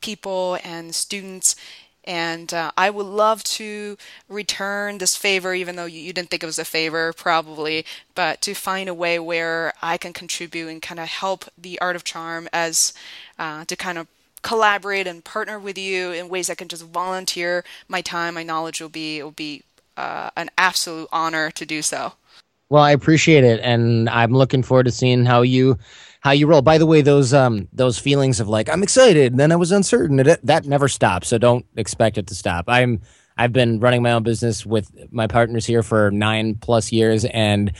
people, 0.00 0.58
and 0.64 0.94
students 0.94 1.56
and 2.04 2.52
uh, 2.52 2.70
I 2.76 2.90
would 2.90 3.06
love 3.06 3.42
to 3.44 3.96
return 4.28 4.98
this 4.98 5.16
favor, 5.16 5.54
even 5.54 5.76
though 5.76 5.86
you, 5.86 6.00
you, 6.00 6.12
didn't 6.12 6.30
think 6.30 6.42
it 6.42 6.46
was 6.46 6.58
a 6.58 6.64
favor, 6.64 7.12
probably, 7.12 7.84
but 8.14 8.40
to 8.42 8.54
find 8.54 8.88
a 8.88 8.94
way 8.94 9.18
where 9.18 9.72
I 9.82 9.96
can 9.96 10.12
contribute 10.12 10.68
and 10.68 10.82
kind 10.82 11.00
of 11.00 11.08
help 11.08 11.46
the 11.56 11.80
art 11.80 11.96
of 11.96 12.04
charm 12.04 12.48
as 12.52 12.92
uh, 13.38 13.64
to 13.64 13.76
kind 13.76 13.98
of 13.98 14.06
collaborate 14.42 15.06
and 15.06 15.24
partner 15.24 15.58
with 15.58 15.78
you 15.78 16.12
in 16.12 16.28
ways 16.28 16.50
I 16.50 16.54
can 16.54 16.68
just 16.68 16.84
volunteer 16.84 17.64
my 17.88 18.02
time, 18.02 18.34
my 18.34 18.42
knowledge 18.42 18.80
will 18.80 18.90
be, 18.90 19.18
it 19.18 19.22
will 19.22 19.30
be 19.30 19.62
uh, 19.96 20.30
an 20.36 20.50
absolute 20.58 21.08
honor 21.10 21.50
to 21.52 21.64
do 21.64 21.82
so. 21.82 22.12
Well, 22.70 22.82
I 22.82 22.92
appreciate 22.92 23.44
it, 23.44 23.60
and 23.60 24.08
I'm 24.08 24.32
looking 24.32 24.62
forward 24.62 24.84
to 24.84 24.90
seeing 24.90 25.24
how 25.24 25.42
you 25.42 25.78
how 26.24 26.30
you 26.30 26.46
roll. 26.46 26.62
By 26.62 26.78
the 26.78 26.86
way, 26.86 27.02
those 27.02 27.34
um 27.34 27.68
those 27.72 27.98
feelings 27.98 28.40
of 28.40 28.48
like 28.48 28.68
I'm 28.68 28.82
excited, 28.82 29.32
and 29.32 29.38
then 29.38 29.52
I 29.52 29.56
was 29.56 29.70
uncertain. 29.70 30.16
That 30.16 30.44
that 30.44 30.64
never 30.64 30.88
stops. 30.88 31.28
So 31.28 31.38
don't 31.38 31.66
expect 31.76 32.18
it 32.18 32.26
to 32.28 32.34
stop. 32.34 32.64
I'm 32.66 33.00
I've 33.36 33.52
been 33.52 33.78
running 33.78 34.02
my 34.02 34.12
own 34.12 34.22
business 34.22 34.64
with 34.64 34.90
my 35.12 35.26
partners 35.26 35.66
here 35.66 35.82
for 35.82 36.10
nine 36.10 36.54
plus 36.54 36.90
years, 36.92 37.26
and 37.26 37.72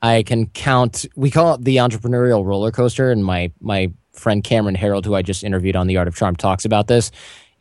I 0.00 0.22
can 0.22 0.46
count. 0.46 1.04
We 1.14 1.30
call 1.30 1.54
it 1.54 1.64
the 1.64 1.76
entrepreneurial 1.76 2.44
roller 2.44 2.70
coaster, 2.70 3.10
and 3.10 3.24
my 3.24 3.52
my 3.60 3.92
friend 4.12 4.42
Cameron 4.42 4.76
Herold, 4.76 5.04
who 5.04 5.14
I 5.14 5.22
just 5.22 5.44
interviewed 5.44 5.76
on 5.76 5.86
the 5.86 5.98
Art 5.98 6.08
of 6.08 6.16
Charm, 6.16 6.36
talks 6.36 6.64
about 6.64 6.86
this. 6.86 7.10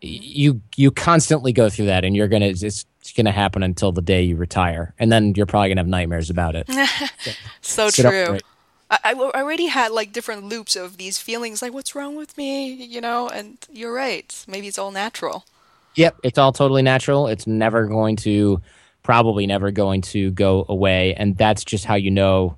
You 0.01 0.61
you 0.77 0.89
constantly 0.91 1.51
go 1.51 1.69
through 1.69 1.87
that, 1.87 2.05
and 2.05 2.15
you're 2.15 2.29
gonna 2.29 2.45
it's, 2.45 2.63
it's 2.63 2.85
gonna 3.17 3.33
happen 3.33 3.61
until 3.61 3.91
the 3.91 4.01
day 4.01 4.23
you 4.23 4.37
retire, 4.37 4.93
and 4.99 5.11
then 5.11 5.33
you're 5.35 5.45
probably 5.45 5.67
gonna 5.67 5.81
have 5.81 5.87
nightmares 5.87 6.29
about 6.29 6.55
it. 6.55 6.69
so, 7.61 7.89
so 7.89 8.09
true. 8.09 8.39
I, 8.89 8.99
I 9.03 9.13
already 9.13 9.67
had 9.67 9.91
like 9.91 10.11
different 10.11 10.45
loops 10.45 10.75
of 10.75 10.97
these 10.97 11.19
feelings 11.19 11.61
like 11.61 11.73
what's 11.73 11.95
wrong 11.95 12.15
with 12.15 12.37
me? 12.37 12.71
You 12.71 13.01
know 13.01 13.29
and 13.29 13.57
you're 13.71 13.93
right. 13.93 14.45
Maybe 14.47 14.67
it's 14.67 14.77
all 14.77 14.91
natural. 14.91 15.45
Yep 15.95 16.17
it's 16.23 16.37
all 16.37 16.51
totally 16.51 16.81
natural. 16.81 17.27
It's 17.27 17.47
never 17.47 17.85
going 17.85 18.15
to 18.17 18.61
probably 19.03 19.47
never 19.47 19.71
going 19.71 20.01
to 20.01 20.31
go 20.31 20.65
away 20.69 21.13
and 21.15 21.37
that's 21.37 21.63
just 21.63 21.85
how 21.85 21.95
you 21.95 22.11
know 22.11 22.57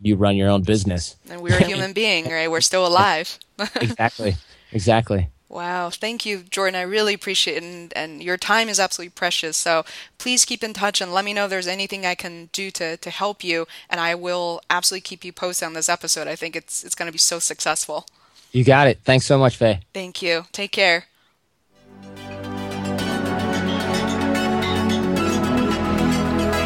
you 0.00 0.16
run 0.16 0.36
your 0.36 0.50
own 0.50 0.62
business. 0.62 1.16
And 1.30 1.40
we're 1.40 1.56
a 1.56 1.64
human 1.64 1.92
being 1.94 2.24
right? 2.30 2.50
We're 2.50 2.60
still 2.60 2.86
alive. 2.86 3.38
Exactly. 3.80 4.36
Exactly 4.72 5.30
Wow, 5.48 5.90
thank 5.90 6.26
you, 6.26 6.42
Jordan. 6.42 6.74
I 6.74 6.82
really 6.82 7.14
appreciate 7.14 7.58
it, 7.58 7.62
and, 7.62 7.92
and 7.94 8.22
your 8.22 8.36
time 8.36 8.68
is 8.68 8.80
absolutely 8.80 9.10
precious. 9.10 9.56
So 9.56 9.84
please 10.18 10.44
keep 10.44 10.64
in 10.64 10.72
touch 10.72 11.00
and 11.00 11.12
let 11.12 11.24
me 11.24 11.32
know 11.32 11.44
if 11.44 11.50
there's 11.50 11.68
anything 11.68 12.04
I 12.04 12.16
can 12.16 12.48
do 12.52 12.70
to, 12.72 12.96
to 12.96 13.10
help 13.10 13.44
you, 13.44 13.66
and 13.88 14.00
I 14.00 14.16
will 14.16 14.60
absolutely 14.68 15.02
keep 15.02 15.24
you 15.24 15.32
posted 15.32 15.66
on 15.66 15.74
this 15.74 15.88
episode. 15.88 16.26
I 16.26 16.34
think 16.34 16.56
it's 16.56 16.82
it's 16.82 16.96
going 16.96 17.06
to 17.06 17.12
be 17.12 17.18
so 17.18 17.38
successful. 17.38 18.06
You 18.50 18.64
got 18.64 18.88
it. 18.88 19.00
Thanks 19.04 19.26
so 19.26 19.38
much, 19.38 19.56
Fei. 19.56 19.80
Thank 19.92 20.20
you. 20.20 20.46
Take 20.50 20.72
care. 20.72 21.04